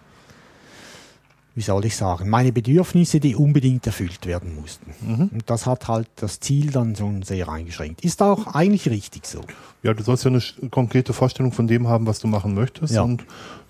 wie 1.59 1.63
soll 1.63 1.83
ich 1.83 1.97
sagen, 1.97 2.29
meine 2.29 2.53
Bedürfnisse, 2.53 3.19
die 3.19 3.35
unbedingt 3.35 3.85
erfüllt 3.85 4.25
werden 4.25 4.55
mussten. 4.55 4.93
Mhm. 5.01 5.29
Und 5.33 5.43
das 5.49 5.65
hat 5.65 5.89
halt 5.89 6.07
das 6.15 6.39
Ziel 6.39 6.71
dann 6.71 6.95
schon 6.95 7.21
sehr 7.21 7.49
eingeschränkt. 7.49 7.99
Ist 8.05 8.21
auch 8.21 8.47
eigentlich 8.55 8.87
richtig 8.89 9.25
so. 9.25 9.41
Ja, 9.83 9.93
du 9.93 10.01
sollst 10.01 10.23
ja 10.23 10.31
eine 10.31 10.41
konkrete 10.69 11.11
Vorstellung 11.11 11.51
von 11.51 11.67
dem 11.67 11.89
haben, 11.89 12.07
was 12.07 12.19
du 12.19 12.29
machen 12.29 12.53
möchtest 12.53 12.93
Ja. 12.93 13.01
und 13.01 13.25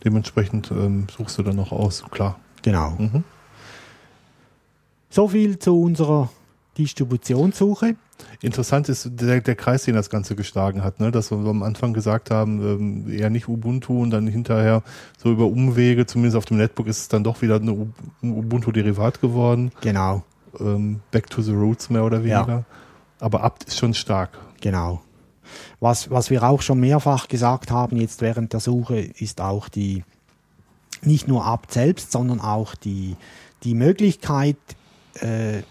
dementsprechend 0.05 0.69
ähm, 0.69 1.07
suchst 1.17 1.39
du 1.39 1.41
dann 1.41 1.55
noch 1.55 1.71
aus, 1.71 2.03
klar. 2.11 2.39
Genau. 2.61 2.91
Mhm. 2.99 3.23
So 5.09 5.27
viel 5.27 5.57
zu 5.57 5.81
unserer 5.81 6.29
Distributionssuche. 6.77 7.95
Interessant 8.41 8.89
ist 8.89 9.09
der, 9.11 9.41
der 9.41 9.55
Kreis, 9.55 9.83
den 9.83 9.95
das 9.95 10.09
Ganze 10.09 10.35
geschlagen 10.35 10.83
hat, 10.83 10.99
ne? 10.99 11.11
dass 11.11 11.31
wir 11.31 11.37
am 11.37 11.63
Anfang 11.63 11.93
gesagt 11.93 12.31
haben, 12.31 12.59
ähm, 13.07 13.11
eher 13.11 13.29
nicht 13.29 13.47
Ubuntu 13.47 14.01
und 14.01 14.11
dann 14.11 14.27
hinterher 14.27 14.81
so 15.17 15.31
über 15.31 15.45
Umwege, 15.45 16.05
zumindest 16.05 16.37
auf 16.37 16.45
dem 16.45 16.57
Netbook 16.57 16.87
ist 16.87 16.99
es 16.99 17.07
dann 17.09 17.23
doch 17.23 17.41
wieder 17.41 17.57
ein 17.57 17.93
Ubuntu-Derivat 18.21 19.21
geworden. 19.21 19.71
Genau, 19.81 20.23
Ähm, 20.59 21.01
back 21.11 21.29
to 21.29 21.41
the 21.41 21.51
roots 21.53 21.89
mehr 21.89 22.03
oder 22.03 22.19
Ja. 22.21 22.39
weniger. 22.47 22.65
Aber 23.19 23.43
apt 23.43 23.65
ist 23.65 23.77
schon 23.77 23.93
stark. 23.93 24.31
genau. 24.61 25.01
Was, 25.79 26.09
was 26.11 26.29
wir 26.29 26.43
auch 26.43 26.61
schon 26.61 26.79
mehrfach 26.79 27.27
gesagt 27.27 27.71
haben 27.71 27.97
jetzt 27.97 28.21
während 28.21 28.53
der 28.53 28.59
Suche, 28.59 28.99
ist 28.99 29.41
auch 29.41 29.67
die, 29.67 30.03
nicht 31.01 31.27
nur 31.27 31.45
apt 31.45 31.71
selbst, 31.73 32.11
sondern 32.11 32.39
auch 32.39 32.75
die, 32.75 33.15
die 33.63 33.73
Möglichkeit, 33.73 34.57
äh, 35.21 35.63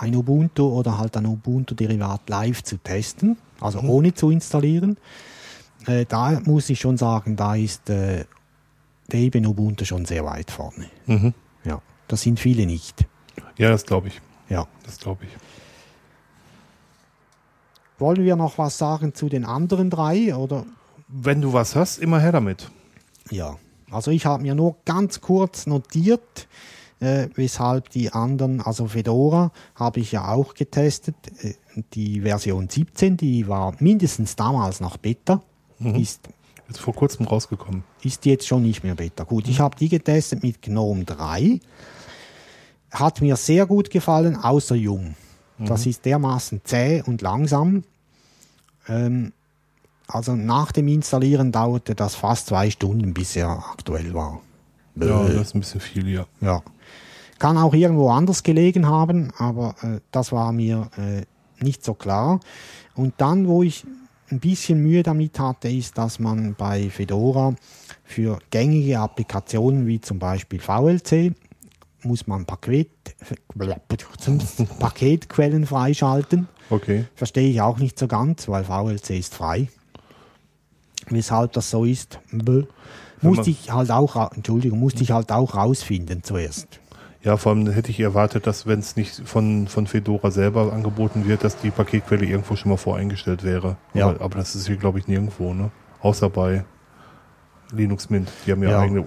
ein 0.00 0.14
Ubuntu 0.14 0.68
oder 0.68 0.98
halt 0.98 1.16
ein 1.16 1.26
Ubuntu-Derivat 1.26 2.28
live 2.28 2.62
zu 2.62 2.76
testen, 2.78 3.36
also 3.60 3.80
ohne 3.80 4.14
zu 4.14 4.30
installieren. 4.30 4.96
Äh, 5.86 6.04
da 6.06 6.40
muss 6.44 6.70
ich 6.70 6.80
schon 6.80 6.96
sagen, 6.96 7.36
da 7.36 7.54
ist 7.54 7.88
äh, 7.90 8.24
Debian 9.12 9.46
Ubuntu 9.46 9.84
schon 9.84 10.04
sehr 10.04 10.24
weit 10.24 10.50
vorne. 10.50 10.86
Mhm. 11.06 11.34
Ja, 11.64 11.80
das 12.08 12.22
sind 12.22 12.38
viele 12.38 12.66
nicht. 12.66 13.06
Ja, 13.56 13.70
das 13.70 13.84
glaube 13.84 14.08
ich. 14.08 14.20
Ja. 14.48 14.66
Das 14.84 14.98
glaube 14.98 15.24
ich. 15.24 15.30
Wollen 17.98 18.24
wir 18.24 18.36
noch 18.36 18.58
was 18.58 18.78
sagen 18.78 19.14
zu 19.14 19.28
den 19.28 19.44
anderen 19.44 19.90
drei 19.90 20.34
oder 20.34 20.64
Wenn 21.08 21.40
du 21.40 21.52
was 21.52 21.74
hast, 21.74 21.98
immer 21.98 22.20
her 22.20 22.32
damit. 22.32 22.70
Ja, 23.30 23.56
also 23.90 24.10
ich 24.10 24.26
habe 24.26 24.42
mir 24.42 24.54
nur 24.54 24.76
ganz 24.84 25.20
kurz 25.20 25.66
notiert, 25.66 26.46
äh, 27.00 27.28
weshalb 27.34 27.90
die 27.90 28.12
anderen, 28.12 28.60
also 28.60 28.86
Fedora 28.86 29.52
habe 29.74 30.00
ich 30.00 30.12
ja 30.12 30.28
auch 30.28 30.54
getestet, 30.54 31.14
äh, 31.42 31.54
die 31.94 32.22
Version 32.22 32.68
17, 32.68 33.16
die 33.16 33.46
war 33.46 33.74
mindestens 33.78 34.34
damals 34.36 34.80
noch 34.80 34.96
Beta, 34.96 35.42
ist, 35.80 36.28
Ist 36.68 36.80
vor 36.80 36.94
kurzem 36.94 37.26
rausgekommen. 37.26 37.84
ist 38.02 38.26
jetzt 38.26 38.46
schon 38.48 38.62
nicht 38.62 38.82
mehr 38.82 38.96
Beta. 38.96 39.22
Gut, 39.24 39.46
ich 39.46 39.60
habe 39.60 39.76
die 39.76 39.88
getestet 39.88 40.42
mit 40.42 40.60
GNOME 40.60 41.04
3, 41.04 41.60
hat 42.90 43.20
mir 43.20 43.36
sehr 43.36 43.66
gut 43.66 43.90
gefallen, 43.90 44.36
außer 44.36 44.74
Jung. 44.74 45.14
Das 45.60 45.86
ist 45.86 46.04
dermaßen 46.04 46.60
zäh 46.64 47.02
und 47.04 47.20
langsam. 47.20 47.82
Ähm, 48.88 49.32
also 50.06 50.36
nach 50.36 50.70
dem 50.72 50.86
Installieren 50.88 51.50
dauerte 51.52 51.94
das 51.96 52.14
fast 52.14 52.46
zwei 52.46 52.70
Stunden, 52.70 53.12
bis 53.12 53.34
er 53.34 53.50
aktuell 53.50 54.14
war. 54.14 54.40
Ja, 54.94 55.24
das 55.28 55.48
ist 55.48 55.54
ein 55.54 55.60
bisschen 55.60 55.80
viel, 55.80 56.08
ja. 56.08 56.26
Ja. 56.40 56.62
Kann 57.38 57.56
auch 57.56 57.74
irgendwo 57.74 58.10
anders 58.10 58.42
gelegen 58.42 58.86
haben, 58.86 59.32
aber 59.38 59.74
äh, 59.82 60.00
das 60.10 60.32
war 60.32 60.52
mir 60.52 60.90
äh, 60.96 61.22
nicht 61.64 61.84
so 61.84 61.94
klar. 61.94 62.40
Und 62.94 63.14
dann, 63.18 63.46
wo 63.46 63.62
ich 63.62 63.84
ein 64.30 64.40
bisschen 64.40 64.82
Mühe 64.82 65.02
damit 65.02 65.38
hatte, 65.38 65.68
ist, 65.68 65.96
dass 65.96 66.18
man 66.18 66.54
bei 66.54 66.90
Fedora 66.90 67.54
für 68.04 68.38
gängige 68.50 68.98
Applikationen 68.98 69.86
wie 69.86 70.00
zum 70.00 70.18
Beispiel 70.18 70.60
VLC 70.60 71.34
muss 72.02 72.26
man 72.26 72.44
Paket, 72.44 72.90
Paketquellen 74.78 75.66
freischalten. 75.66 76.48
Okay. 76.70 77.06
Verstehe 77.14 77.50
ich 77.50 77.60
auch 77.60 77.78
nicht 77.78 77.98
so 77.98 78.06
ganz, 78.06 78.48
weil 78.48 78.64
VLC 78.64 79.10
ist 79.10 79.34
frei. 79.34 79.68
Weshalb 81.08 81.52
das 81.52 81.70
so 81.70 81.84
ist, 81.84 82.18
musste 83.22 83.50
ich 83.50 83.72
halt 83.72 83.90
auch, 83.90 84.32
Entschuldigung, 84.32 84.78
musste 84.78 85.02
ich 85.02 85.10
halt 85.10 85.32
auch 85.32 85.54
rausfinden 85.54 86.22
zuerst. 86.22 86.80
Ja, 87.22 87.36
vor 87.36 87.52
allem 87.52 87.66
hätte 87.70 87.90
ich 87.90 87.98
erwartet, 88.00 88.46
dass 88.46 88.66
wenn 88.66 88.78
es 88.78 88.94
nicht 88.96 89.22
von, 89.28 89.66
von 89.66 89.86
Fedora 89.88 90.30
selber 90.30 90.72
angeboten 90.72 91.26
wird, 91.26 91.42
dass 91.42 91.56
die 91.56 91.70
Paketquelle 91.70 92.24
irgendwo 92.24 92.54
schon 92.54 92.70
mal 92.70 92.76
voreingestellt 92.76 93.42
wäre. 93.42 93.76
Ja. 93.92 94.08
Aber, 94.10 94.20
aber 94.20 94.38
das 94.38 94.54
ist 94.54 94.66
hier, 94.68 94.76
glaube 94.76 95.00
ich, 95.00 95.08
nirgendwo, 95.08 95.52
ne? 95.52 95.70
Außer 96.00 96.30
bei 96.30 96.64
Linux 97.72 98.08
Mint. 98.08 98.30
Die 98.46 98.52
haben 98.52 98.62
ja, 98.62 98.70
Ja. 98.70 98.80
eigene. 98.80 99.04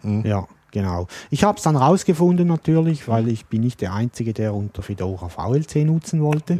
Hm? 0.00 0.24
Ja, 0.24 0.46
genau. 0.70 1.06
Ich 1.30 1.44
habe 1.44 1.58
es 1.58 1.64
dann 1.64 1.76
rausgefunden 1.76 2.48
natürlich, 2.48 3.06
weil 3.08 3.28
ich 3.28 3.44
bin 3.46 3.60
nicht 3.60 3.82
der 3.82 3.92
Einzige, 3.92 4.32
der 4.32 4.54
unter 4.54 4.82
Fedora 4.82 5.28
VLC 5.28 5.84
nutzen 5.84 6.22
wollte. 6.22 6.58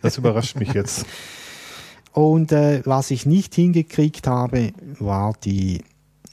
Das 0.00 0.16
überrascht 0.16 0.56
mich 0.56 0.72
jetzt. 0.74 1.06
Und 2.12 2.52
äh, 2.52 2.82
was 2.84 3.10
ich 3.10 3.26
nicht 3.26 3.56
hingekriegt 3.56 4.28
habe, 4.28 4.70
war 5.00 5.32
die 5.44 5.82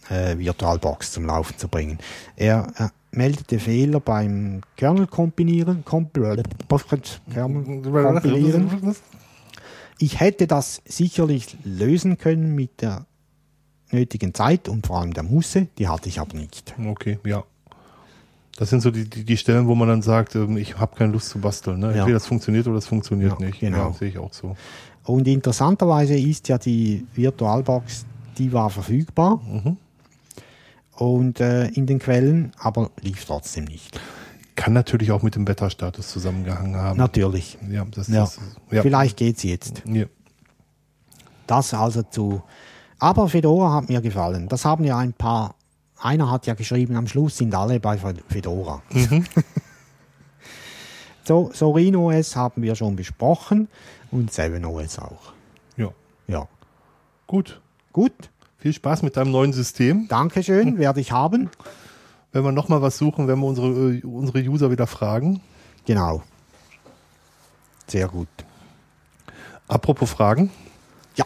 äh, 0.09 0.37
VirtualBox 0.37 1.11
zum 1.11 1.25
Laufen 1.25 1.57
zu 1.57 1.67
bringen. 1.67 1.97
Er 2.35 2.71
äh, 2.77 2.87
meldete 3.11 3.59
Fehler 3.59 3.99
beim 3.99 4.61
Kernel 4.77 5.07
kompilieren, 5.07 5.83
kompl 5.85 6.41
Kernel 7.33 7.81
kompilieren. 7.81 8.95
Ich 9.99 10.19
hätte 10.19 10.47
das 10.47 10.81
sicherlich 10.85 11.57
lösen 11.63 12.17
können 12.17 12.55
mit 12.55 12.81
der 12.81 13.05
nötigen 13.91 14.33
Zeit 14.33 14.69
und 14.69 14.87
vor 14.87 14.99
allem 14.99 15.13
der 15.13 15.23
Muße, 15.23 15.67
die 15.77 15.87
hatte 15.87 16.09
ich 16.09 16.19
aber 16.19 16.35
nicht. 16.37 16.73
Okay, 16.87 17.19
ja. 17.25 17.43
Das 18.57 18.69
sind 18.69 18.81
so 18.81 18.91
die, 18.91 19.09
die, 19.09 19.23
die 19.23 19.37
Stellen, 19.37 19.67
wo 19.67 19.75
man 19.75 19.87
dann 19.87 20.01
sagt, 20.01 20.35
ähm, 20.35 20.57
ich 20.57 20.77
habe 20.77 20.95
keine 20.95 21.13
Lust 21.13 21.29
zu 21.29 21.39
basteln. 21.39 21.79
Ne? 21.79 21.87
Ja. 21.87 21.93
Entweder 21.99 22.15
das 22.15 22.27
funktioniert 22.27 22.67
oder 22.67 22.75
das 22.75 22.85
funktioniert 22.87 23.39
Ja, 23.39 23.45
nicht. 23.45 23.59
genau. 23.59 23.77
Ja, 23.89 23.93
sehe 23.93 24.09
ich 24.09 24.17
auch 24.17 24.33
so. 24.33 24.55
Und 25.03 25.27
interessanterweise 25.27 26.15
ist 26.17 26.47
ja 26.47 26.57
die 26.57 27.05
VirtualBox, 27.13 28.05
die 28.37 28.51
war 28.53 28.69
verfügbar 28.69 29.37
Mhm. 29.37 29.77
Und 31.01 31.39
äh, 31.39 31.65
in 31.69 31.87
den 31.87 31.97
Quellen, 31.97 32.51
aber 32.59 32.91
lief 33.01 33.25
trotzdem 33.25 33.65
nicht. 33.65 33.99
Kann 34.55 34.73
natürlich 34.73 35.11
auch 35.11 35.23
mit 35.23 35.33
dem 35.33 35.47
Wetterstatus 35.47 36.09
zusammengehangen 36.09 36.75
haben. 36.75 36.97
Natürlich. 36.99 37.57
Ja, 37.71 37.85
das, 37.85 38.07
Ja. 38.07 38.19
das 38.21 38.39
ja. 38.69 38.83
Vielleicht 38.83 39.17
geht's 39.17 39.41
jetzt. 39.41 39.81
Ja. 39.87 40.05
Das 41.47 41.73
also 41.73 42.03
zu. 42.03 42.43
Aber 42.99 43.27
Fedora 43.29 43.73
hat 43.73 43.89
mir 43.89 43.99
gefallen. 44.01 44.47
Das 44.47 44.63
haben 44.63 44.83
ja 44.83 44.99
ein 44.99 45.13
paar. 45.13 45.55
Einer 45.97 46.29
hat 46.29 46.45
ja 46.45 46.53
geschrieben, 46.53 46.95
am 46.95 47.07
Schluss 47.07 47.37
sind 47.37 47.55
alle 47.55 47.79
bei 47.79 47.97
Fedora. 48.27 48.83
Mhm. 48.91 49.25
so, 51.23 51.49
Sorin 51.51 51.95
OS 51.95 52.35
haben 52.35 52.61
wir 52.61 52.75
schon 52.75 52.95
besprochen 52.95 53.69
und 54.11 54.31
7 54.31 54.63
OS 54.65 54.99
auch. 54.99 55.33
ja. 55.77 55.89
Ja. 56.27 56.47
Gut. 57.25 57.59
Gut, 57.93 58.30
Viel 58.61 58.73
Spaß 58.73 59.01
mit 59.01 59.17
deinem 59.17 59.31
neuen 59.31 59.51
System. 59.51 60.07
Dankeschön, 60.07 60.77
werde 60.77 61.01
ich 61.01 61.11
haben. 61.11 61.49
Wenn 62.31 62.43
wir 62.43 62.53
nochmal 62.53 62.81
was 62.81 62.97
suchen, 62.97 63.27
werden 63.27 63.41
wir 63.41 63.47
unsere, 63.47 63.95
äh, 63.95 64.03
unsere 64.03 64.39
User 64.39 64.71
wieder 64.71 64.87
fragen. 64.87 65.41
Genau. 65.85 66.23
Sehr 67.87 68.07
gut. 68.07 68.29
Apropos 69.67 70.11
Fragen. 70.11 70.49
Ja. 71.15 71.25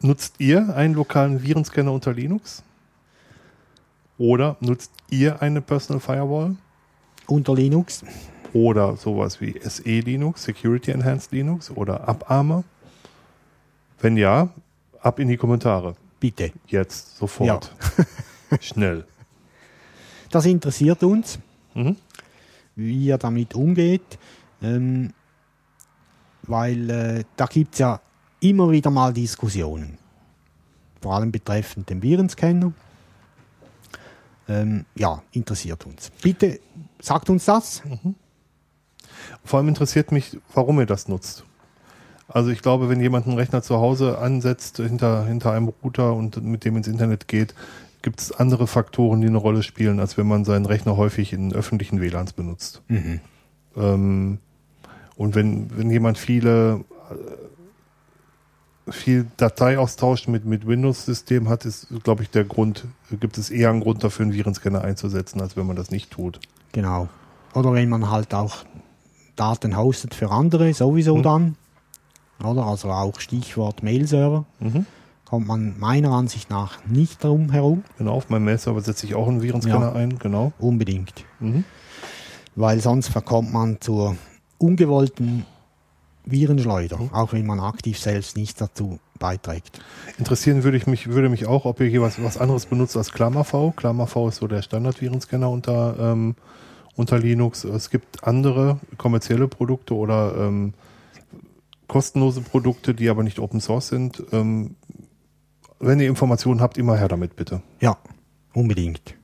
Nutzt 0.00 0.34
ihr 0.38 0.74
einen 0.74 0.94
lokalen 0.94 1.42
Virenscanner 1.42 1.92
unter 1.92 2.12
Linux? 2.12 2.64
Oder 4.16 4.56
nutzt 4.60 4.90
ihr 5.10 5.40
eine 5.40 5.60
Personal 5.60 6.00
Firewall? 6.00 6.56
unter 7.28 7.54
Linux. 7.54 8.04
Oder 8.52 8.96
sowas 8.96 9.40
wie 9.40 9.60
SE 9.60 10.00
Linux, 10.00 10.44
Security 10.44 10.90
Enhanced 10.90 11.32
Linux 11.32 11.70
oder 11.70 12.08
AppArmor? 12.08 12.64
Wenn 14.00 14.16
ja, 14.16 14.48
ab 15.08 15.18
in 15.18 15.28
die 15.28 15.36
Kommentare. 15.36 15.96
Bitte. 16.20 16.52
Jetzt, 16.66 17.16
sofort. 17.18 17.74
Schnell. 18.60 19.04
Das 20.30 20.44
interessiert 20.46 21.02
uns, 21.02 21.38
Mhm. 21.74 21.96
wie 22.76 23.06
ihr 23.06 23.18
damit 23.18 23.54
umgeht, 23.54 24.18
ähm, 24.62 25.12
weil 26.42 26.90
äh, 26.90 27.24
da 27.36 27.46
gibt 27.46 27.74
es 27.74 27.78
ja 27.80 28.00
immer 28.40 28.70
wieder 28.70 28.90
mal 28.90 29.12
Diskussionen. 29.12 29.98
Vor 31.00 31.14
allem 31.14 31.30
betreffend 31.30 31.88
den 31.90 32.02
Virenscanner. 32.02 32.72
Ähm, 34.48 34.84
ja, 34.94 35.22
interessiert 35.32 35.84
uns. 35.86 36.10
Bitte 36.22 36.58
sagt 37.00 37.30
uns 37.30 37.44
das. 37.44 37.82
Vor 39.44 39.58
allem 39.58 39.68
interessiert 39.68 40.10
mich, 40.10 40.36
warum 40.54 40.80
ihr 40.80 40.86
das 40.86 41.06
nutzt. 41.06 41.44
Also 42.28 42.50
ich 42.50 42.60
glaube, 42.60 42.88
wenn 42.88 43.00
jemand 43.00 43.26
einen 43.26 43.36
Rechner 43.36 43.62
zu 43.62 43.78
Hause 43.78 44.18
ansetzt 44.18 44.76
hinter, 44.76 45.24
hinter 45.24 45.52
einem 45.52 45.68
Router 45.82 46.14
und 46.14 46.42
mit 46.44 46.64
dem 46.64 46.76
ins 46.76 46.86
Internet 46.86 47.26
geht, 47.26 47.54
gibt 48.02 48.20
es 48.20 48.32
andere 48.32 48.66
Faktoren, 48.66 49.20
die 49.22 49.26
eine 49.26 49.38
Rolle 49.38 49.62
spielen, 49.62 49.98
als 49.98 50.16
wenn 50.18 50.28
man 50.28 50.44
seinen 50.44 50.66
Rechner 50.66 50.96
häufig 50.96 51.32
in 51.32 51.52
öffentlichen 51.52 52.00
WLANs 52.00 52.34
benutzt. 52.34 52.82
Ähm, 53.76 54.38
und 55.16 55.34
wenn, 55.34 55.76
wenn 55.76 55.90
jemand 55.90 56.18
viele 56.18 56.84
äh, 57.10 58.92
viel 58.92 59.26
Dateiaustausch 59.36 60.28
mit, 60.28 60.44
mit 60.44 60.66
Windows-System 60.66 61.48
hat, 61.48 61.64
ist, 61.64 61.88
glaube 62.04 62.22
ich, 62.22 62.30
der 62.30 62.44
Grund, 62.44 62.86
gibt 63.20 63.38
es 63.38 63.50
eher 63.50 63.70
einen 63.70 63.80
Grund 63.80 64.02
dafür, 64.04 64.24
einen 64.24 64.32
Virenscanner 64.32 64.82
einzusetzen, 64.82 65.40
als 65.40 65.56
wenn 65.56 65.66
man 65.66 65.76
das 65.76 65.90
nicht 65.90 66.10
tut. 66.10 66.40
Genau. 66.72 67.08
Oder 67.54 67.72
wenn 67.72 67.88
man 67.88 68.10
halt 68.10 68.34
auch 68.34 68.64
Daten 69.36 69.76
hostet 69.76 70.14
für 70.14 70.30
andere, 70.30 70.72
sowieso 70.74 71.20
dann. 71.20 71.56
Oder? 72.44 72.66
Also 72.66 72.90
auch 72.90 73.20
Stichwort 73.20 73.82
Mail-Server. 73.82 74.44
Mhm. 74.60 74.86
Kommt 75.24 75.46
man 75.46 75.78
meiner 75.78 76.12
Ansicht 76.12 76.48
nach 76.50 76.78
nicht 76.86 77.22
drum 77.22 77.50
herum. 77.52 77.84
Genau, 77.98 78.12
auf 78.14 78.30
meinem 78.30 78.44
Mail-Server 78.44 78.80
setze 78.80 79.06
ich 79.06 79.14
auch 79.14 79.28
einen 79.28 79.42
Virenscanner 79.42 79.88
Ja. 79.88 79.92
ein, 79.92 80.18
genau. 80.18 80.52
Unbedingt. 80.58 81.24
Mhm. 81.40 81.64
Weil 82.56 82.80
sonst 82.80 83.08
verkommt 83.08 83.52
man 83.52 83.80
zur 83.80 84.16
ungewollten 84.58 85.44
Virenschleuder, 86.24 86.98
Mhm. 86.98 87.12
auch 87.12 87.32
wenn 87.32 87.46
man 87.46 87.60
aktiv 87.60 87.98
selbst 87.98 88.36
nichts 88.36 88.58
dazu 88.58 88.98
beiträgt. 89.18 89.80
Interessieren 90.18 90.62
würde 90.62 90.76
ich 90.76 90.86
mich, 90.86 91.08
würde 91.08 91.28
mich 91.28 91.46
auch, 91.46 91.64
ob 91.64 91.80
ihr 91.80 91.86
hier 91.88 92.02
was, 92.02 92.22
was 92.22 92.38
anderes 92.38 92.66
benutzt 92.66 92.96
als 92.96 93.12
KlammerV. 93.12 93.72
KlammerV 93.76 94.28
ist 94.28 94.36
so 94.36 94.46
der 94.46 94.62
Standard-Virenscanner 94.62 95.48
unter, 95.50 95.96
ähm, 95.98 96.34
unter 96.96 97.18
Linux. 97.18 97.64
Es 97.64 97.90
gibt 97.90 98.24
andere 98.24 98.78
kommerzielle 98.96 99.48
Produkte 99.48 99.94
oder 99.94 100.34
ähm, 100.38 100.74
kostenlose 101.88 102.42
Produkte, 102.42 102.94
die 102.94 103.08
aber 103.08 103.22
nicht 103.24 103.40
Open 103.40 103.60
Source 103.60 103.88
sind. 103.88 104.22
Ähm, 104.30 104.76
wenn 105.80 106.00
ihr 106.00 106.08
Informationen 106.08 106.60
habt, 106.60 106.78
immer 106.78 106.96
her 106.96 107.08
damit 107.08 107.34
bitte. 107.34 107.62
Ja, 107.80 107.96
unbedingt. 108.52 109.14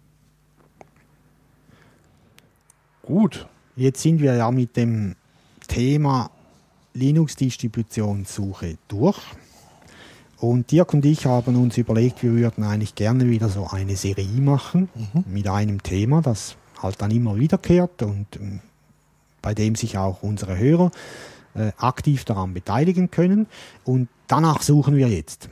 Gut. 3.02 3.46
Jetzt 3.76 4.02
sind 4.02 4.20
wir 4.20 4.34
ja 4.34 4.50
mit 4.50 4.76
dem 4.76 5.16
Thema 5.66 6.30
Linux-Distributionssuche 6.94 8.78
durch. 8.88 9.18
Und 10.38 10.70
Dirk 10.70 10.94
und 10.94 11.04
ich 11.04 11.26
haben 11.26 11.56
uns 11.56 11.76
überlegt, 11.76 12.22
wir 12.22 12.32
würden 12.32 12.64
eigentlich 12.64 12.94
gerne 12.94 13.28
wieder 13.28 13.48
so 13.48 13.66
eine 13.66 13.96
Serie 13.96 14.40
machen 14.40 14.88
mit 15.26 15.48
einem 15.48 15.82
Thema, 15.82 16.22
das 16.22 16.56
halt 16.82 17.00
dann 17.00 17.10
immer 17.10 17.36
wiederkehrt 17.36 18.02
und 18.02 18.26
ähm, 18.36 18.60
bei 19.42 19.54
dem 19.54 19.74
sich 19.74 19.98
auch 19.98 20.22
unsere 20.22 20.56
Hörer 20.56 20.90
äh, 21.54 21.72
aktiv 21.76 22.24
daran 22.24 22.54
beteiligen 22.54 23.10
können. 23.10 23.46
Und 23.84 24.08
danach 24.26 24.62
suchen 24.62 24.96
wir 24.96 25.08
jetzt. 25.08 25.48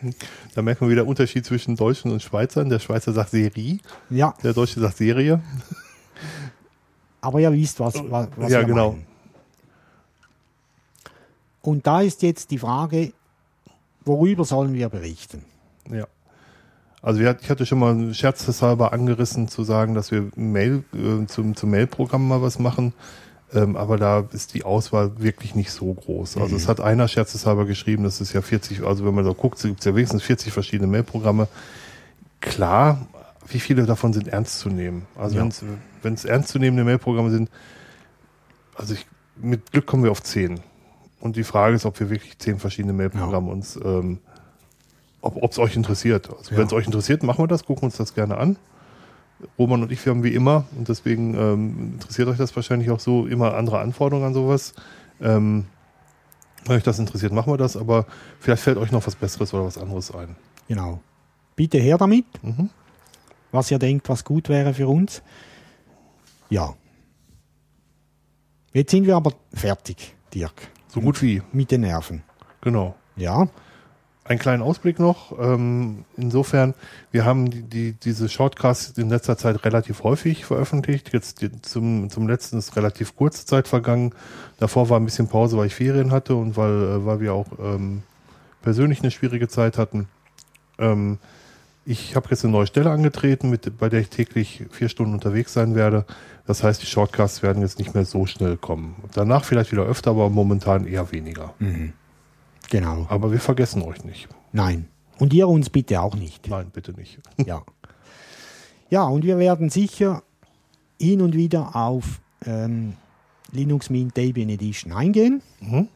Da 0.54 0.62
merken 0.62 0.86
wir 0.86 0.90
wieder 0.90 1.02
den 1.02 1.08
Unterschied 1.08 1.44
zwischen 1.46 1.76
Deutschen 1.76 2.10
und 2.10 2.22
Schweizern. 2.22 2.68
Der 2.68 2.78
Schweizer 2.78 3.12
sagt 3.12 3.30
Serie, 3.30 3.78
Ja, 4.10 4.34
der 4.42 4.52
Deutsche 4.52 4.80
sagt 4.80 4.96
Serie. 4.96 5.40
aber 7.20 7.40
ihr 7.40 7.52
wisst, 7.52 7.80
was, 7.80 7.94
was, 7.94 8.28
was 8.36 8.50
Ja, 8.52 8.60
wir 8.60 8.66
genau. 8.66 8.92
meinen. 8.92 9.06
Und 11.62 11.86
da 11.86 12.00
ist 12.00 12.22
jetzt 12.22 12.50
die 12.50 12.58
Frage, 12.58 13.12
worüber 14.04 14.44
sollen 14.44 14.74
wir 14.74 14.88
berichten? 14.88 15.44
Ja. 15.90 16.06
Also 17.00 17.20
ich 17.20 17.50
hatte 17.50 17.66
schon 17.66 17.80
mal 17.80 18.14
scherzeshalber 18.14 18.92
angerissen 18.92 19.48
zu 19.48 19.64
sagen, 19.64 19.94
dass 19.94 20.12
wir 20.12 20.30
Mail, 20.36 20.84
äh, 20.92 21.26
zum, 21.26 21.56
zum 21.56 21.70
Mail-Programm 21.70 22.28
mal 22.28 22.42
was 22.42 22.58
machen. 22.60 22.92
Ähm, 23.54 23.76
aber 23.76 23.98
da 23.98 24.24
ist 24.32 24.54
die 24.54 24.64
Auswahl 24.64 25.12
wirklich 25.18 25.54
nicht 25.54 25.70
so 25.72 25.92
groß. 25.92 26.38
Also 26.38 26.56
es 26.56 26.68
hat 26.68 26.80
einer 26.80 27.06
scherzeshalber 27.06 27.66
geschrieben, 27.66 28.02
das 28.04 28.20
ist 28.20 28.32
ja 28.32 28.40
40, 28.40 28.82
also 28.84 29.04
wenn 29.04 29.14
man 29.14 29.24
so 29.24 29.34
guckt, 29.34 29.60
gibt 29.60 29.80
es 29.80 29.84
ja 29.84 29.94
wenigstens 29.94 30.22
40 30.22 30.52
verschiedene 30.52 30.86
Mail-Programme. 30.88 31.48
Klar, 32.40 33.06
wie 33.48 33.60
viele 33.60 33.84
davon 33.84 34.12
sind 34.14 34.28
ernst 34.28 34.58
zu 34.60 34.68
nehmen? 34.70 35.06
Also 35.16 35.36
Ja. 35.36 35.46
wenn 36.02 36.14
es 36.14 36.24
ernstzunehmende 36.24 36.84
Mail-Programme 36.84 37.30
sind, 37.30 37.50
also 38.74 38.94
ich, 38.94 39.06
mit 39.36 39.70
Glück 39.72 39.86
kommen 39.86 40.02
wir 40.04 40.10
auf 40.10 40.22
10. 40.22 40.60
Und 41.20 41.36
die 41.36 41.44
Frage 41.44 41.76
ist, 41.76 41.84
ob 41.84 42.00
wir 42.00 42.08
wirklich 42.10 42.38
10 42.38 42.58
verschiedene 42.58 42.92
Mail-Programme 42.94 43.50
uns 43.50 43.78
ähm, 43.84 44.18
ob 45.20 45.52
es 45.52 45.58
euch 45.58 45.76
interessiert. 45.76 46.28
Also 46.36 46.50
Ja. 46.52 46.56
wenn 46.58 46.66
es 46.66 46.72
euch 46.72 46.86
interessiert, 46.86 47.22
machen 47.22 47.44
wir 47.44 47.46
das, 47.46 47.64
gucken 47.64 47.84
uns 47.84 47.96
das 47.96 48.14
gerne 48.14 48.38
an. 48.38 48.56
Roman 49.58 49.82
und 49.82 49.92
ich, 49.92 50.04
wir 50.04 50.10
haben 50.12 50.22
wie 50.24 50.34
immer, 50.34 50.64
und 50.76 50.88
deswegen 50.88 51.34
ähm, 51.34 51.92
interessiert 51.94 52.28
euch 52.28 52.38
das 52.38 52.54
wahrscheinlich 52.56 52.90
auch 52.90 53.00
so, 53.00 53.26
immer 53.26 53.54
andere 53.54 53.80
Anforderungen 53.80 54.26
an 54.28 54.34
sowas. 54.34 54.74
Ähm, 55.20 55.66
wenn 56.64 56.76
euch 56.76 56.82
das 56.84 56.98
interessiert, 56.98 57.32
machen 57.32 57.52
wir 57.52 57.56
das, 57.56 57.76
aber 57.76 58.06
vielleicht 58.40 58.62
fällt 58.62 58.78
euch 58.78 58.92
noch 58.92 59.06
was 59.06 59.16
Besseres 59.16 59.52
oder 59.52 59.64
was 59.64 59.78
anderes 59.78 60.14
ein. 60.14 60.36
Genau. 60.68 61.00
Bitte 61.56 61.78
her 61.78 61.98
damit, 61.98 62.24
Mhm. 62.42 62.70
was 63.50 63.70
ihr 63.70 63.78
denkt, 63.78 64.08
was 64.08 64.24
gut 64.24 64.48
wäre 64.48 64.72
für 64.74 64.88
uns. 64.88 65.22
Ja. 66.50 66.74
Jetzt 68.72 68.90
sind 68.90 69.06
wir 69.06 69.16
aber 69.16 69.32
fertig, 69.52 70.14
Dirk, 70.32 70.68
So 70.88 71.00
gut 71.00 71.20
wie, 71.22 71.42
mit 71.52 71.70
den 71.70 71.82
Nerven. 71.82 72.22
genau. 72.60 72.94
Ja, 73.16 73.48
Einen 74.24 74.38
kleinen 74.38 74.62
Ausblick 74.62 75.00
noch. 75.00 75.36
Ähm, 75.38 76.04
insofern, 76.16 76.74
wir 77.10 77.24
haben 77.24 77.50
die, 77.50 77.62
die, 77.62 77.92
diese 77.92 78.28
Shortcasts 78.28 78.96
in 78.96 79.08
letzter 79.08 79.36
Zeit 79.36 79.64
relativ 79.64 80.04
häufig 80.04 80.44
veröffentlicht. 80.44 81.12
Jetzt 81.12 81.40
die, 81.42 81.50
zum, 81.62 82.08
zum 82.08 82.28
letzten 82.28 82.58
ist 82.58 82.76
relativ 82.76 83.16
kurze 83.16 83.46
Zeit 83.46 83.66
vergangen. 83.66 84.14
Davor 84.58 84.88
war 84.88 85.00
ein 85.00 85.04
bisschen 85.04 85.26
Pause, 85.26 85.56
weil 85.56 85.66
ich 85.66 85.74
Ferien 85.74 86.12
hatte 86.12 86.36
und 86.36 86.56
weil, 86.56 86.70
äh, 86.70 87.04
weil 87.04 87.20
wir 87.20 87.34
auch 87.34 87.48
ähm, 87.58 88.04
persönlich 88.62 89.00
eine 89.00 89.10
schwierige 89.10 89.48
Zeit 89.48 89.76
hatten. 89.76 90.06
Ähm, 90.78 91.18
ich 91.84 92.14
habe 92.14 92.28
jetzt 92.30 92.44
eine 92.44 92.52
neue 92.52 92.68
Stelle 92.68 92.90
angetreten, 92.90 93.50
mit, 93.50 93.76
bei 93.76 93.88
der 93.88 94.00
ich 94.00 94.08
täglich 94.08 94.64
vier 94.70 94.88
Stunden 94.88 95.14
unterwegs 95.14 95.52
sein 95.52 95.74
werde. 95.74 96.04
Das 96.46 96.62
heißt, 96.62 96.80
die 96.80 96.86
Shortcasts 96.86 97.42
werden 97.42 97.60
jetzt 97.60 97.80
nicht 97.80 97.92
mehr 97.92 98.04
so 98.04 98.26
schnell 98.26 98.56
kommen. 98.56 98.94
Danach 99.14 99.44
vielleicht 99.44 99.72
wieder 99.72 99.82
öfter, 99.82 100.12
aber 100.12 100.30
momentan 100.30 100.86
eher 100.86 101.10
weniger. 101.10 101.54
Genau. 102.70 103.06
Aber 103.08 103.32
wir 103.32 103.40
vergessen 103.40 103.82
euch 103.82 104.04
nicht. 104.04 104.28
Nein. 104.52 104.88
Und 105.18 105.32
ihr 105.32 105.48
uns 105.48 105.70
bitte 105.70 106.00
auch 106.00 106.14
nicht. 106.14 106.48
Nein, 106.48 106.70
bitte 106.72 106.92
nicht. 106.92 107.18
Ja. 107.46 107.62
Ja, 108.90 109.04
und 109.04 109.24
wir 109.24 109.38
werden 109.38 109.70
sicher 109.70 110.22
hin 111.00 111.22
und 111.22 111.34
wieder 111.34 111.74
auf 111.74 112.20
ähm, 112.44 112.94
Linux 113.50 113.88
Mint 113.88 114.16
Debian 114.16 114.50
Edition 114.50 114.92
eingehen. 114.92 115.40
Mhm. 115.60 115.88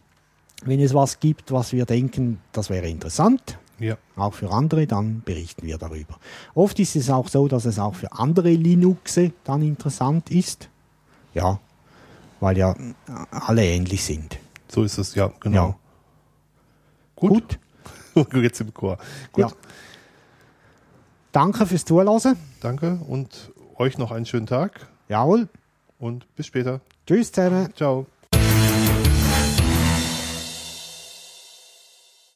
Wenn 0.64 0.80
es 0.80 0.94
was 0.94 1.20
gibt, 1.20 1.52
was 1.52 1.72
wir 1.72 1.84
denken, 1.84 2.40
das 2.52 2.70
wäre 2.70 2.88
interessant, 2.88 3.58
Ja. 3.78 3.98
auch 4.16 4.32
für 4.32 4.50
andere, 4.50 4.86
dann 4.86 5.20
berichten 5.26 5.66
wir 5.66 5.76
darüber. 5.76 6.18
Oft 6.54 6.78
ist 6.80 6.96
es 6.96 7.10
auch 7.10 7.28
so, 7.28 7.46
dass 7.48 7.66
es 7.66 7.78
auch 7.78 7.94
für 7.94 8.10
andere 8.12 8.50
Linuxe 8.50 9.32
dann 9.44 9.60
interessant 9.60 10.30
ist. 10.30 10.70
Ja, 11.34 11.60
weil 12.40 12.56
ja 12.56 12.74
alle 13.30 13.64
ähnlich 13.66 14.02
sind. 14.04 14.38
So 14.68 14.82
ist 14.84 14.96
es, 14.96 15.14
ja, 15.14 15.30
genau. 15.40 15.68
Ja. 15.68 15.76
Gut. 17.20 17.58
Jetzt 18.34 18.60
im 18.60 18.72
Chor. 18.72 18.98
Gut, 19.32 19.44
Ja. 19.44 19.50
Danke 21.32 21.66
fürs 21.66 21.84
Zuhören. 21.84 22.36
danke 22.60 22.98
und 23.08 23.52
euch 23.76 23.98
noch 23.98 24.10
einen 24.10 24.24
schönen 24.24 24.46
Tag 24.46 24.88
Jawohl. 25.08 25.48
und 25.98 26.34
bis 26.34 26.46
später. 26.46 26.80
Tschüss 27.06 27.30
zusammen. 27.30 27.74
Ciao. 27.76 28.06